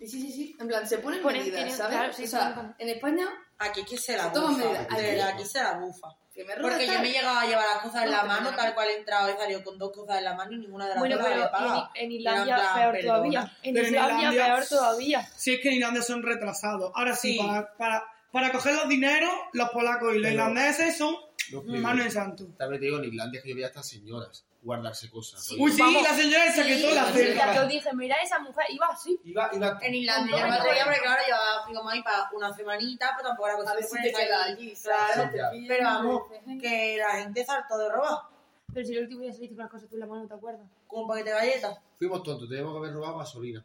Sí, 0.00 0.08
sí, 0.08 0.32
sí, 0.32 0.56
en 0.58 0.66
plan, 0.66 0.88
se 0.88 0.98
ponen 0.98 1.22
Ponen- 1.22 1.40
medidas, 1.42 1.56
tienen- 1.60 1.76
¿sabes? 1.76 1.96
claro, 1.98 2.12
sí, 2.12 2.24
o 2.24 2.26
sea, 2.26 2.54
ponen- 2.54 2.74
en 2.78 2.88
España, 2.88 3.26
Aquí 3.62 3.84
que 3.84 3.98
se 3.98 4.16
la 4.16 4.32
Toma 4.32 4.52
bufa. 4.52 4.64
medida. 4.64 4.86
De 4.96 5.02
verdad, 5.02 5.28
aquí 5.34 5.44
se 5.44 5.62
la 5.62 5.72
bufa. 5.74 6.08
que 6.32 6.44
me 6.46 6.54
roba 6.54 6.70
Porque 6.70 6.86
yo 6.86 6.98
me 7.00 7.08
he 7.10 7.12
llegado 7.12 7.38
a 7.40 7.44
llevar 7.44 7.64
las 7.74 7.82
cosas 7.82 8.04
en 8.04 8.10
la 8.12 8.22
mano, 8.24 8.54
tal 8.56 8.72
cual 8.72 8.88
he 8.88 8.96
entrado 8.96 9.28
y 9.28 9.36
salido 9.36 9.62
con 9.62 9.76
dos 9.76 9.92
cosas 9.92 10.16
en 10.16 10.24
la 10.24 10.32
mano 10.34 10.52
y 10.52 10.58
ninguna 10.60 10.84
de 10.84 10.90
las 10.92 10.98
Bueno, 11.00 11.16
dos 11.18 11.26
pero 11.28 11.50
pagado. 11.50 11.90
en, 11.94 12.04
en 12.06 12.12
Islandia 12.12 12.54
plan, 12.56 12.74
peor 12.78 12.92
perdona. 12.94 13.12
todavía. 13.14 13.40
En 13.62 13.74
Pero 13.74 13.86
en 13.86 13.92
Islandia, 13.94 14.16
Islandia- 14.30 14.46
peor 14.54 14.66
todavía. 14.66 15.28
Si 15.36 15.52
es 15.54 15.60
que 15.60 15.68
en 15.68 15.74
Islandia 15.74 16.02
son 16.02 16.22
retrasados. 16.22 16.90
Ahora 16.94 17.14
sí, 17.14 17.32
Sí. 17.34 17.38
Para, 17.38 17.76
para, 17.76 18.04
para 18.32 18.52
coger 18.52 18.74
los 18.76 18.88
dineros, 18.88 19.30
los 19.52 19.68
polacos 19.70 20.14
y 20.14 20.18
los 20.20 20.22
Pero- 20.22 20.32
irlandeses 20.32 20.96
son 20.96 21.14
No, 21.52 21.62
mano 21.64 22.02
en 22.02 22.10
santo. 22.12 22.46
También 22.56 22.80
te 22.80 22.86
digo, 22.86 22.96
en 22.98 23.04
Islandia 23.04 23.38
es 23.38 23.42
que 23.44 23.50
yo 23.50 23.54
veía 23.56 23.66
a 23.66 23.68
estas 23.70 23.88
señoras 23.88 24.46
guardarse 24.62 25.10
cosas. 25.10 25.42
Sí. 25.44 25.56
¿no? 25.56 25.64
Uy, 25.64 25.72
sí, 25.72 25.80
Vamos. 25.80 26.02
la 26.02 26.14
señora 26.14 26.44
esa 26.46 26.64
que 26.64 26.74
Sí, 26.76 26.82
toda 26.82 26.94
la 26.94 27.12
sí, 27.12 27.34
la 27.34 27.52
que 27.52 27.58
os 27.60 27.68
dije, 27.68 27.88
mira 27.94 28.16
esa 28.22 28.38
mujer, 28.40 28.64
iba 28.68 28.86
así. 28.86 29.18
Iba, 29.24 29.50
iba 29.54 29.78
En 29.80 29.94
Islandia 29.94 30.32
No, 30.32 30.38
yo 30.38 30.44
me 30.44 30.50
no, 30.50 30.56
atrevía 30.56 30.84
no. 30.84 30.92
porque 30.92 31.08
ahora 31.08 31.22
llevaba 31.26 31.82
mami 31.84 32.02
para 32.02 32.30
una 32.34 32.52
semanita, 32.52 33.14
pero 33.16 33.28
tampoco 33.28 33.48
era 33.48 33.56
A 33.56 33.60
cosa 33.60 33.74
ver 33.74 33.82
de 33.82 33.88
si 33.88 34.02
te 34.02 34.12
queda 34.12 34.44
allí, 34.44 34.74
Claro, 34.82 35.30
pero 35.68 35.84
vamos, 35.84 36.22
que 36.60 36.96
la 36.98 37.10
gente 37.22 37.44
saltó 37.44 37.78
de 37.78 37.88
roba. 37.90 38.28
Pero 38.72 38.86
si 38.86 38.94
el 38.94 39.02
último 39.02 39.22
día 39.22 39.32
saliste 39.32 39.56
con 39.56 39.64
las 39.64 39.70
cosas 39.72 39.88
tú 39.88 39.96
en 39.96 40.00
la 40.00 40.06
mano, 40.06 40.28
¿te 40.28 40.34
acuerdas? 40.34 40.66
Con 40.86 41.02
un 41.02 41.08
paquete 41.08 41.30
de 41.30 41.36
galletas. 41.36 41.78
Fuimos 41.98 42.22
tontos, 42.22 42.48
teníamos 42.48 42.72
que 42.72 42.78
haber 42.78 42.92
robado 42.92 43.18
gasolina. 43.18 43.64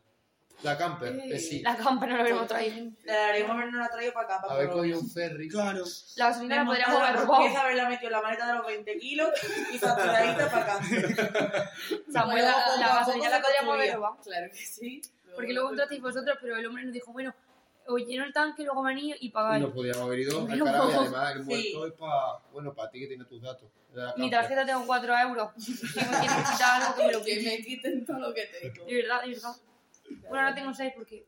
La 0.63 0.78
camper, 0.78 1.13
Eh, 1.20 1.30
que 1.30 1.39
sí. 1.39 1.62
La 1.62 1.76
campa 1.76 2.06
no 2.08 2.15
la 2.15 2.24
hubiéramos 2.24 2.48
traído. 2.48 2.91
Le 3.04 3.12
daríamos 3.13 3.52
habernos 3.56 3.80
la 3.82 3.89
traído 3.89 4.13
para 4.13 4.26
acá, 4.28 4.41
para 4.41 4.54
Haber 4.56 4.70
cogido 4.70 5.00
un 5.00 5.10
ferry. 5.10 5.48
Claro. 5.50 5.84
La 6.15 6.28
gasolina 6.30 6.56
la 6.58 6.65
podríamos 6.65 6.96
haber 6.96 7.12
la 7.15 7.20
robado. 7.22 7.34
hamburguesa, 7.36 7.62
haberla 7.62 7.89
metido 7.89 8.08
en 8.08 8.12
la 8.13 8.22
maleta 8.22 8.48
de 8.48 8.54
los 8.56 8.65
20 8.68 8.98
kilos 8.98 9.30
y 9.74 9.78
facturadita 9.78 10.50
para 10.52 10.74
acá. 10.76 10.80
Samuel, 12.12 12.44
la, 12.46 12.52
la 12.80 12.86
a 12.86 13.00
gasolina 13.00 13.30
la 13.30 13.36
se 13.38 13.41
podríamos 13.44 13.74
haber 13.76 13.94
robado. 13.96 14.18
Claro 14.24 14.48
que 14.52 14.58
sí. 14.65 15.02
Porque 15.36 15.54
luego 15.54 15.70
entrasteis 15.72 16.02
vosotros, 16.02 16.38
pero 16.41 16.56
el 16.58 16.65
hombre 16.65 16.84
nos 16.86 16.94
dijo, 16.94 17.12
bueno, 17.12 17.36
os 17.88 18.02
lleno 18.08 18.24
el 18.24 18.34
tanque, 18.34 18.63
luego 18.63 18.82
venís 18.82 19.15
y 19.20 19.28
Y 19.28 19.30
pagáis. 19.30 19.62
nos 19.62 19.74
podíamos 19.74 20.02
haber 20.04 20.20
ido 20.20 20.39
al 20.39 20.48
carajo 20.48 20.89
y 20.91 20.96
además 20.96 21.36
el 21.36 21.44
Sí. 21.44 21.74
muerto 21.74 21.86
es 21.88 21.94
para, 21.94 22.38
bueno, 22.52 22.74
para 22.74 22.89
ti 22.89 23.00
que 23.02 23.08
tienes 23.08 23.28
tus 23.28 23.41
datos. 23.41 23.70
la 23.94 24.13
Mi 24.18 24.30
camper. 24.30 24.32
tarjeta 24.32 24.65
tengo 24.65 24.86
4 24.88 25.18
euros. 25.20 25.50
Si 25.60 25.72
me 25.74 26.20
quieres 26.20 26.50
quitar 26.52 26.82
algo, 26.82 26.96
que 26.96 27.06
me 27.06 27.12
lo 27.12 27.24
Que 27.24 27.38
quite. 27.38 27.50
me 27.58 27.63
quiten 27.63 28.06
todo 28.06 28.20
lo 28.20 28.34
que 28.34 28.46
tengo. 28.46 28.86
De 28.86 28.96
verdad, 28.96 29.22
de 29.24 29.30
verdad. 29.34 29.52
Bueno, 30.30 30.46
ahora 30.46 30.56
tengo 30.56 30.74
6 30.74 30.94
porque... 30.96 31.28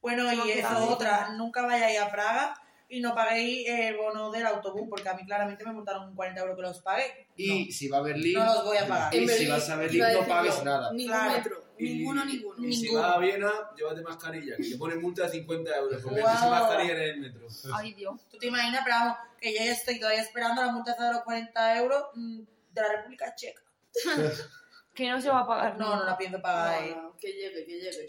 Bueno, 0.00 0.32
y 0.32 0.52
quedado. 0.52 0.88
otra, 0.90 1.30
nunca 1.36 1.62
vayáis 1.62 1.98
a 1.98 2.10
Praga 2.10 2.54
y 2.88 3.00
no 3.00 3.12
paguéis 3.14 3.68
el 3.68 3.96
bono 3.96 4.30
del 4.30 4.46
autobús, 4.46 4.86
porque 4.88 5.08
a 5.08 5.14
mí 5.14 5.24
claramente 5.26 5.64
me 5.64 5.72
multaron 5.72 6.14
40 6.14 6.40
euros 6.40 6.54
que 6.56 6.62
los 6.62 6.80
pagué. 6.82 7.26
Y 7.34 7.72
si 7.72 7.88
va 7.88 7.98
a 7.98 8.02
Berlín, 8.02 8.34
No 8.34 8.44
los 8.44 8.64
voy 8.64 8.76
a 8.76 8.86
pagar. 8.86 9.12
y 9.12 9.18
En 9.18 9.22
si 9.24 9.28
Berlín, 9.32 9.50
vas 9.50 9.68
a 9.70 9.76
Berlín 9.76 10.04
no 10.12 10.26
pagues 10.28 10.62
nada. 10.62 10.92
Ningún 10.92 11.12
Claro. 11.12 11.32
metro. 11.32 11.64
Ninguno, 11.78 12.24
ninguno. 12.24 12.64
Y 12.68 12.72
si 12.72 12.82
Ninguno. 12.84 13.02
vas 13.02 13.16
a 13.16 13.18
Viena, 13.18 13.52
llévate 13.76 14.00
mascarilla, 14.02 14.56
que 14.56 14.62
te 14.70 14.76
ponen 14.78 15.02
multa 15.02 15.24
de 15.24 15.28
50 15.30 15.76
euros 15.76 16.02
por 16.02 16.12
meterse 16.12 16.46
Guau. 16.46 16.50
mascarilla 16.50 16.92
en 16.92 17.00
el 17.02 17.20
metro. 17.20 17.48
Ay, 17.74 17.92
Dios. 17.94 18.28
Tú 18.30 18.38
te 18.38 18.46
imaginas, 18.46 18.82
pero 18.84 18.96
vamos, 18.96 19.16
que 19.40 19.52
yo 19.52 19.58
ya 19.64 19.72
estoy 19.72 19.98
todavía 19.98 20.22
esperando 20.22 20.62
la 20.64 20.72
multa 20.72 20.94
de 20.94 21.12
los 21.12 21.22
40 21.24 21.78
euros 21.78 22.04
mm, 22.14 22.40
de 22.70 22.80
la 22.80 22.88
República 22.92 23.34
Checa. 23.34 23.60
Que 24.96 25.08
no 25.10 25.20
se 25.20 25.28
va 25.28 25.40
a 25.40 25.46
pagar. 25.46 25.78
No, 25.78 25.94
no 25.96 26.04
la 26.04 26.16
pienso 26.16 26.40
pagar. 26.40 26.80
No, 26.96 27.02
no, 27.02 27.16
que 27.16 27.28
llegue, 27.32 27.64
que 27.66 27.72
llegue. 27.80 28.06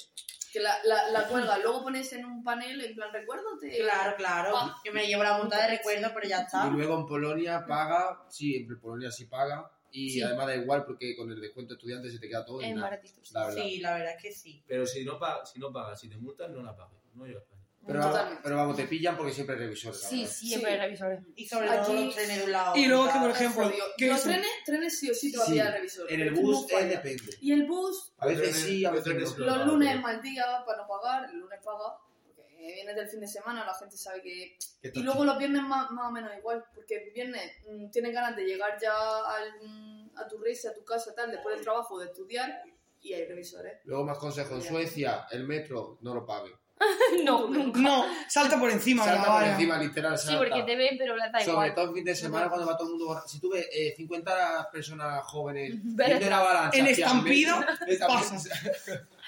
Que 0.52 0.60
la, 0.62 0.74
la, 0.86 1.10
la 1.12 1.28
cuelga, 1.28 1.58
luego 1.58 1.84
pones 1.84 2.12
en 2.14 2.26
un 2.26 2.42
panel, 2.44 2.80
en 2.82 2.96
plan, 2.96 3.12
recuérdate. 3.12 3.78
Claro, 3.80 4.16
claro. 4.16 4.54
Ah. 4.56 4.76
Yo 4.86 4.94
me 4.94 5.06
llevo 5.06 5.22
la 5.24 5.38
multa 5.38 5.62
de 5.62 5.78
recuerdo, 5.78 6.10
pero 6.14 6.28
ya 6.28 6.40
Y 6.40 6.44
está. 6.44 6.68
luego 6.70 6.98
en 7.00 7.06
Polonia 7.06 7.66
paga, 7.68 8.24
sí, 8.30 8.56
en 8.56 8.80
Polonia 8.80 9.12
sí 9.12 9.26
paga. 9.26 9.70
Y 9.92 10.10
Sí. 10.12 10.22
además 10.22 10.48
da 10.48 10.56
igual 10.56 10.86
porque 10.86 11.16
con 11.16 11.30
el 11.32 11.40
descuento 11.42 11.74
estudiante 11.74 12.10
se 12.12 12.20
te 12.20 12.28
queda 12.30 12.46
todo 12.46 12.62
en 12.62 12.70
Es 12.70 12.76
nada. 12.76 12.90
baratito. 12.90 13.20
sí. 13.24 13.34
La 13.34 13.46
verdad. 13.48 13.64
Sí, 13.64 13.80
la 13.80 13.94
verdad 13.94 14.14
es 14.16 14.22
que 14.24 14.32
sí. 14.32 14.64
Pero 14.68 14.86
si 14.86 15.04
no, 15.06 15.18
pa- 15.20 15.46
si 15.46 15.60
no 15.60 15.72
pagas, 15.72 16.00
si 16.00 16.10
te 16.10 16.18
multan, 16.18 16.54
no 16.54 16.62
la 16.62 16.76
pagues. 16.76 16.98
No 17.14 17.26
llegas. 17.26 17.44
Pero, 17.88 18.02
Totalmente. 18.02 18.42
pero 18.44 18.56
vamos, 18.58 18.76
te 18.76 18.86
pillan 18.86 19.16
porque 19.16 19.32
siempre 19.32 19.56
hay 19.56 19.62
revisores. 19.62 20.02
Sí, 20.02 20.20
verdad. 20.22 20.34
siempre 20.34 20.72
hay 20.74 20.80
revisores. 20.80 21.20
Y 21.36 21.48
sobre 21.48 21.68
todo 21.70 21.94
los 21.94 22.16
trenes 22.16 22.38
de 22.40 22.44
un 22.44 22.52
lado. 22.52 22.76
Y 22.76 22.86
luego 22.86 23.06
que, 23.14 23.20
por 23.20 23.30
ejemplo, 23.32 23.72
que 23.98 24.08
Los 24.08 24.24
trenes, 24.24 24.48
trenes 24.66 25.00
sí 25.00 25.10
o 25.10 25.14
sí 25.14 25.32
te 25.32 25.38
va 25.38 25.44
a 25.44 25.46
Sí. 25.48 25.52
pillar 25.54 25.68
el 25.68 25.74
revisor. 25.74 26.12
En 26.12 26.22
el 26.22 26.34
Es 26.34 26.42
bus 26.42 26.66
eh, 26.70 26.74
falla. 26.74 26.88
depende. 26.88 27.38
Y 27.42 27.52
el 27.54 27.66
bus, 27.66 28.14
A 28.18 28.26
veces 28.28 28.44
Trenes- 28.56 28.66
sí, 28.66 28.86
a 28.86 28.92
veces 28.92 29.38
no. 29.38 29.46
los 29.46 29.66
lunes 29.68 29.90
pero- 29.90 30.02
mal 30.02 30.22
día 30.22 30.46
para 30.66 30.82
no 30.82 30.88
pagar, 30.88 31.30
el 31.30 31.38
lunes 31.40 31.60
paga, 31.64 31.98
porque 32.36 32.58
vienes 32.74 32.96
del 32.96 33.08
fin 33.08 33.20
de 33.22 33.28
semana, 33.28 33.66
la 33.66 33.74
gente 33.74 33.96
sabe 33.96 34.22
que... 34.22 34.58
Y 34.94 35.00
luego 35.04 35.24
los 35.24 35.38
viernes 35.38 35.62
más, 35.64 35.90
más 35.92 36.08
o 36.10 36.12
menos 36.12 36.32
igual, 36.38 36.66
porque 36.76 36.96
el 37.06 37.12
viernes 37.14 37.52
mm, 37.70 37.90
tienes 37.90 38.14
ganas 38.14 38.36
de 38.36 38.44
llegar 38.44 38.78
ya 38.82 38.92
al, 38.94 39.54
mm, 39.64 40.12
a 40.18 40.28
tu 40.28 40.38
risa, 40.40 40.72
a 40.72 40.74
tu 40.74 40.84
casa, 40.84 41.14
tal, 41.16 41.32
después 41.32 41.56
del 41.56 41.64
trabajo, 41.64 41.98
de 42.00 42.08
estudiar, 42.08 42.64
y 43.02 43.14
hay 43.14 43.26
revisores. 43.26 43.80
Luego 43.86 44.04
más 44.04 44.18
consejo, 44.18 44.56
en 44.56 44.62
Suecia 44.64 45.26
el 45.32 45.46
metro 45.46 45.98
no 46.02 46.14
lo 46.14 46.26
pague. 46.26 46.52
No, 47.24 47.48
nunca. 47.48 47.80
No, 47.80 48.06
salta 48.28 48.60
por 48.60 48.70
encima 48.70 49.04
de 49.06 49.12
la 49.12 49.16
Salta 49.18 49.32
por 49.32 49.42
valla. 49.42 49.54
encima, 49.54 49.78
literal, 49.80 50.18
Sí, 50.18 50.28
salta. 50.28 50.40
porque 50.40 50.64
te 50.64 50.76
ven, 50.76 50.96
pero 50.98 51.16
les 51.16 51.32
da 51.32 51.40
Sobre 51.44 51.72
todo 51.72 51.90
el 51.90 51.94
fin 51.96 52.06
de 52.06 52.16
semana 52.16 52.50
cuando 52.50 52.68
va 52.68 52.78
todo 52.78 52.88
el 52.94 52.98
mundo. 53.00 53.22
Si 53.28 53.40
tú 53.40 53.50
ves 53.52 53.68
eh, 53.72 53.94
50 53.98 54.70
50 54.72 55.22
jóvenes 55.24 55.74
Ver- 55.84 56.08
viendo 56.10 56.30
la 56.30 56.38
avalancha 56.40 56.78
El 56.78 56.88
hacia 56.92 57.06
estampido 57.08 57.60
metro, 57.60 57.76
esa- 57.88 58.08
pasa. 58.08 58.50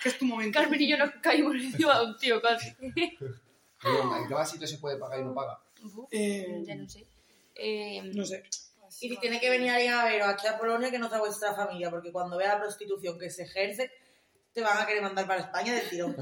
Que 0.03 0.09
es 0.09 0.17
tu 0.17 0.25
momento. 0.25 0.59
Carmen 0.59 0.81
y 0.81 0.89
yo 0.89 0.97
nos 0.97 1.11
caímos 1.21 1.55
encima 1.55 1.99
de 1.99 2.05
un 2.05 2.17
tío 2.17 2.41
casi. 2.41 2.69
¿En 2.79 4.27
qué 4.27 4.33
más 4.33 4.49
sitio 4.51 4.67
se 4.67 4.77
puede 4.77 4.97
pagar 4.97 5.19
y 5.19 5.23
no 5.23 5.33
paga? 5.33 5.59
Eh, 6.11 6.61
Ya 6.65 6.75
no 6.75 6.87
sé. 6.87 7.05
Eh, 7.55 8.01
no 8.13 8.25
sé. 8.25 8.43
Y 9.01 9.09
si 9.09 9.17
tiene 9.17 9.39
que 9.39 9.49
venir 9.49 9.69
alguien 9.71 9.93
a 9.93 10.03
veros 10.05 10.27
aquí 10.27 10.47
a 10.47 10.57
Polonia, 10.57 10.89
que 10.91 10.99
no 10.99 11.09
sea 11.09 11.19
vuestra 11.19 11.53
familia, 11.53 11.89
porque 11.89 12.11
cuando 12.11 12.37
vea 12.37 12.55
la 12.55 12.59
prostitución 12.59 13.17
que 13.19 13.29
se 13.29 13.43
ejerce, 13.43 13.91
te 14.53 14.61
van 14.61 14.77
a 14.81 14.85
querer 14.85 15.01
mandar 15.03 15.27
para 15.27 15.41
España 15.41 15.73
del 15.75 15.87
tirón. 15.89 16.15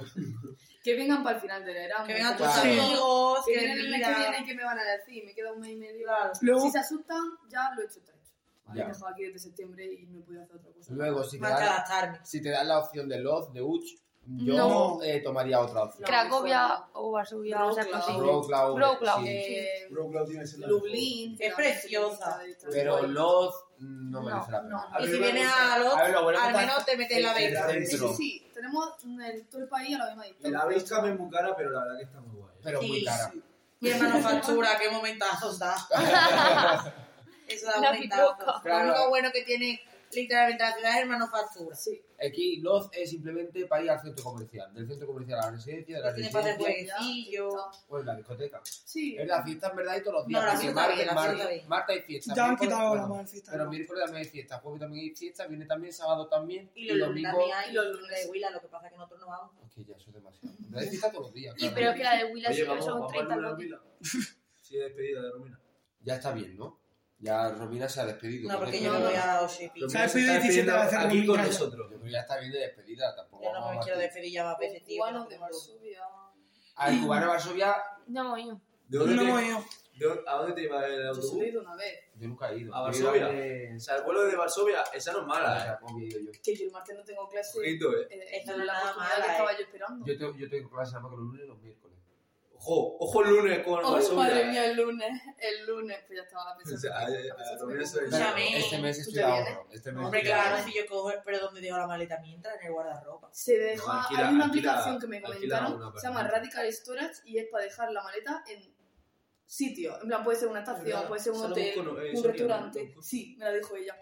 Que 0.88 0.96
vengan 0.96 1.22
para 1.22 1.36
el 1.36 1.42
final 1.42 1.66
del 1.66 1.74
verano. 1.74 2.06
Que 2.08 2.14
vengan 2.14 2.38
tus 2.38 2.48
Claro. 2.48 2.62
amigos, 2.62 3.40
Que 3.46 3.52
que 3.54 3.60
vienen 3.60 3.78
el 3.80 3.90
mes 3.90 4.08
que 4.08 4.14
viene, 4.16 4.46
¿qué 4.46 4.56
me 4.56 4.64
van 4.64 4.80
a 4.80 4.84
decir? 4.84 5.26
Me 5.26 5.34
queda 5.36 5.52
un 5.52 5.60
mes 5.60 5.72
y 5.72 5.76
medio. 5.76 6.06
Claro. 6.08 6.32
Luego, 6.42 6.62
Si 6.62 6.72
se 6.72 6.80
asustan, 6.80 7.24
ya 7.50 7.72
lo 7.76 7.82
he 7.82 7.86
hecho, 7.86 8.00
está 8.00 8.14
hecho. 8.14 8.32
Ya. 8.74 8.88
dejado 8.88 9.08
aquí 9.10 9.24
desde 9.26 9.40
septiembre 9.40 9.86
y 9.86 10.06
no 10.08 10.22
podido 10.24 10.44
hacer 10.44 10.56
otra 10.56 10.72
cosa. 10.72 10.94
Luego, 10.94 11.24
si 11.26 11.40
te, 11.40 11.44
dan, 11.48 11.62
adaptarme. 11.64 12.20
si 12.24 12.42
te 12.42 12.50
dan 12.52 12.68
la 12.70 12.80
opción 12.80 13.10
de 13.10 13.20
Loz, 13.20 13.52
de 13.52 13.62
Uch, 13.62 13.86
yo 14.26 14.56
No. 14.58 15.04
eh, 15.04 15.22
tomaría 15.22 15.60
otra 15.60 15.84
opción. 15.84 16.04
Cracovia 16.06 16.86
o 16.94 17.12
Varsovia, 17.12 17.66
o 17.66 17.72
sea, 17.74 17.84
es 17.84 17.90
la 20.60 20.68
Lublin. 20.68 21.36
Es 21.40 21.54
preciosa. 21.54 22.40
Pero 22.72 23.08
Loz 23.08 23.56
mm, 23.80 24.12
no 24.12 24.20
No, 24.22 24.26
merece 24.26 24.52
la 24.52 24.62
pena. 24.62 24.88
Y 25.00 25.08
si 25.08 25.18
vienes 25.18 25.48
a 25.52 25.78
los, 25.80 25.94
A 25.96 26.04
ver, 26.04 26.12
lo 26.12 26.24
bueno 26.24 26.40
al 26.42 26.54
menos 26.54 26.86
te 26.86 26.98
metes 26.98 27.18
en 27.18 27.24
la 27.24 27.34
beca. 27.34 27.70
sí, 27.86 27.98
sí. 28.18 28.47
Tenemos 28.58 28.96
el- 29.24 29.48
todo 29.48 29.62
el 29.62 29.68
país 29.70 29.96
a 29.96 30.00
la 30.00 30.06
misma 30.08 30.24
distancia. 30.26 30.50
La 30.58 30.66
Basecamp 30.66 31.06
es 31.06 31.20
muy 31.20 31.30
cara, 31.30 31.56
pero 31.56 31.70
la 31.70 31.84
verdad 31.84 31.98
que 32.00 32.04
está 32.06 32.20
muy 32.22 32.36
guay. 32.40 32.56
Pero 32.64 32.82
muy 32.82 33.00
Sí, 33.00 33.06
cara. 33.06 33.32
Qué 33.80 33.96
manufactura, 33.96 34.70
qué 34.80 34.90
momentazos 34.90 35.60
da. 35.60 35.76
Eso 37.48 37.68
da 37.68 37.80
La 37.80 37.94
momentazos. 37.94 38.62
Claro. 38.64 38.86
Lo 38.86 38.92
único 38.94 39.10
bueno 39.10 39.30
que 39.32 39.44
tiene 39.44 39.80
literalmente 40.12 40.64
la 40.64 40.74
ciudad 40.74 40.92
es 40.96 41.02
el 41.04 41.10
manufactura. 41.10 41.76
Sí. 41.76 42.02
Aquí 42.20 42.58
Loz 42.62 42.90
es 42.94 43.12
simplemente 43.12 43.66
para 43.68 43.84
ir 43.84 43.90
al 43.92 44.02
centro 44.02 44.24
comercial. 44.24 44.74
Del 44.74 44.88
centro 44.88 45.06
comercial 45.08 45.40
a 45.40 45.46
la 45.46 45.52
residencia, 45.52 45.98
de 45.98 46.02
la 46.04 46.14
Tiene 46.16 46.32
para 46.32 46.48
residencia 46.56 46.96
jueguecillo. 46.98 47.50
pues 47.88 48.06
la 48.06 48.16
discoteca. 48.16 48.62
Sí. 48.64 49.16
Es 49.18 49.28
la 49.28 49.44
fiesta 49.44 49.70
en 49.70 49.76
verdad 49.76 49.98
y 49.98 50.02
todos 50.02 50.14
los 50.16 50.28
días. 50.28 50.42
No, 50.42 50.46
la 50.48 50.52
porque 50.54 50.66
fiesta 50.66 50.88
bien, 50.96 51.08
la 51.08 51.14
martes- 51.14 51.34
fiesta 51.36 51.50
bien. 51.54 51.68
martes 51.70 51.96
hay 51.96 52.02
fiesta. 52.02 52.34
Ya 52.36 52.44
han 52.44 52.50
miércoles- 52.50 52.70
quitado 52.70 52.84
la 52.96 53.02
bueno, 53.02 53.16
mala 53.16 53.28
fiesta. 53.28 53.52
Pero 53.52 53.70
miércoles 53.70 54.04
también 54.06 54.24
hay 54.26 54.30
fiesta, 54.32 54.60
jueves 54.60 54.80
también 54.82 55.04
hay 55.04 55.16
fiesta, 55.16 55.48
viene 55.48 55.66
también 55.66 55.94
sábado 55.94 56.28
también. 56.28 56.72
Y 56.74 56.86
los 56.88 57.08
lunes 57.10 57.24
también 57.24 57.52
hay 57.56 57.70
y 57.70 57.74
los 57.74 57.86
lunes. 58.00 58.24
de 58.26 58.32
Huila, 58.32 58.50
lo 58.50 58.62
que 58.62 58.68
pasa 58.68 58.86
es 58.88 58.92
que 58.94 58.98
nosotros 58.98 59.20
no 59.22 59.28
vamos. 59.28 59.52
Es 59.68 59.74
que 59.76 59.84
ya 59.86 59.96
eso 59.96 60.10
es 60.10 60.14
demasiado. 60.16 60.56
En 60.58 60.64
verdad 60.72 60.82
hay 60.84 60.90
fiesta 60.90 61.12
todos 61.12 61.24
los 61.26 61.34
días. 61.34 61.56
Y 61.56 61.60
claro. 61.60 61.76
pero 61.76 61.94
que 61.94 62.04
la 62.04 62.18
de 62.18 62.24
Oye, 62.34 62.54
sí, 62.54 62.64
vamos, 62.64 62.86
son 62.86 62.94
vamos 62.96 63.12
30 63.14 63.34
a 63.34 63.38
lotes. 63.38 63.52
Romina. 63.72 63.82
Sí, 64.62 64.78
despedida 64.78 65.22
de 65.22 65.32
Romina. 65.32 65.60
Ya 66.02 66.16
está 66.16 66.32
bien, 66.32 66.58
¿no? 66.58 66.80
Ya 67.20 67.50
Romina 67.50 67.90
se 67.90 68.02
ha 68.02 68.06
despedido. 68.06 68.52
No, 68.52 68.60
porque 68.60 68.82
yo 68.82 68.94
me 68.94 69.00
voy 69.00 69.14
a. 69.16 69.40
Romina 69.40 69.90
¿Sabes? 69.90 70.12
se 70.12 70.20
está 70.20 70.20
Pide 70.20 70.26
17 70.28 70.34
despidiendo 70.34 70.74
veces 70.76 71.00
aquí 71.00 71.26
con 71.26 71.38
nosotros. 71.42 71.88
Yo 71.92 71.98
creo 71.98 72.04
que 72.04 72.12
ya 72.12 72.20
está 72.22 72.38
bien 72.40 72.52
de 72.52 72.60
despedida, 72.60 73.16
tampoco. 73.16 73.44
Yo 73.44 73.54
no 73.54 73.72
me 73.72 73.80
quiero 73.80 73.98
despedir 74.00 74.34
ya 74.34 74.44
más 74.44 74.58
veces, 74.60 74.84
tío. 74.84 74.88
que 74.88 74.98
Cubanos 75.00 75.24
no 75.24 75.30
de. 75.30 75.38
Varsovia. 75.40 76.02
Al 76.76 77.02
cubano 77.02 77.22
de 77.22 77.28
Varsovia, 77.28 77.76
Ya 78.08 78.22
hemos 78.22 78.40
ido. 78.40 78.62
¿De 78.88 78.98
No 79.00 79.06
dónde 79.06 79.24
hemos 79.24 79.40
te, 79.42 79.48
ido. 79.48 79.58
de 79.98 80.06
dónde- 80.08 80.24
¿A 80.28 80.34
dónde 80.36 80.54
te 80.54 80.62
iba 80.62 80.86
el 80.86 81.02
Yo 81.02 81.08
autobús? 81.10 81.30
solo 81.32 81.42
he 81.44 81.48
ido 81.50 81.62
una 81.62 81.76
vez. 81.76 82.00
yo 82.16 82.28
nunca 82.28 82.52
he 82.52 82.58
ido. 82.60 82.74
¿A 82.76 82.78
Yo 82.78 82.84
Varsovia? 82.84 83.28
de- 83.30 83.74
O 83.76 83.80
sea, 83.80 83.96
el 83.96 84.04
vuelo 84.04 84.22
de 84.28 84.36
Varsovia, 84.36 84.84
esa 84.94 85.12
no 85.14 85.22
es 85.22 85.26
mala, 85.26 85.74
¿eh? 85.74 85.78
¿cómo 85.82 86.00
he 86.00 86.04
ido 86.06 86.20
yo? 86.20 86.32
Que 86.44 86.56
yo 86.56 86.66
el 86.66 86.72
martes 86.72 86.96
no 86.96 87.04
tengo 87.04 87.28
clase. 87.28 87.60
¿eh? 87.60 87.80
Eh, 88.12 88.26
Esta 88.32 88.52
es 88.52 88.58
no 88.58 88.62
es 88.64 88.68
la 88.68 88.74
oportunidad 88.80 88.96
mala, 88.96 89.26
que 89.26 89.32
estaba 89.32 89.52
yo 89.54 89.60
esperando. 89.64 90.06
Yo 90.06 90.18
tengo, 90.20 90.36
yo 90.38 90.50
tengo 90.50 90.70
clase 90.70 90.92
nada 90.94 91.02
más 91.02 91.10
que 91.12 91.18
los 91.18 91.26
lunes 91.26 91.44
y 91.44 91.48
los 91.48 91.60
miércoles. 91.60 91.97
Ojo, 92.60 92.98
ojo 93.00 93.24
el 93.24 93.30
lunes 93.30 93.60
con 93.64 93.86
Oh, 93.86 93.92
Varsovia. 93.94 94.18
madre 94.24 94.46
mía, 94.46 94.66
el 94.66 94.76
lunes. 94.78 95.22
El 95.38 95.66
lunes, 95.68 95.98
pues 96.08 96.18
ya 96.18 96.24
estaba 96.24 96.54
O 96.54 96.58
pensando. 96.58 96.82
sea, 96.82 97.08
eh, 97.10 97.30
a. 97.32 97.54
Este 97.54 98.78
mes 98.80 98.96
¿Tú 98.98 99.02
estoy 99.02 99.14
te 99.14 99.20
de 99.20 99.26
vienes? 99.26 99.48
ahorro. 99.56 99.68
Este 99.72 99.92
mes 99.92 100.04
Hombre, 100.06 100.20
estoy 100.20 100.32
claro, 100.34 100.56
ahorro. 100.58 100.68
si 100.68 100.78
yo 100.78 100.86
cojo, 100.88 101.12
pero 101.24 101.40
¿dónde 101.40 101.62
dejo 101.62 101.78
la 101.78 101.88
maleta 101.88 102.20
mientras? 102.20 102.60
En 102.60 102.68
el 102.68 102.74
guardarropa. 102.74 103.30
Se 103.32 103.58
deja. 103.58 103.86
No, 103.86 103.94
alquila- 104.02 104.28
hay 104.28 104.34
una 104.36 104.46
alquila- 104.46 104.72
aplicación 104.72 105.00
que 105.00 105.08
me 105.08 105.18
alquila 105.18 105.34
comentaron. 105.60 105.74
una 105.76 106.00
Se 106.00 106.08
llama. 106.08 106.24
Radical 106.28 106.74
Storage 106.74 107.14
y 107.26 107.38
es 107.38 107.48
para 107.52 107.64
dejar 107.64 107.92
la 107.92 108.04
maleta 108.04 108.44
en 108.48 108.76
sitio. 109.46 110.02
En 110.02 110.08
plan, 110.08 110.24
puede 110.24 110.38
ser 110.40 110.48
una 110.50 110.60
estación, 110.60 110.86
¿Verdad? 110.86 111.08
puede 111.08 111.22
ser 111.22 111.32
un 111.34 111.40
Solo 111.40 111.52
hotel, 111.54 111.74
busco, 111.78 112.02
eh, 112.02 112.10
un 112.10 112.16
Sonia, 112.18 112.32
restaurante. 112.32 112.96
Sí, 113.02 113.36
me 113.38 113.46
la 113.46 113.52
dijo 113.54 113.76
ella. 113.76 113.96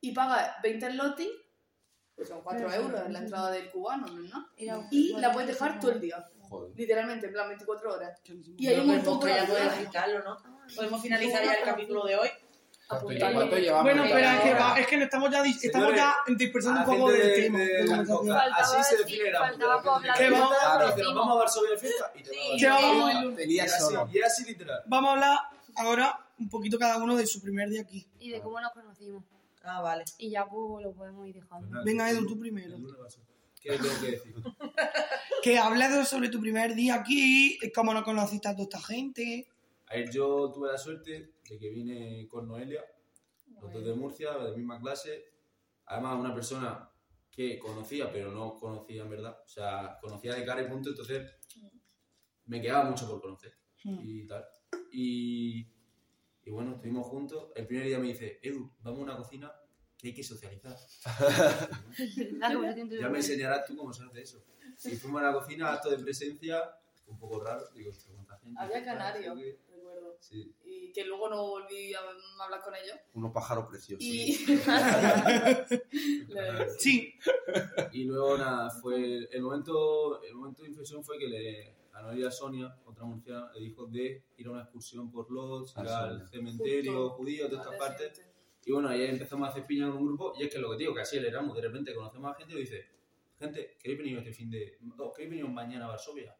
Y 0.00 0.12
paga 0.12 0.56
20 0.62 0.90
lotis, 0.92 1.30
pues 2.14 2.28
son 2.28 2.42
4 2.42 2.66
Pero 2.66 2.70
sí, 2.78 2.84
euros 2.86 3.00
sí, 3.06 3.12
la 3.12 3.18
sí. 3.18 3.24
entrada 3.24 3.50
del 3.52 3.70
cubano, 3.70 4.06
¿no? 4.08 4.48
Y 4.90 5.12
la 5.14 5.32
puedes 5.32 5.48
dejar 5.48 5.80
todo 5.80 5.92
el 5.92 6.00
día. 6.00 6.22
Joder. 6.48 6.72
Literalmente, 6.76 7.26
en 7.26 7.32
plan 7.32 7.48
24 7.48 7.92
horas. 7.94 8.20
Y 8.58 8.66
hay 8.68 9.00
poco 9.00 9.26
ya 9.28 9.44
de 9.46 9.84
quitarlo, 9.84 10.22
¿no? 10.24 10.36
Podemos 10.74 11.00
finalizar 11.02 11.44
ya 11.44 11.54
el 11.54 11.64
capítulo 11.64 12.04
de 12.06 12.16
hoy. 12.16 12.28
¿Cuánto, 12.88 13.06
Apuntarle. 13.06 13.34
cuánto 13.34 13.56
llevamos? 13.58 13.82
Bueno, 13.82 14.02
de 14.04 14.08
espera, 14.10 14.36
es 14.36 14.42
que, 14.42 14.54
va- 14.54 14.78
es 14.78 14.86
que 14.86 15.02
estamos 15.02 15.30
ya, 15.32 15.42
dis- 15.42 15.58
estamos 15.64 15.88
Señores, 15.90 16.00
ya 16.28 16.34
dispersando 16.36 16.78
a 16.80 16.84
un 16.84 16.88
la 16.88 16.94
poco 16.96 17.10
gente 17.10 17.26
del 17.26 17.34
de- 17.36 17.42
tema. 17.42 17.58
de 17.58 17.66
de 17.66 17.84
la 18.30 18.44
Así 18.58 18.82
se 18.84 18.96
define 18.98 19.30
la 19.32 19.38
hablar 19.40 20.14
¿Qué 20.16 20.22
de 20.24 20.30
vamos? 20.30 20.56
Claro, 20.56 20.86
que 20.86 20.94
decimos. 20.94 21.14
vamos 21.16 21.32
a 21.34 21.38
Varsovia 21.40 21.70
de 21.72 21.78
fiesta 21.78 22.12
y 22.14 22.22
te 22.22 22.30
Sí. 22.30 22.38
a 22.38 22.56
¿Qué 22.58 22.66
vamos? 22.68 23.04
Varsovia. 23.14 23.36
Tenía 23.36 23.64
Y 23.64 23.66
así-. 23.66 23.94
Y 24.12 24.22
así 24.22 24.44
literal. 24.44 24.82
Vamos 24.86 25.08
a 25.08 25.12
hablar 25.14 25.38
ahora 25.78 26.26
un 26.38 26.48
poquito 26.48 26.78
cada 26.78 26.98
uno 26.98 27.16
de 27.16 27.26
su 27.26 27.42
primer 27.42 27.68
día 27.68 27.80
aquí. 27.82 28.06
Y 28.20 28.30
de 28.30 28.40
cómo 28.40 28.60
nos 28.60 28.70
conocimos. 28.72 29.24
Ah, 29.64 29.80
vale. 29.80 30.04
Y 30.18 30.30
ya 30.30 30.46
pues 30.46 30.84
lo 30.84 30.92
podemos 30.92 31.26
ir 31.26 31.34
dejando. 31.34 31.82
Venga, 31.84 32.08
Edu, 32.08 32.24
tú 32.24 32.38
primero. 32.38 32.76
¿Qué 33.60 33.70
tengo 33.78 34.00
que 34.00 34.10
decir? 34.12 34.32
Que 35.46 35.58
hables 35.58 36.08
sobre 36.08 36.28
tu 36.28 36.40
primer 36.40 36.74
día 36.74 36.96
aquí, 36.96 37.56
cómo 37.72 37.94
no 37.94 38.02
conociste 38.02 38.48
a 38.48 38.56
toda 38.56 38.64
esta 38.64 38.80
gente. 38.80 39.46
A 39.86 39.94
ver, 39.94 40.10
yo 40.10 40.50
tuve 40.52 40.72
la 40.72 40.76
suerte 40.76 41.34
de 41.48 41.56
que 41.56 41.70
vine 41.70 42.26
con 42.26 42.48
Noelia, 42.48 42.84
los 43.62 43.72
dos 43.72 43.84
de 43.84 43.94
Murcia, 43.94 44.32
de 44.32 44.50
la 44.50 44.56
misma 44.56 44.80
clase. 44.80 45.24
Además, 45.84 46.18
una 46.18 46.34
persona 46.34 46.90
que 47.30 47.60
conocía, 47.60 48.10
pero 48.10 48.32
no 48.32 48.56
conocía 48.56 49.02
en 49.02 49.10
verdad. 49.10 49.38
O 49.44 49.48
sea, 49.48 49.96
conocía 50.00 50.34
de 50.34 50.44
cara 50.44 50.62
y 50.62 50.68
punto, 50.68 50.88
entonces 50.90 51.30
me 52.46 52.60
quedaba 52.60 52.90
mucho 52.90 53.08
por 53.08 53.20
conocer 53.20 53.54
Hmm. 53.84 54.00
y 54.02 54.26
tal. 54.26 54.44
Y, 54.90 55.64
y 56.42 56.50
bueno, 56.50 56.74
estuvimos 56.74 57.06
juntos. 57.06 57.52
El 57.54 57.68
primer 57.68 57.86
día 57.86 58.00
me 58.00 58.08
dice, 58.08 58.40
Edu, 58.42 58.72
vamos 58.80 58.98
a 58.98 59.02
una 59.04 59.16
cocina 59.16 59.52
que 59.96 60.08
hay 60.08 60.14
que 60.14 60.24
socializar. 60.24 60.76
Ya 63.00 63.08
me 63.08 63.18
enseñarás 63.18 63.64
tú 63.64 63.76
cómo 63.76 63.92
se 63.92 64.02
hace 64.02 64.22
eso. 64.22 64.44
Y 64.84 64.96
fuimos 64.96 65.22
a 65.22 65.26
la 65.26 65.32
cocina, 65.32 65.72
acto 65.72 65.90
de 65.90 65.98
presencia, 65.98 66.62
un 67.06 67.18
poco 67.18 67.40
raro. 67.40 67.64
Digo, 67.74 67.90
"Hostia, 67.90 68.12
cuánta 68.14 68.38
gente. 68.38 68.60
Había 68.60 68.74
tal, 68.76 68.84
canario, 68.84 69.34
no 69.34 69.40
sé 69.40 69.44
qué". 69.44 69.74
recuerdo. 69.76 70.16
Sí. 70.20 70.54
Y 70.64 70.92
que 70.92 71.04
luego 71.04 71.28
no 71.28 71.46
volví 71.46 71.94
a 71.94 71.98
hablar 72.44 72.60
con 72.62 72.74
ellos. 72.74 72.96
Unos 73.14 73.32
pájaros 73.32 73.66
preciosos. 73.68 74.02
Y. 74.04 74.36
Le- 76.28 76.70
Sí, 76.78 77.14
Y 77.92 78.04
luego 78.04 78.36
nada, 78.38 78.70
fue 78.70 79.28
el 79.30 79.42
momento, 79.42 80.22
el 80.22 80.34
momento 80.34 80.62
de 80.62 80.68
inflexión 80.68 81.02
fue 81.04 81.18
que 81.18 81.26
le, 81.28 81.74
a 81.92 82.02
Noelia 82.02 82.30
Sonia, 82.30 82.76
otra 82.84 83.04
murciana, 83.04 83.50
le 83.54 83.60
dijo 83.60 83.86
de 83.86 84.22
ir 84.36 84.46
a 84.46 84.50
una 84.50 84.62
excursión 84.62 85.10
por 85.10 85.30
Lodz, 85.30 85.72
Ah, 85.76 85.82
ir 85.82 85.88
al 85.88 86.28
cementerio 86.28 86.92
Justo 86.92 87.16
judío, 87.16 87.48
todas 87.48 87.66
estas 87.66 87.78
partes. 87.78 88.22
Y 88.64 88.72
bueno, 88.72 88.88
ahí 88.88 89.02
empezamos 89.04 89.46
a 89.46 89.50
hacer 89.52 89.64
piña 89.64 89.86
con 89.88 89.98
un 89.98 90.06
grupo, 90.08 90.32
y 90.38 90.42
es 90.44 90.52
que 90.52 90.58
lo 90.58 90.70
que 90.72 90.76
digo, 90.78 90.92
que 90.94 91.00
así 91.00 91.16
éramos, 91.18 91.54
de 91.54 91.62
repente 91.62 91.94
conocemos 91.94 92.32
a 92.34 92.38
gente 92.38 92.54
y 92.54 92.58
dice, 92.60 92.84
gente, 93.38 93.76
¿queréis 93.80 93.98
venir 93.98 94.18
este 94.18 94.32
fin 94.32 94.50
de... 94.50 94.78
no, 94.80 95.12
¿queréis 95.12 95.30
venir 95.30 95.46
mañana 95.48 95.86
a 95.86 95.88
Varsovia? 95.88 96.36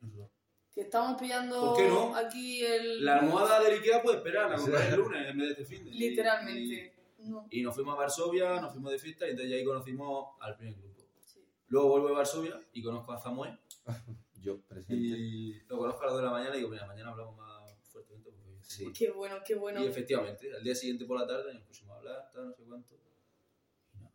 Y 0.00 0.04
nosotros, 0.06 0.30
Que 0.72 0.80
estamos 0.82 1.20
pillando 1.20 1.60
¿Por 1.60 1.76
qué 1.76 1.88
no? 1.88 2.14
aquí 2.14 2.62
el. 2.64 3.04
La 3.04 3.18
almohada 3.20 3.60
del 3.62 3.74
Ikea 3.78 4.02
puede 4.02 4.18
esperar, 4.18 4.50
la 4.50 4.56
compraré 4.56 4.88
el 4.90 4.96
lunes 4.96 5.28
en 5.28 5.38
vez 5.38 5.46
de 5.48 5.52
este 5.62 5.64
fin 5.64 5.84
de... 5.84 5.90
Y- 5.90 5.98
Literalmente. 5.98 6.92
No. 7.18 7.46
Y, 7.50 7.60
y 7.60 7.62
nos 7.62 7.74
fuimos 7.74 7.94
a 7.94 7.98
Varsovia, 7.98 8.60
nos 8.60 8.72
fuimos 8.72 8.92
de 8.92 8.98
fiesta, 8.98 9.26
y 9.26 9.30
entonces 9.30 9.54
ahí 9.54 9.64
conocimos 9.64 10.36
al 10.40 10.56
primer 10.56 10.74
grupo. 10.76 11.02
Sí. 11.24 11.40
Luego 11.68 11.88
vuelvo 11.88 12.08
a 12.08 12.12
Varsovia 12.12 12.60
y 12.72 12.82
conozco 12.82 13.12
a 13.12 13.18
Samuel, 13.18 13.58
Yo, 14.40 14.60
presente. 14.60 14.94
Y 14.94 15.54
lo 15.66 15.78
conozco 15.78 16.02
a 16.02 16.06
las 16.06 16.12
2 16.12 16.20
de 16.20 16.26
la 16.26 16.32
mañana 16.32 16.54
y 16.54 16.58
digo, 16.58 16.70
mira, 16.70 16.86
mañana 16.86 17.10
hablamos 17.10 17.36
más 17.36 17.74
fuertemente. 17.90 18.30
Porque 18.30 18.46
Sí. 18.62 18.92
Qué 18.92 19.10
bueno, 19.10 19.36
qué 19.44 19.54
bueno. 19.54 19.82
Y 19.82 19.86
efectivamente, 19.86 20.54
al 20.54 20.62
día 20.62 20.74
siguiente 20.74 21.04
por 21.06 21.18
la 21.18 21.26
tarde 21.26 21.54
nos 21.54 21.62
pusimos 21.64 21.94
a 21.94 21.98
hablar, 21.98 22.30
tal, 22.32 22.48
no 22.48 22.54
sé 22.54 22.62
cuánto. 22.64 22.94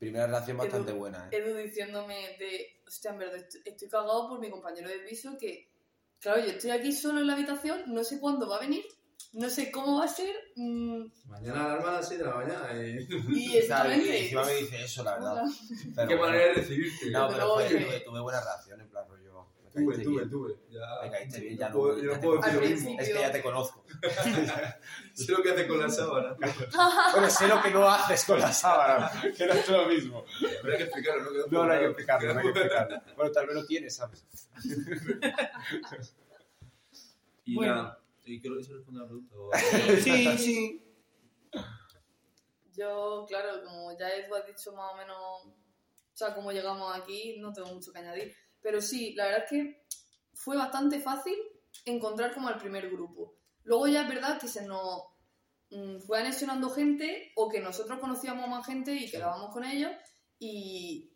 Primera 0.01 0.25
relación 0.25 0.57
bastante 0.57 0.93
buena, 0.93 1.29
¿eh? 1.31 1.37
Edu 1.37 1.55
diciéndome 1.57 2.15
de, 2.39 2.81
hostia, 2.87 3.11
en 3.11 3.19
verdad 3.19 3.35
estoy, 3.37 3.61
estoy 3.65 3.87
cagado 3.87 4.27
por 4.29 4.39
mi 4.39 4.49
compañero 4.49 4.89
de 4.89 4.97
piso 5.07 5.37
que, 5.39 5.69
claro, 6.19 6.39
yo 6.41 6.47
estoy 6.53 6.71
aquí 6.71 6.91
solo 6.91 7.19
en 7.19 7.27
la 7.27 7.33
habitación, 7.33 7.83
no 7.85 8.03
sé 8.03 8.19
cuándo 8.19 8.49
va 8.49 8.57
a 8.57 8.61
venir, 8.61 8.83
no 9.33 9.47
sé 9.47 9.69
cómo 9.71 9.99
va 9.99 10.05
a 10.05 10.07
ser, 10.07 10.35
mm, 10.55 11.03
Mañana 11.27 11.65
alarma 11.65 11.89
a 11.89 11.93
las 11.97 12.07
6 12.07 12.19
de 12.19 12.25
la 12.25 12.33
mañana. 12.35 12.69
Y... 12.73 12.97
y 12.97 13.05
Claro, 13.07 13.29
y 13.29 13.57
exactamente. 13.57 14.23
encima 14.23 14.43
me 14.45 14.53
dice 14.55 14.83
eso, 14.83 15.03
la 15.03 15.13
verdad. 15.13 15.43
Qué 15.95 16.15
bueno. 16.15 16.21
manera 16.21 16.45
de 16.45 16.53
recibirte. 16.53 17.11
No, 17.11 17.27
pero 17.29 17.53
fue- 17.53 17.69
tuve, 17.69 17.99
tuve 17.99 18.19
buena 18.21 18.41
reacción, 18.41 18.81
en 18.81 18.89
plan 18.89 19.07
rollo. 19.07 19.20
Tuve, 19.73 19.97
tuve, 19.99 20.15
bien. 20.17 20.29
tuve. 20.29 20.55
Ya, 20.69 20.79
Me 21.03 21.11
caíste 21.11 21.39
bien, 21.39 21.53
no 21.55 21.59
ya 21.61 21.69
no. 21.69 21.75
puedo, 21.77 21.97
ya 21.97 22.03
yo 22.03 22.13
no 22.15 22.21
puedo 22.21 22.37
decir 22.41 22.53
lo 22.53 22.59
Al 22.61 22.69
mismo. 22.69 22.99
Es 22.99 23.07
que 23.07 23.13
ya 23.13 23.31
te 23.31 23.41
conozco. 23.41 23.85
Sé 25.13 25.31
lo 25.31 25.41
que 25.43 25.51
haces 25.51 25.67
con 25.67 25.79
la 25.79 25.89
sábana. 25.89 26.35
Bueno, 27.13 27.29
sé 27.29 27.47
lo 27.47 27.61
que 27.61 27.71
no 27.71 27.89
haces 27.89 28.25
con 28.25 28.39
la 28.39 28.51
sábana, 28.53 29.11
que 29.37 29.45
no 29.45 29.53
es 29.53 29.69
lo 29.69 29.85
mismo. 29.87 30.25
Pero 30.61 30.71
hay 30.73 30.77
que 30.77 30.83
explicarlo, 30.83 31.23
¿no? 31.31 31.47
No, 31.47 31.65
no 31.65 31.71
hay 31.73 31.79
que 31.79 31.85
explicarlo, 31.85 32.33
no 32.33 32.39
hay 32.39 32.45
que 32.45 32.59
explicarlo. 32.59 33.01
Bueno, 33.15 33.31
tal 33.31 33.45
vez 33.47 33.55
lo 33.55 33.65
tienes, 33.65 33.95
¿sabes? 33.95 34.25
Y 37.45 37.55
Bueno. 37.55 37.75
nada, 37.75 37.99
y 38.25 38.39
creo 38.41 38.57
que 38.57 38.63
se 38.63 38.73
responde 38.73 38.99
a 38.99 39.03
la 39.03 39.09
pregunta. 39.09 39.57
sí, 40.01 40.37
sí. 40.37 40.87
Yo, 42.73 43.25
claro, 43.27 43.63
como 43.63 43.97
ya 43.97 44.09
Edu 44.09 44.33
ha 44.35 44.41
dicho 44.41 44.73
más 44.73 44.93
o 44.93 44.97
menos, 44.97 45.17
o 45.17 45.53
sea, 46.13 46.33
cómo 46.33 46.51
llegamos 46.51 46.95
aquí, 46.95 47.37
no 47.39 47.51
tengo 47.51 47.73
mucho 47.73 47.91
que 47.91 47.99
añadir. 47.99 48.33
Pero 48.61 48.81
sí, 48.81 49.13
la 49.15 49.25
verdad 49.25 49.43
es 49.43 49.49
que 49.49 49.85
fue 50.33 50.55
bastante 50.57 50.99
fácil 50.99 51.35
encontrar 51.85 52.33
como 52.33 52.49
el 52.49 52.57
primer 52.57 52.89
grupo. 52.89 53.35
Luego 53.63 53.87
ya 53.87 54.03
es 54.03 54.09
verdad 54.09 54.39
que 54.39 54.47
se 54.47 54.65
nos 54.65 55.03
mm, 55.69 55.99
fue 55.99 56.19
anexionando 56.19 56.69
gente 56.69 57.31
o 57.35 57.49
que 57.49 57.59
nosotros 57.59 57.99
conocíamos 57.99 58.47
más 58.47 58.65
gente 58.65 58.93
y 58.93 59.09
quedábamos 59.09 59.51
con 59.53 59.63
ellos 59.63 59.91
y, 60.39 61.13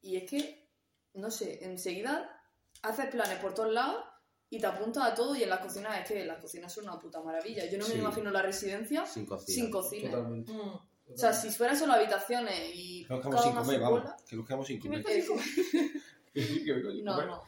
y 0.00 0.16
es 0.16 0.28
que, 0.28 0.70
no 1.14 1.30
sé, 1.30 1.64
enseguida 1.64 2.34
haces 2.82 3.06
planes 3.06 3.38
por 3.38 3.54
todos 3.54 3.72
lados 3.72 4.04
y 4.50 4.58
te 4.60 4.66
apuntas 4.66 5.04
a 5.04 5.14
todo 5.14 5.36
y 5.36 5.42
en 5.42 5.50
las 5.50 5.60
cocinas 5.60 5.98
es 6.00 6.08
que 6.08 6.24
las 6.24 6.38
cocinas 6.40 6.72
son 6.72 6.84
una 6.84 6.98
puta 6.98 7.20
maravilla. 7.20 7.66
Yo 7.70 7.78
no 7.78 7.86
me 7.86 7.94
Sí. 7.94 7.98
imagino 7.98 8.30
la 8.30 8.42
residencia 8.42 9.04
Sin 9.06 9.26
cocina. 9.26 9.54
sin 9.54 9.70
cocina. 9.70 10.10
Totalmente. 10.10 10.52
Mm. 10.52 10.88
O 11.10 11.16
sea, 11.16 11.32
si 11.32 11.50
fueran 11.50 11.76
solo 11.78 11.94
habitaciones 11.94 12.70
y 12.74 13.04
Que 13.06 13.14
nos 13.14 13.20
quedamos 13.22 13.42
sin 13.44 13.54
comer, 13.54 13.80
vamos. 13.80 14.02
Que 14.28 14.36
nos 14.36 14.46
quedamos 14.46 14.66
sin 14.66 14.80
¿Qué 14.80 14.88
me 14.90 15.02
comer. 15.02 15.24
No, 17.04 17.22
no. 17.26 17.42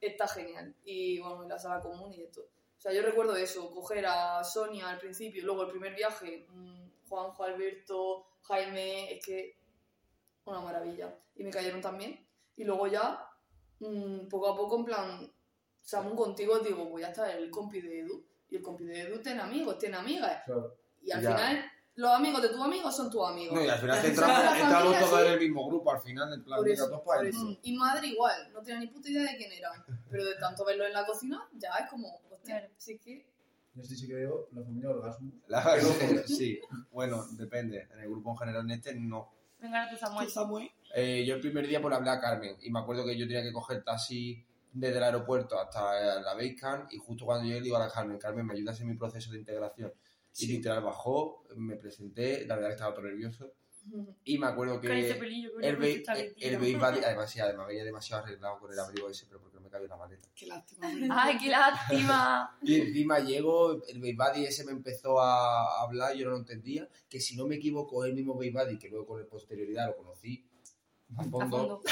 Está 0.00 0.26
genial. 0.28 0.74
Y 0.84 1.20
bueno, 1.20 1.44
la 1.48 1.58
sala 1.58 1.80
común 1.80 2.12
y 2.12 2.22
esto. 2.22 2.40
O 2.42 2.80
sea, 2.80 2.92
yo 2.92 3.02
recuerdo 3.02 3.36
eso, 3.36 3.70
coger 3.70 4.04
a 4.06 4.42
Sonia 4.42 4.88
al 4.90 4.98
principio, 4.98 5.44
luego 5.44 5.62
el 5.62 5.70
primer 5.70 5.94
viaje, 5.94 6.46
mm, 6.48 7.08
Juanjo, 7.08 7.44
Alberto, 7.44 8.26
Jaime, 8.42 9.12
es 9.14 9.24
que 9.24 9.56
una 10.46 10.60
maravilla. 10.60 11.16
Y 11.36 11.44
me 11.44 11.50
cayeron 11.50 11.80
también. 11.80 12.26
Y 12.56 12.64
luego 12.64 12.88
ya, 12.88 13.24
mm, 13.78 14.26
poco 14.28 14.48
a 14.48 14.56
poco, 14.56 14.78
en 14.78 14.84
plan, 14.84 15.32
Samu 15.80 16.14
contigo, 16.16 16.58
digo, 16.60 16.84
voy 16.86 17.02
a 17.02 17.08
estar 17.08 17.30
el 17.30 17.50
compi 17.50 17.80
de 17.80 18.00
Edu. 18.00 18.24
Y 18.50 18.56
el 18.56 18.62
compi 18.62 18.84
de 18.84 19.00
Edu 19.02 19.20
tiene 19.22 19.40
amigos, 19.42 19.78
tiene 19.78 19.96
amigas. 19.96 20.42
Claro. 20.44 20.76
Y 21.02 21.10
al 21.12 21.22
Ya. 21.22 21.30
final, 21.36 21.71
los 21.96 22.10
amigos 22.10 22.42
de 22.42 22.48
tus 22.48 22.60
amigos 22.60 22.96
son 22.96 23.10
tus 23.10 23.26
amigos. 23.28 23.54
No, 23.54 23.64
y 23.64 23.68
al 23.68 23.78
final 23.78 23.98
Al 23.98 24.06
entramos, 24.06 24.98
todos 24.98 25.20
sí. 25.20 25.26
en 25.26 25.32
el 25.32 25.38
mismo 25.40 25.66
grupo, 25.68 25.92
al 25.92 26.00
final, 26.00 26.32
en 26.32 26.42
plan, 26.44 26.58
Por 26.58 26.68
eso, 26.68 27.02
por 27.02 27.26
eso. 27.26 27.58
Y 27.62 27.72
madre 27.76 28.06
igual, 28.08 28.50
no 28.52 28.62
tenía 28.62 28.80
ni 28.80 28.86
puta 28.86 29.10
idea 29.10 29.30
de 29.30 29.36
quién 29.36 29.52
era. 29.52 29.70
Pero 30.10 30.24
de 30.24 30.34
tanto 30.36 30.64
verlo 30.64 30.86
en 30.86 30.92
la 30.92 31.04
cocina, 31.04 31.48
ya 31.54 31.68
es 31.82 31.90
como, 31.90 32.20
hostia, 32.30 32.58
Claro. 32.60 32.72
sí 32.76 32.98
que... 32.98 33.26
Yo 33.74 33.82
sí, 33.82 33.96
sí 33.96 34.06
que 34.06 34.14
veo 34.14 34.48
la 34.52 34.62
familia 34.62 34.90
Orgasmo. 34.90 35.32
La- 35.48 35.78
sí, 36.26 36.60
bueno, 36.90 37.24
depende. 37.32 37.88
En 37.94 38.00
el 38.00 38.08
grupo 38.10 38.32
en 38.32 38.36
general, 38.36 38.62
en 38.64 38.70
este 38.72 38.94
no. 38.94 39.32
Venga, 39.60 39.88
tú, 39.88 39.96
Samuel. 39.96 40.26
Tú, 40.26 40.32
Samuel. 40.32 40.70
Eh, 40.94 41.24
yo 41.26 41.34
el 41.36 41.40
primer 41.40 41.66
día 41.66 41.78
le 41.80 41.94
hablé 41.94 42.10
a 42.10 42.20
Carmen 42.20 42.56
y 42.60 42.70
me 42.70 42.80
acuerdo 42.80 43.06
que 43.06 43.16
yo 43.16 43.26
tenía 43.26 43.42
que 43.42 43.52
coger 43.52 43.82
taxi 43.82 44.44
desde 44.74 44.98
el 44.98 45.02
aeropuerto 45.04 45.58
hasta 45.58 46.20
la 46.20 46.34
Basecamp 46.34 46.92
y 46.92 46.98
justo 46.98 47.24
cuando 47.24 47.44
llegué 47.44 47.60
le 47.60 47.64
digo 47.64 47.76
a 47.76 47.80
la 47.86 47.88
Carmen, 47.90 48.18
Carmen, 48.18 48.44
¿me 48.44 48.52
ayudas 48.54 48.78
en 48.80 48.88
mi 48.88 48.94
proceso 48.94 49.30
de 49.30 49.38
integración? 49.38 49.90
Y 50.38 50.46
literal 50.46 50.82
bajó, 50.82 51.44
me 51.56 51.76
presenté, 51.76 52.46
la 52.46 52.54
verdad 52.54 52.68
que 52.70 52.74
estaba 52.74 52.94
todo 52.94 53.04
nervioso 53.06 53.52
y 54.24 54.38
me 54.38 54.46
acuerdo 54.46 54.80
que 54.80 54.88
Con 54.88 54.96
ese 54.96 55.14
pelillo, 55.16 55.52
con 55.52 55.64
el, 55.64 55.82
ese 55.84 55.98
ba- 55.98 56.04
chaletito. 56.04 56.46
el 56.46 56.54
además 57.04 57.30
sí, 57.30 57.40
además 57.40 57.66
venía 57.66 57.84
demasiado 57.84 58.22
arreglado 58.24 58.58
con 58.60 58.72
el 58.72 58.78
abrigo 58.78 59.08
ese, 59.10 59.26
pero 59.26 59.40
porque 59.40 59.56
no 59.56 59.62
me 59.62 59.68
cabía 59.70 59.88
la 59.88 59.96
maleta. 59.96 60.28
Qué 60.34 60.46
lástima. 60.46 60.86
Ay, 61.24 61.36
qué 61.38 61.48
lástima. 61.48 62.56
Y 62.62 62.80
encima 62.80 63.18
llego, 63.18 63.82
el 63.88 63.98
Buddy 64.16 64.44
ese 64.46 64.64
me 64.64 64.72
empezó 64.72 65.20
a 65.20 65.82
hablar, 65.82 66.14
yo 66.14 66.26
no 66.26 66.30
lo 66.32 66.36
entendía, 66.38 66.88
que 67.08 67.20
si 67.20 67.36
no 67.36 67.46
me 67.46 67.56
equivoco, 67.56 68.04
el 68.04 68.14
mismo 68.14 68.34
Buddy, 68.34 68.78
que 68.78 68.88
luego 68.88 69.06
con 69.06 69.26
posterioridad 69.26 69.88
lo 69.88 69.96
conocí 69.96 70.46
a 71.18 71.20
A 71.22 71.24
fondo, 71.24 71.82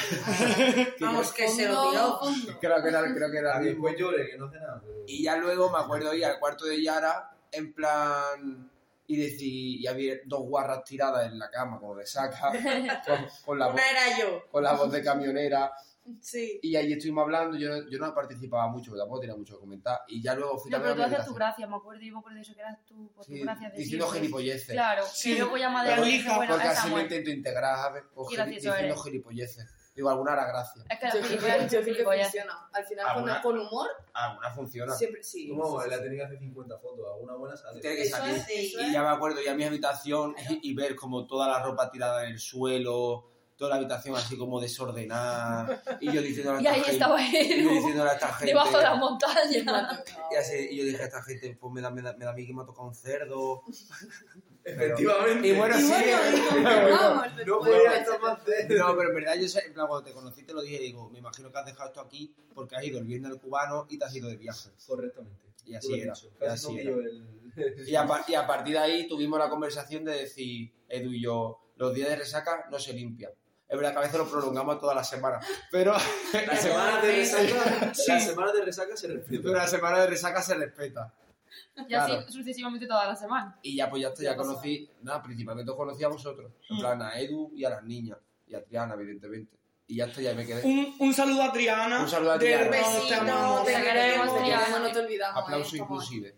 que 0.97 1.05
Vamos, 1.05 1.32
que 1.32 1.49
se 1.49 1.68
lo 1.68 1.91
tiró. 1.91 2.18
fondo. 2.20 2.59
creo 2.59 2.82
que 2.82 2.88
era, 2.88 3.14
creo 3.14 3.30
que 3.30 3.36
era 3.38 3.59
el 3.59 3.64
mismo. 3.66 3.82
pues 3.82 3.99
llore, 3.99 4.30
que 4.30 4.38
no 4.38 4.47
hace 4.47 4.57
nada. 4.59 4.80
Pero... 4.80 5.05
Y 5.07 5.22
ya 5.24 5.36
luego 5.36 5.70
me 5.70 5.78
acuerdo 5.78 6.14
ir 6.14 6.24
al 6.24 6.38
cuarto 6.38 6.64
de 6.64 6.82
Yara, 6.82 7.36
en 7.53 7.72
plan, 7.74 8.70
y 9.07 9.16
decir, 9.16 9.80
y 9.80 9.86
había 9.86 10.14
dos 10.24 10.42
guarras 10.42 10.84
tiradas 10.84 11.26
en 11.26 11.38
la 11.38 11.51
cama 11.51 11.80
con 11.80 11.96
resaca, 11.96 12.53
con, 13.07 13.26
con 13.44 13.59
la, 13.59 13.68
voz, 13.68 13.80
era 13.80 14.18
yo. 14.18 14.42
con 14.51 14.62
la 14.62 14.72
voz 14.74 14.92
de 14.92 15.03
camionera, 15.03 15.72
Sí. 16.20 16.59
y 16.62 16.74
ahí 16.76 16.92
estuvimos 16.92 17.22
hablando, 17.22 17.57
yo, 17.59 17.68
no- 17.68 17.88
yo 17.88 17.98
no 17.98 18.12
participaba 18.14 18.66
mucho, 18.68 18.90
porque 18.90 19.01
tampoco 19.01 19.20
tenía 19.20 19.36
mucho 19.36 19.55
que 19.55 19.61
comentar, 19.61 20.01
y 20.09 20.22
ya 20.22 20.34
luego 20.34 20.59
fui 20.59 20.70
No, 20.70 20.78
pero 20.78 20.90
también 20.90 20.96
tú 20.96 21.03
a 21.05 21.09
mi 21.09 21.14
haces 21.14 21.26
tu 21.28 21.34
gracia, 21.34 21.66
me 21.66 21.76
acuerdo, 21.76 22.01
yo 22.03 22.12
me 22.14 22.18
acuerdo 22.20 22.36
de 22.36 22.42
eso, 22.42 22.55
que 22.55 22.61
eras 22.61 22.78
tú, 22.86 23.12
por 23.14 23.24
tu 23.26 23.32
Sí, 23.32 23.40
gracia 23.40 23.70
de 23.70 23.76
diciendo 23.76 24.09
gilipolleces. 24.09 24.70
Claro, 24.70 25.05
Sí, 25.07 25.34
que 25.34 25.40
luego 25.40 25.57
de 25.57 25.66
bueno, 25.68 26.07
hija, 26.07 26.36
bueno, 26.36 26.55
porque 26.55 26.68
así 26.68 26.90
me 26.94 27.03
intento 27.03 27.30
integrar, 27.30 27.76
¿sabes? 27.76 28.05
Pues 28.14 28.28
diciendo 28.28 28.76
eres. 28.78 29.03
gilipolleces. 29.03 29.66
Digo, 29.95 30.09
alguna 30.09 30.32
hará 30.32 30.47
gracia. 30.47 30.82
Es 30.88 30.99
que 30.99 31.07
que, 31.11 31.34
yo 31.34 31.38
creo 31.38 31.68
que 31.68 31.82
gilipollas. 31.84 32.22
funciona. 32.28 32.68
Al 32.72 32.84
final, 32.84 33.07
Alguna- 33.09 33.43
con, 33.43 33.59
humor, 33.59 33.88
Alguna 34.14 34.51
funciona. 34.55 34.95
siempre 34.95 35.22
sí. 35.22 35.49
¿Cómo? 35.49 35.78
sí, 35.80 35.84
sí. 35.84 35.91
La 35.91 36.03
tenía 36.03 36.18
que 36.20 36.24
hacer 36.26 36.38
50 36.38 36.78
fotos, 36.78 37.07
alguna 37.12 37.34
buena 37.34 37.57
sale. 37.57 37.80
Tiene 37.80 37.97
que 37.97 38.03
Eso 38.03 38.16
salir. 38.16 38.36
es, 38.36 38.49
Y 38.51 38.80
es. 38.80 38.93
ya 38.93 39.03
me 39.03 39.09
acuerdo 39.09 39.41
ya 39.45 39.53
a 39.53 39.55
mi 39.57 39.64
habitación 39.64 40.34
y, 40.49 40.70
y 40.70 40.74
ver 40.74 40.95
como 40.97 41.26
toda 41.26 41.49
la 41.49 41.62
ropa 41.62 41.91
tirada 41.91 42.24
en 42.24 42.30
el 42.32 42.38
suelo, 42.38 43.26
toda 43.57 43.70
la 43.70 43.76
habitación 43.76 44.14
así 44.16 44.38
como 44.38 44.59
desordenada. 44.61 45.82
Y 46.01 46.11
yo 46.12 46.22
diciendo 46.22 46.53
a 46.53 46.62
Y 46.62 46.66
esta 46.66 46.70
ahí 46.72 46.76
gente. 46.80 46.93
estaba 46.93 47.20
y 47.20 47.32
yo 47.32 47.70
él, 47.70 47.76
diciéndole 47.76 48.11
a 48.11 48.14
esta 48.14 48.28
gente. 48.28 48.47
debajo 48.53 48.76
de 48.78 48.82
la 48.84 48.95
montaña. 48.95 50.05
y, 50.30 50.34
así, 50.36 50.68
y 50.70 50.76
yo 50.78 50.84
dije 50.84 51.03
a 51.03 51.07
esta 51.07 51.22
gente, 51.22 51.59
pues 51.61 51.72
me 51.74 51.80
da, 51.82 51.91
me 51.91 52.01
da, 52.01 52.14
me 52.16 52.24
da 52.24 52.30
a 52.30 52.34
mí 52.34 52.47
que 52.47 52.55
me 52.55 52.62
ha 52.62 52.64
tocado 52.64 52.86
un 52.88 52.95
cerdo. 52.95 53.62
Efectivamente. 54.70 55.48
Y 55.48 55.52
bueno, 55.56 55.78
Y 55.78 55.82
sí. 55.82 55.88
bueno, 55.88 57.24
No 57.46 57.58
podía 57.58 57.96
estar 57.98 58.20
más 58.20 58.44
de... 58.44 58.76
No, 58.76 58.96
pero 58.96 59.08
en 59.10 59.14
verdad 59.14 59.34
yo 59.40 59.48
sé, 59.48 59.62
en 59.66 59.72
plan, 59.74 59.86
cuando 59.86 60.04
te 60.08 60.12
conocí 60.14 60.42
te 60.44 60.52
lo 60.52 60.62
dije, 60.62 60.78
digo, 60.78 61.08
me 61.10 61.18
imagino 61.18 61.50
que 61.50 61.58
has 61.58 61.66
dejado 61.66 61.88
esto 61.88 62.00
aquí 62.00 62.34
porque 62.54 62.76
has 62.76 62.84
ido 62.84 62.98
el 62.98 63.04
viernes 63.04 63.30
al 63.32 63.40
cubano 63.40 63.86
y 63.88 63.98
te 63.98 64.04
has 64.04 64.14
ido 64.14 64.28
de 64.28 64.36
viaje. 64.36 64.70
Correctamente. 64.86 65.40
Y 65.66 65.74
así 65.74 66.00
era, 66.00 66.12
dicho. 66.14 66.30
y 66.40 66.44
así 66.44 66.74
no 66.74 66.80
era. 66.80 67.08
el... 67.08 67.40
Y 67.86 67.94
a, 67.96 68.06
y 68.28 68.34
a 68.34 68.46
partir 68.46 68.74
de 68.74 68.78
ahí 68.78 69.08
tuvimos 69.08 69.38
la 69.38 69.50
conversación 69.50 70.04
de 70.04 70.12
decir, 70.12 70.72
Edu 70.88 71.10
y 71.12 71.22
yo, 71.22 71.72
los 71.76 71.92
días 71.94 72.08
de 72.08 72.16
resaca 72.16 72.66
no 72.70 72.78
se 72.78 72.92
limpian. 72.92 73.32
Es 73.68 73.76
verdad 73.76 73.92
que 73.92 73.98
a 73.98 74.02
veces 74.02 74.18
lo 74.18 74.28
prolongamos 74.28 74.78
toda 74.80 74.94
la 74.94 75.04
semana, 75.04 75.40
pero 75.70 75.92
La 76.46 76.56
semana 76.56 77.00
de 77.02 77.12
resaca, 77.12 77.94
Sí. 77.94 78.04
la 78.10 78.20
semana 78.20 78.52
de 78.52 78.62
resaca 78.64 78.96
se 78.96 79.08
respeta. 79.08 79.42
pero 79.42 79.54
la 79.56 79.66
semana 79.68 80.00
de 80.00 80.06
resaca 80.08 80.42
se 80.42 80.54
respeta. 80.54 81.14
Y 81.88 81.94
así 81.94 82.12
sucesivamente 82.32 82.86
toda 82.86 83.07
la 83.07 83.16
semana. 83.16 83.59
Y 83.62 83.76
ya 83.76 83.88
pues 83.90 84.03
ya, 84.03 84.12
ya 84.14 84.36
conocí, 84.36 84.88
nada, 85.03 85.22
principalmente 85.22 85.70
os 85.70 85.76
conocí 85.76 86.05
a 86.05 86.09
vosotros, 86.09 86.53
en 86.68 86.76
Mm. 86.76 86.80
plan 86.80 87.03
a 87.03 87.18
Edu 87.18 87.51
y 87.55 87.64
a 87.64 87.70
las 87.70 87.82
niñas, 87.84 88.18
y 88.46 88.55
a 88.55 88.62
Triana, 88.64 88.94
evidentemente. 88.94 89.57
Y 89.86 89.96
ya 89.96 90.05
está, 90.05 90.20
ya 90.20 90.34
me 90.34 90.46
quedé. 90.46 90.64
Un, 90.64 90.94
un 91.01 91.12
saludo 91.14 91.42
a 91.42 91.53
Triana. 91.53 92.03
Un 92.03 92.09
saludo 92.09 92.32
a 92.32 92.38
Triana. 92.38 92.70
Besito, 92.70 93.09
te 93.09 93.14
amamos. 93.14 93.64
te 93.66 93.72
queremos, 93.74 94.38
Triana. 94.38 94.78
no 94.78 94.92
te 94.92 94.98
olvidamos. 95.01 95.36
eh, 95.40 95.42
Aplauso 95.44 95.76
inclusive. 95.76 96.34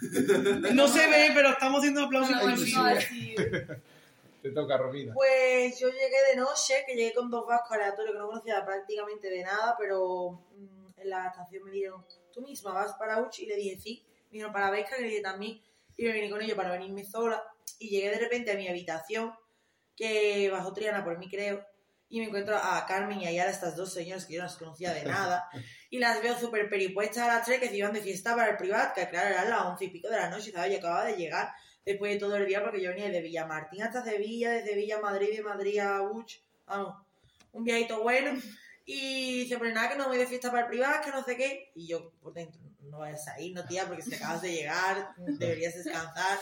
No 0.74 0.86
se 0.88 1.06
ve, 1.08 1.30
pero 1.34 1.50
estamos 1.50 1.78
haciendo 1.78 2.04
aquí. 2.04 2.16
aplausos 2.16 2.68
No, 2.72 3.00
sí. 3.00 3.34
Te 4.42 4.50
toca, 4.52 4.76
Romina. 4.76 5.12
Pues 5.14 5.78
yo 5.80 5.88
llegué 5.88 6.16
de 6.30 6.36
noche, 6.36 6.74
que 6.86 6.94
llegué 6.94 7.12
con 7.12 7.28
dos 7.30 7.44
vascos 7.46 7.72
aleatorios 7.72 8.12
que 8.12 8.18
no 8.20 8.28
conocía 8.28 8.64
prácticamente 8.64 9.28
de 9.28 9.42
nada, 9.42 9.74
pero 9.78 10.40
mm, 10.56 11.00
en 11.00 11.10
la 11.10 11.26
estación 11.26 11.64
me 11.64 11.72
dijeron, 11.72 12.04
tú 12.32 12.42
misma 12.42 12.72
vas 12.72 12.92
para 12.94 13.20
Uch 13.20 13.40
y 13.40 13.46
le 13.46 13.56
dije 13.56 13.76
sí, 13.80 14.04
dijeron 14.30 14.52
para 14.52 14.70
Vesca, 14.70 14.96
que 14.96 15.20
también, 15.20 15.60
y 15.96 16.04
me 16.04 16.12
vine 16.12 16.30
con 16.30 16.42
ellos 16.42 16.56
para 16.56 16.70
venirme 16.70 17.04
sola, 17.04 17.42
y 17.78 17.88
llegué 17.88 18.10
de 18.10 18.18
repente 18.18 18.50
a 18.50 18.54
mi 18.56 18.68
habitación, 18.68 19.32
que 19.96 20.48
bajó 20.50 20.72
Triana 20.72 21.04
por 21.04 21.18
mí 21.18 21.28
creo, 21.28 21.64
y 22.10 22.20
me 22.20 22.26
encuentro 22.26 22.56
a 22.56 22.86
Carmen 22.86 23.20
y 23.20 23.26
a 23.26 23.32
Yara, 23.32 23.50
estas 23.50 23.76
dos 23.76 23.92
señoras 23.92 24.24
que 24.24 24.34
yo 24.34 24.40
no 24.40 24.46
las 24.46 24.56
conocía 24.56 24.94
de 24.94 25.04
nada, 25.04 25.48
y 25.90 25.98
las 25.98 26.22
veo 26.22 26.38
súper 26.38 26.68
peripuestas 26.70 27.24
a 27.24 27.34
las 27.34 27.44
tres 27.44 27.60
que 27.60 27.68
se 27.68 27.76
iban 27.76 27.92
de 27.92 28.00
fiesta 28.00 28.34
para 28.34 28.50
el 28.50 28.56
privado, 28.56 28.92
que 28.94 29.08
claro, 29.08 29.28
eran 29.28 29.50
las 29.50 29.62
once 29.66 29.84
y 29.84 29.90
pico 29.90 30.08
de 30.08 30.16
la 30.16 30.30
noche, 30.30 30.52
¿sabes? 30.52 30.72
Yo 30.72 30.78
acababa 30.78 31.04
de 31.04 31.16
llegar 31.16 31.52
después 31.84 32.12
de 32.12 32.18
todo 32.18 32.36
el 32.36 32.46
día 32.46 32.62
porque 32.62 32.82
yo 32.82 32.90
venía 32.90 33.08
de 33.10 33.20
Villamartín 33.20 33.82
hasta 33.82 34.04
Sevilla, 34.04 34.52
de 34.52 34.64
Sevilla 34.64 34.98
a 34.98 35.00
Madrid, 35.00 35.36
de 35.36 35.42
Madrid 35.42 35.78
a 35.78 36.02
Uch, 36.02 36.40
vamos, 36.66 36.94
un 37.52 37.64
viajito 37.64 38.02
bueno. 38.02 38.38
Y 38.84 39.42
dice, 39.42 39.58
pues 39.58 39.74
nada, 39.74 39.90
que 39.90 39.96
no 39.96 40.08
voy 40.08 40.16
de 40.16 40.26
fiesta 40.26 40.50
para 40.50 40.62
el 40.62 40.68
privado, 40.68 41.02
que 41.04 41.10
no 41.10 41.22
sé 41.22 41.36
qué. 41.36 41.72
Y 41.74 41.86
yo 41.86 42.10
por 42.22 42.32
dentro, 42.32 42.60
no 42.88 42.98
vayas 42.98 43.26
a 43.28 43.40
ir, 43.40 43.54
no 43.54 43.64
tía, 43.64 43.86
porque 43.86 44.02
si 44.02 44.14
acabas 44.14 44.42
de 44.42 44.52
llegar, 44.52 45.10
deberías 45.16 45.74
descansar. 45.74 46.38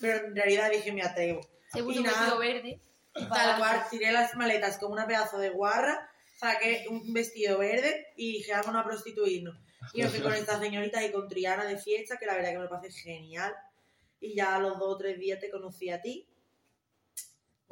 Pero 0.00 0.26
en 0.26 0.36
realidad 0.36 0.70
dije, 0.70 0.92
me 0.92 1.02
atrevo. 1.02 1.40
Se 1.72 1.82
puso 1.82 2.00
Y 2.00 2.02
nada. 2.02 2.36
verde. 2.36 2.80
y 3.14 3.28
Tal 3.28 3.58
cual, 3.58 3.84
tiré 3.90 4.12
las 4.12 4.34
maletas 4.34 4.78
como 4.78 4.94
una 4.94 5.06
pedazo 5.06 5.38
de 5.38 5.50
guarra, 5.50 6.08
saqué 6.38 6.86
un 6.90 7.12
vestido 7.12 7.58
verde 7.58 8.08
y 8.16 8.32
dije, 8.38 8.52
vamos 8.52 8.74
a 8.74 8.84
prostituirnos. 8.84 9.56
Y 9.94 10.02
me 10.02 10.08
fui 10.08 10.20
con 10.20 10.32
estas 10.32 10.60
señoritas 10.60 11.02
y 11.04 11.10
con 11.10 11.28
Triana 11.28 11.64
de 11.64 11.76
fiesta, 11.78 12.16
que 12.16 12.26
la 12.26 12.34
verdad 12.34 12.52
que 12.52 12.58
me 12.58 12.68
parece 12.68 13.00
genial. 13.00 13.54
Y 14.20 14.34
ya 14.36 14.54
a 14.54 14.60
los 14.60 14.78
dos 14.78 14.94
o 14.94 14.96
tres 14.96 15.18
días 15.18 15.40
te 15.40 15.50
conocí 15.50 15.90
a 15.90 16.00
ti. 16.00 16.28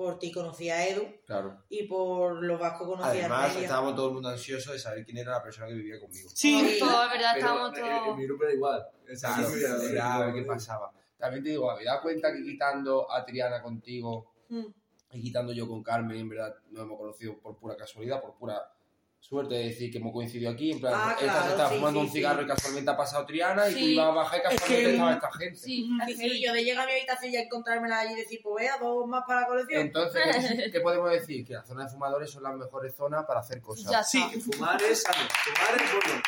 Por 0.01 0.18
ti 0.18 0.32
conocí 0.32 0.70
a 0.70 0.88
Edu. 0.88 1.03
Claro. 1.26 1.59
Y 1.68 1.82
por 1.82 2.42
los 2.42 2.59
vascos 2.59 2.88
conocí 2.88 3.18
Además, 3.18 3.44
a 3.44 3.48
Celia. 3.51 3.66
estábamos 3.66 3.94
todo 3.94 4.09
el 4.09 4.14
mundo 4.14 4.30
ansioso 4.30 4.72
de 4.72 4.78
saber 4.78 5.05
quién 5.05 5.18
era 5.18 5.32
la 5.32 5.42
persona 5.42 5.66
que 5.66 5.74
vivía 5.74 6.01
conmigo. 6.01 6.30
Sí, 6.32 6.78
Todo, 6.80 7.05
es 7.05 7.11
verdad, 7.11 7.36
estábamos 7.36 7.76
en- 7.78 7.84
en 7.84 7.98
todos... 7.98 8.16
mi 8.16 8.24
grupo 8.24 8.44
era 8.44 8.55
igual. 8.55 8.86
Claro, 9.20 9.46
Sí, 9.51 9.62
era 9.92 10.14
a 10.14 10.24
ver 10.24 10.34
qué 10.34 10.42
pasaba. 10.44 10.90
También 11.18 11.44
te 11.44 11.51
digo, 11.51 11.76
¿me 11.76 11.84
das 11.84 12.01
cuenta 12.01 12.32
que 12.32 12.42
quitando 12.42 13.12
a 13.12 13.22
Triana 13.26 13.61
contigo 13.61 14.32
Mm. 14.48 14.64
y 15.12 15.20
quitando 15.20 15.53
yo 15.53 15.68
con 15.68 15.82
Carmen, 15.82 16.16
en 16.16 16.30
verdad 16.30 16.55
nos 16.70 16.84
hemos 16.84 16.98
conocido 16.98 17.38
por 17.38 17.59
pura 17.59 17.76
casualidad, 17.76 18.22
por 18.22 18.34
pura 18.36 18.72
suerte 19.20 19.54
de 19.54 19.64
decir 19.66 19.92
que 19.92 19.98
hemos 19.98 20.12
coincidido 20.12 20.50
aquí. 20.50 20.72
En 20.72 20.80
plan, 20.80 20.94
Ah, 20.96 21.10
esta 21.12 21.24
claro, 21.24 21.42
se 21.44 21.50
estaba 21.50 21.68
sí, 21.68 21.74
fumando 21.76 22.00
sí, 22.00 22.06
un 22.06 22.12
cigarro 22.12 22.38
sí. 22.40 22.44
y 22.44 22.48
casualmente 22.48 22.90
ha 22.90 22.96
pasado 22.96 23.26
Triana 23.26 23.68
y 23.68 23.72
tú 23.72 23.78
Sí. 23.78 23.92
ibas 23.92 24.06
a 24.06 24.10
bajar 24.10 24.38
y 24.38 24.42
casualmente 24.42 24.82
que- 24.84 24.90
estaba 24.92 25.12
esta 25.12 25.32
gente. 25.32 25.56
Sí, 25.56 25.90
Sí, 26.06 26.14
sí, 26.16 26.42
yo 26.42 26.52
de 26.52 26.64
llegar 26.64 26.84
a 26.84 26.86
mi 26.86 26.92
habitación 26.98 27.32
y 27.32 27.36
a 27.36 27.42
encontrármela 27.42 28.00
allí 28.00 28.12
y 28.14 28.16
decir, 28.16 28.40
pues 28.42 28.64
vea, 28.64 28.78
dos 28.78 29.06
más 29.06 29.22
para 29.28 29.42
la 29.42 29.46
colección. 29.46 29.82
Entonces, 29.82 30.22
¿qué, 30.66 30.70
qué 30.72 30.80
podemos 30.80 31.10
decir? 31.10 31.46
Que 31.46 31.52
las 31.54 31.66
zonas 31.68 31.86
de 31.86 31.92
fumadores 31.92 32.30
son 32.30 32.42
las 32.42 32.56
mejores 32.56 32.94
zonas 32.94 33.24
para 33.26 33.40
hacer 33.40 33.60
cosas. 33.60 33.90
ya 33.92 34.02
Sí. 34.02 34.18
está. 34.34 34.40
Fumar 34.56 34.82
es 34.82 35.02
sano. 35.02 35.28
Fumar 35.44 35.82
es 35.82 35.92
bueno. 35.92 36.22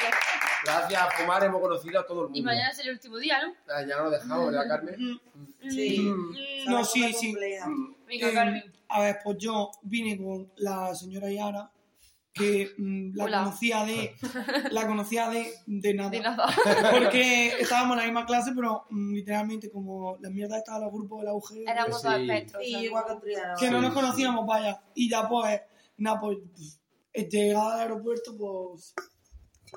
Gracias 0.64 1.02
a 1.02 1.10
fumar 1.10 1.42
hemos 1.44 1.60
conocido 1.60 1.98
a 1.98 2.06
todo 2.06 2.20
el 2.20 2.24
mundo. 2.26 2.38
Y 2.38 2.42
mañana 2.42 2.70
es 2.70 2.78
el 2.78 2.90
último 2.90 3.16
día, 3.16 3.40
¿no? 3.44 3.52
Ah, 3.68 3.82
Ya 3.82 3.96
no 3.96 4.04
lo 4.04 4.10
dejamos, 4.10 4.46
¿verdad, 4.52 4.68
Carmen? 4.68 4.94
Mm, 5.00 5.70
Sí. 5.70 5.98
Mm. 5.98 6.70
No, 6.70 6.80
Esa 6.80 6.90
sí, 6.92 7.00
cosa 7.06 7.18
sí. 7.18 7.26
compleja. 7.32 7.66
Venga, 8.06 8.28
Eh, 8.28 8.32
Carmen. 8.34 8.72
A 8.88 9.00
ver, 9.00 9.18
pues 9.24 9.38
yo 9.38 9.70
vine 9.82 10.16
con 10.18 10.52
la 10.56 10.94
señora 10.94 11.30
Yara 11.30 11.70
que 12.32 12.72
mm, 12.78 13.14
la 13.14 13.24
Hola. 13.24 13.38
conocía 13.44 13.84
de 13.84 14.14
la 14.70 14.86
conocía 14.86 15.28
de, 15.28 15.52
de 15.66 15.94
nada. 15.94 16.10
De 16.10 16.20
nada. 16.20 16.46
Porque 16.92 17.48
estábamos 17.60 17.92
en 17.94 17.98
la 17.98 18.04
misma 18.04 18.26
clase, 18.26 18.52
pero 18.54 18.86
mm, 18.90 19.12
literalmente 19.14 19.70
como 19.70 20.16
la 20.20 20.30
mierda 20.30 20.58
estaba 20.58 20.78
en 20.78 20.84
los 20.84 20.92
grupos 20.92 21.20
de 21.20 21.24
la 21.26 21.34
UG, 21.34 21.52
Éramos 21.66 22.00
Sí. 22.00 22.08
dos 22.08 22.16
espectros. 22.20 22.62
Sí, 22.64 22.74
o 22.74 22.78
sea, 22.78 22.82
igual 22.82 23.04
que 23.58 23.70
no 23.70 23.80
nos 23.80 23.90
sí. 23.90 23.94
conocíamos, 23.94 24.46
vaya. 24.46 24.82
Y 24.94 25.10
ya 25.10 25.28
pues, 25.28 25.60
nada, 25.98 26.20
pues, 26.20 26.38
pues, 27.12 27.28
llegada 27.28 27.74
al 27.74 27.80
aeropuerto, 27.80 28.36
pues... 28.36 28.94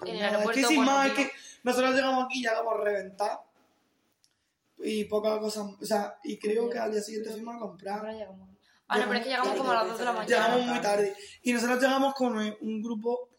En 0.01 0.07
el 0.09 0.15
nada, 0.19 0.27
aeropuerto, 0.31 0.59
es 0.59 0.65
que 0.67 0.73
sin 0.73 0.77
bueno, 0.77 0.91
más, 0.91 1.07
es 1.07 1.13
que 1.13 1.31
nosotros 1.63 1.95
llegamos 1.95 2.25
aquí 2.25 2.39
y 2.39 2.43
llegamos 2.43 2.79
reventados. 2.81 3.39
Y 4.77 5.05
poca 5.05 5.39
cosa, 5.39 5.63
o 5.63 5.85
sea, 5.85 6.17
y 6.23 6.37
creo 6.37 6.69
que 6.69 6.77
al 6.77 6.91
día 6.91 7.01
siguiente 7.01 7.31
fuimos 7.31 7.55
a 7.55 7.59
comprar. 7.59 8.05
Ah, 8.87 8.99
no, 8.99 9.05
pero 9.07 9.15
es 9.19 9.23
que 9.23 9.29
llegamos 9.31 9.57
como 9.57 9.71
a 9.71 9.75
las 9.75 9.87
2 9.87 9.97
de 9.99 10.05
la 10.05 10.11
mañana. 10.13 10.27
Llegamos 10.47 10.65
muy 10.67 10.79
tarde. 10.81 11.15
Y 11.41 11.53
nosotros 11.53 11.81
llegamos 11.81 12.13
con 12.13 12.37
un 12.37 12.81
grupo 12.83 13.29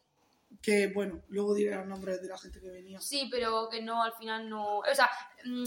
que, 0.61 0.89
bueno, 0.89 1.23
luego 1.29 1.55
diré 1.55 1.77
los 1.77 1.87
nombres 1.87 2.21
de 2.21 2.29
la 2.29 2.37
gente 2.39 2.61
que 2.61 2.69
venía. 2.71 3.01
Sí, 3.01 3.29
pero 3.31 3.69
que 3.69 3.81
no, 3.83 4.03
al 4.03 4.13
final 4.15 4.49
no. 4.49 4.79
O 4.79 4.85
sea, 4.95 5.09
mm, 5.45 5.65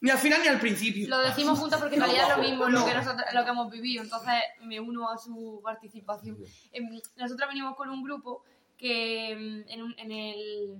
Ni 0.00 0.10
al 0.10 0.18
final 0.18 0.40
ni 0.42 0.48
al 0.48 0.58
principio. 0.60 1.08
lo 1.08 1.18
decimos 1.18 1.58
juntos 1.60 1.78
porque 1.78 1.96
en 1.96 2.02
realidad 2.02 2.30
es 2.30 2.36
lo 2.36 2.42
mismo 2.42 2.68
No. 2.68 2.80
lo, 2.80 2.86
que 2.86 2.94
nosotros, 2.94 3.24
lo 3.34 3.44
que 3.44 3.50
hemos 3.50 3.70
vivido. 3.70 4.02
Entonces 4.02 4.32
me 4.62 4.80
uno 4.80 5.10
a 5.10 5.18
su 5.18 5.60
participación. 5.62 6.38
Em, 6.72 7.00
nosotros 7.16 7.48
venimos 7.48 7.76
con 7.76 7.90
un 7.90 8.02
grupo 8.02 8.42
que 8.78 9.32
em, 9.32 9.64
en, 9.68 9.82
un- 9.82 9.94
en 9.98 10.12
el 10.12 10.76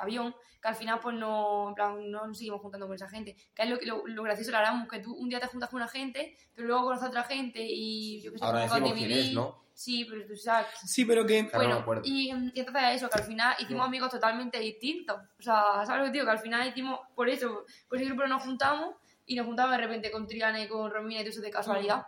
avión, 0.00 0.34
que 0.60 0.68
al 0.68 0.74
final 0.74 1.00
pues 1.00 1.16
no, 1.16 1.68
en 1.70 1.74
plan, 1.74 2.10
no 2.10 2.26
nos 2.26 2.36
seguimos 2.36 2.60
juntando 2.60 2.86
con 2.86 2.94
esa 2.96 3.08
gente. 3.08 3.34
Que 3.54 3.62
es 3.62 3.70
lo, 3.70 3.78
que- 3.78 3.86
lo, 3.86 4.06
lo 4.06 4.22
gracioso 4.22 4.48
de 4.50 4.52
la 4.52 4.60
Erasmus, 4.60 4.88
que 4.88 4.98
tú 5.00 5.14
un 5.14 5.28
día 5.28 5.40
te 5.40 5.46
juntas 5.46 5.70
con 5.70 5.78
una 5.80 5.88
gente, 5.88 6.36
pero 6.54 6.68
luego 6.68 6.84
conoces 6.84 7.06
a 7.06 7.08
otra 7.08 7.24
gente 7.24 7.60
y 7.62 8.20
yo 8.20 8.32
que 8.32 8.38
sé, 8.38 8.44
Ahora 8.44 8.60
decimos 8.60 8.92
quién 8.92 9.10
es, 9.12 9.32
¿no? 9.32 9.60
Sí, 9.72 10.04
pero 10.04 10.26
tú 10.26 10.36
sabes. 10.36 10.66
Sí, 10.84 11.06
pero 11.06 11.24
que... 11.24 11.48
Claro, 11.48 11.68
no 11.70 11.86
Bueno, 11.86 12.02
y, 12.04 12.26
y 12.28 12.30
entonces 12.30 12.82
eso, 12.96 13.08
que 13.08 13.18
al 13.18 13.24
final 13.24 13.56
hicimos 13.60 13.86
amigos 13.86 14.10
totalmente 14.10 14.58
distintos. 14.58 15.16
O 15.38 15.42
sea, 15.42 15.86
¿sabes 15.86 16.00
lo 16.00 16.04
que 16.06 16.10
digo? 16.12 16.26
Que 16.26 16.32
al 16.32 16.38
final 16.38 16.68
hicimos, 16.68 17.00
por 17.14 17.30
eso, 17.30 17.64
por 17.88 17.96
ese 17.96 18.04
grupo 18.06 18.26
nos 18.26 18.42
juntamos 18.42 18.94
y 19.24 19.36
nos 19.36 19.46
juntamos 19.46 19.70
de 19.72 19.78
repente 19.78 20.10
con 20.10 20.26
Triana 20.26 20.60
y 20.62 20.68
con 20.68 20.90
Romina 20.90 21.20
y 21.20 21.24
todo 21.24 21.30
eso 21.30 21.40
de 21.40 21.50
casualidad. 21.50 22.04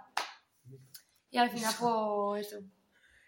Y 1.30 1.38
al 1.38 1.48
final, 1.48 1.72
pues 1.80 2.46
eso. 2.48 2.58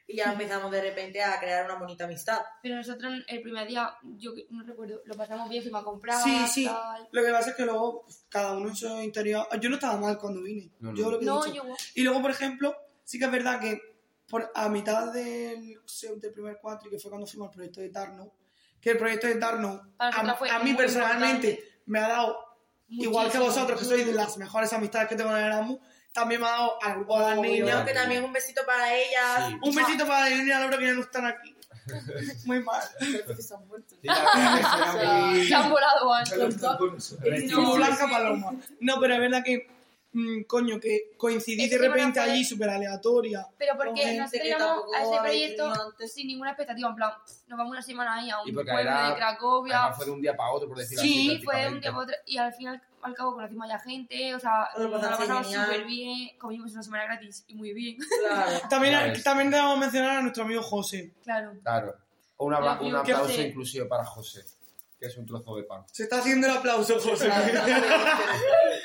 Y 0.06 0.16
ya 0.16 0.32
empezamos 0.32 0.70
de 0.70 0.82
repente 0.82 1.22
a 1.22 1.40
crear 1.40 1.64
una 1.64 1.76
bonita 1.76 2.04
amistad. 2.04 2.40
Pero 2.62 2.76
nosotros 2.76 3.12
el 3.26 3.40
primer 3.40 3.66
día, 3.66 3.90
yo 4.18 4.32
no 4.50 4.62
recuerdo, 4.62 5.00
lo 5.06 5.14
pasamos 5.16 5.48
bien, 5.48 5.62
fuimos 5.62 5.80
a 5.80 5.84
comprar. 5.84 6.22
Sí, 6.22 6.46
sí. 6.46 6.64
tal. 6.66 7.08
Lo 7.10 7.22
que 7.24 7.30
pasa 7.32 7.50
es 7.50 7.56
que 7.56 7.64
luego 7.64 8.02
pues, 8.04 8.26
cada 8.28 8.52
uno 8.56 8.68
en 8.68 8.76
su 8.76 8.86
interior... 9.00 9.46
Yo 9.60 9.68
no 9.70 9.76
estaba 9.76 9.96
mal 9.96 10.18
cuando 10.18 10.42
vine. 10.42 10.70
No, 10.80 10.90
no. 10.90 10.96
Yo 10.96 11.10
lo 11.10 11.18
que 11.18 11.24
he 11.24 11.26
No, 11.26 11.42
dicho. 11.44 11.54
yo. 11.66 11.74
Y 11.94 12.02
luego, 12.02 12.20
por 12.20 12.30
ejemplo, 12.30 12.76
sí 13.02 13.18
que 13.18 13.24
es 13.24 13.30
verdad 13.30 13.58
que 13.60 13.80
por, 14.28 14.50
a 14.54 14.68
mitad 14.68 15.10
del, 15.12 15.80
del 16.20 16.32
primer 16.32 16.58
cuatri, 16.60 16.90
que 16.90 16.98
fue 16.98 17.10
cuando 17.10 17.26
fuimos 17.26 17.48
al 17.48 17.54
proyecto 17.54 17.80
de 17.80 17.88
Tarno, 17.88 18.32
que 18.80 18.90
el 18.90 18.98
proyecto 18.98 19.26
de 19.26 19.36
Tarno 19.36 19.94
a, 19.98 20.08
a 20.08 20.58
mí 20.62 20.74
personalmente 20.74 21.48
importante. 21.48 21.82
me 21.86 21.98
ha 22.00 22.08
dado, 22.08 22.36
igual 22.88 23.30
que 23.30 23.38
Muchísimo. 23.38 23.44
vosotros, 23.46 23.78
que 23.80 23.84
sois 23.86 24.04
de 24.06 24.12
las 24.12 24.36
mejores 24.36 24.70
amistades 24.74 25.08
que 25.08 25.16
tengo 25.16 25.30
en 25.30 25.38
el 25.38 25.44
Erasmus, 25.44 25.78
también 26.14 26.40
me 26.40 26.46
ha 26.46 26.50
dado 26.50 26.78
al 26.82 26.94
grupo 26.94 27.18
de 27.18 27.26
las 27.26 27.38
niñas. 27.38 27.84
que 27.84 27.92
también 27.92 28.24
un 28.24 28.32
besito 28.32 28.64
para 28.64 28.94
ellas. 28.94 29.48
Sí. 29.48 29.58
Un 29.60 29.74
besito 29.74 30.06
para 30.06 30.30
la 30.30 30.36
niña 30.36 30.60
Laura 30.60 30.78
que 30.78 30.86
ya 30.86 30.92
no 30.94 31.00
están 31.02 31.26
aquí. 31.26 31.54
Muy 32.46 32.62
mal. 32.62 32.82
Que 32.98 33.34
se 33.42 33.54
han 33.54 33.66
muerto. 33.68 33.94
Sí, 34.00 34.08
Se 35.48 35.56
volado 35.68 36.14
antes. 36.14 37.52
Como 37.54 37.74
Blanca 37.74 38.08
Paloma. 38.08 38.52
No, 38.80 39.00
pero 39.00 39.14
es 39.14 39.20
verdad 39.20 39.42
que, 39.44 39.68
mm, 40.12 40.42
coño, 40.44 40.80
que 40.80 41.12
coincidí 41.18 41.64
Es 41.64 41.70
de 41.70 41.76
que 41.76 41.88
no 41.88 41.94
repente 41.94 42.20
allí 42.20 42.44
súper 42.44 42.70
aleatoria. 42.70 43.46
Pero 43.58 43.76
porque 43.76 44.16
nosotros 44.16 44.46
íbamos 44.46 44.84
a 44.94 45.02
ese 45.02 45.18
proyecto 45.20 45.72
sin 46.08 46.26
ninguna 46.28 46.50
expectativa. 46.50 46.88
En 46.88 46.94
plan, 46.94 47.10
nos 47.48 47.58
vamos 47.58 47.72
una 47.72 47.82
semana 47.82 48.14
ahí 48.14 48.30
a 48.30 48.40
un 48.40 48.54
pueblo 48.54 48.78
era- 48.78 49.08
de 49.10 49.14
Cracovia. 49.16 49.92
Fue 49.92 50.06
de 50.06 50.10
un 50.12 50.22
día 50.22 50.34
para 50.36 50.52
otro, 50.52 50.68
por 50.68 50.78
decirlo 50.78 51.02
así. 51.02 51.12
Sí, 51.12 51.42
fue 51.44 51.60
de 51.60 51.68
un 51.68 51.80
día 51.80 51.90
para 51.90 52.04
otro. 52.04 52.16
Y 52.24 52.38
al 52.38 52.54
final, 52.54 52.80
al 53.04 53.14
cabo, 53.14 53.34
conocimos 53.34 53.64
a 53.64 53.68
la 53.68 53.78
gente. 53.78 54.34
O 54.34 54.40
sea, 54.40 54.68
Lo 54.78 54.88
nos 54.88 55.00
pasamos 55.00 55.52
súper 55.52 55.84
bien. 55.84 56.30
Comimos 56.38 56.72
una 56.72 56.82
semana 56.82 57.04
gratis 57.04 57.44
y 57.46 57.54
muy 57.54 57.72
bien. 57.72 57.96
Claro. 58.20 58.60
También, 58.70 58.94
ves. 58.94 59.22
también 59.22 59.50
debemos 59.50 59.78
mencionar 59.78 60.18
a 60.18 60.22
nuestro 60.22 60.44
amigo 60.44 60.62
José. 60.62 61.12
Claro. 61.22 61.52
Claro. 61.62 61.94
Un, 62.38 62.54
aplauso 62.54 63.40
inclusive 63.40 63.86
para 63.86 64.04
José, 64.04 64.44
que 64.98 65.06
es 65.06 65.16
un 65.16 65.24
trozo 65.24 65.54
de 65.56 65.62
pan. 65.62 65.84
Se 65.90 66.02
está 66.04 66.18
haciendo 66.18 66.46
el 66.46 66.56
aplauso, 66.56 66.98
José. 66.98 67.30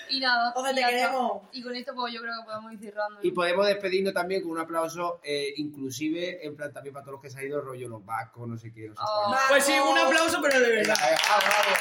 Y 0.09 0.20
nada. 0.20 0.51
José, 0.53 0.72
y 0.72 0.76
te 0.76 0.82
queremos. 0.82 1.43
Y 1.51 1.61
con 1.61 1.76
esto, 1.76 1.93
pues 1.93 2.13
yo 2.13 2.22
creo 2.22 2.34
que 2.39 2.45
podemos 2.45 2.74
ir 2.74 2.80
cerrando. 2.80 3.20
Y 3.22 3.32
podemos 3.32 3.67
despedirnos 3.67 4.13
también 4.13 4.41
con 4.41 4.51
un 4.51 4.59
aplauso, 4.59 5.20
eh, 5.24 5.53
inclusive, 5.57 6.45
en 6.45 6.55
plan 6.55 6.74
también 6.74 6.93
para 6.93 7.05
todos 7.05 7.13
los 7.13 7.22
que 7.22 7.30
se 7.30 7.39
han 7.39 7.45
ido, 7.45 7.61
rollo 7.61 7.88
los 7.88 8.03
vascos, 8.03 8.47
no 8.47 8.57
sé 8.57 8.72
qué, 8.72 8.89
no 8.89 8.95
sé 8.95 9.01
Oh. 9.03 9.36
Pues 9.49 9.63
sí, 9.63 9.74
un 9.74 9.97
aplauso, 9.97 10.39
pero 10.41 10.59
de 10.59 10.70
verdad. 10.78 10.95
Ah, 10.99 11.39
bravo. 11.39 11.78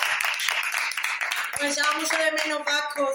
Mucho 1.60 2.16
de 2.16 2.32
menos 2.44 2.64
vascos. 2.64 3.14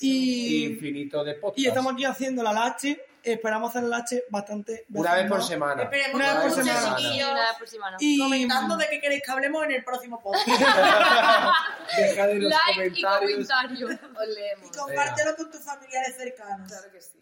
Y, 0.00 0.64
Infinito 0.66 1.22
de 1.24 1.34
podcast. 1.34 1.58
y 1.58 1.66
estamos 1.66 1.92
aquí 1.92 2.04
haciendo 2.04 2.42
la 2.42 2.52
lache. 2.52 3.04
Esperamos 3.22 3.70
hacer 3.70 3.84
la 3.84 3.98
lache 3.98 4.24
bastante. 4.30 4.84
Una 4.92 5.14
vez 5.14 5.28
por 5.28 5.42
semana. 5.44 5.82
Esperemos 5.84 6.14
Una 6.14 6.34
vez 6.44 6.54
por 6.54 6.64
semana. 6.64 6.96
Y 6.98 7.02
chiquillos, 7.04 7.30
una 7.30 7.40
vez 7.40 7.58
por 7.58 7.68
semana. 7.68 7.96
Y 8.00 8.18
comentando 8.18 8.76
de 8.76 8.88
qué 8.88 9.00
queréis 9.00 9.22
que 9.24 9.30
hablemos 9.30 9.64
en 9.64 9.70
el 9.72 9.84
próximo 9.84 10.20
podcast. 10.20 10.46
Dejad 11.96 12.30
en 12.30 12.42
los 12.42 12.50
Like 12.52 12.98
y 12.98 13.02
comentarios. 13.02 13.48
comentario. 13.48 13.86
Os 13.86 14.28
leemos. 14.28 14.66
Y 14.66 14.70
compártelo 14.78 15.36
con 15.36 15.50
tus 15.52 15.60
familiares 15.60 16.16
cercanos. 16.16 16.68
Claro 16.68 16.90
que 16.90 17.00
sí. 17.00 17.18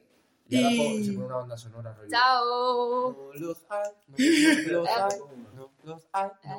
Y 0.49 0.57
ahora 0.65 0.71
Y- 0.75 0.79
po- 0.79 1.05
se 1.05 1.13
pone 1.13 1.27
una 1.27 1.37
banda 1.37 1.57
sonora, 1.59 1.93
rollo. 1.93 2.09
Chao. 2.11 3.13
No 3.13 3.33
los 3.35 3.67
hay, 3.69 3.91
no 4.09 4.73
los 4.73 4.89
hay, 4.89 5.19
no 5.55 5.71
los 5.85 6.09
hay. 6.13 6.29
Ay, 6.45 6.59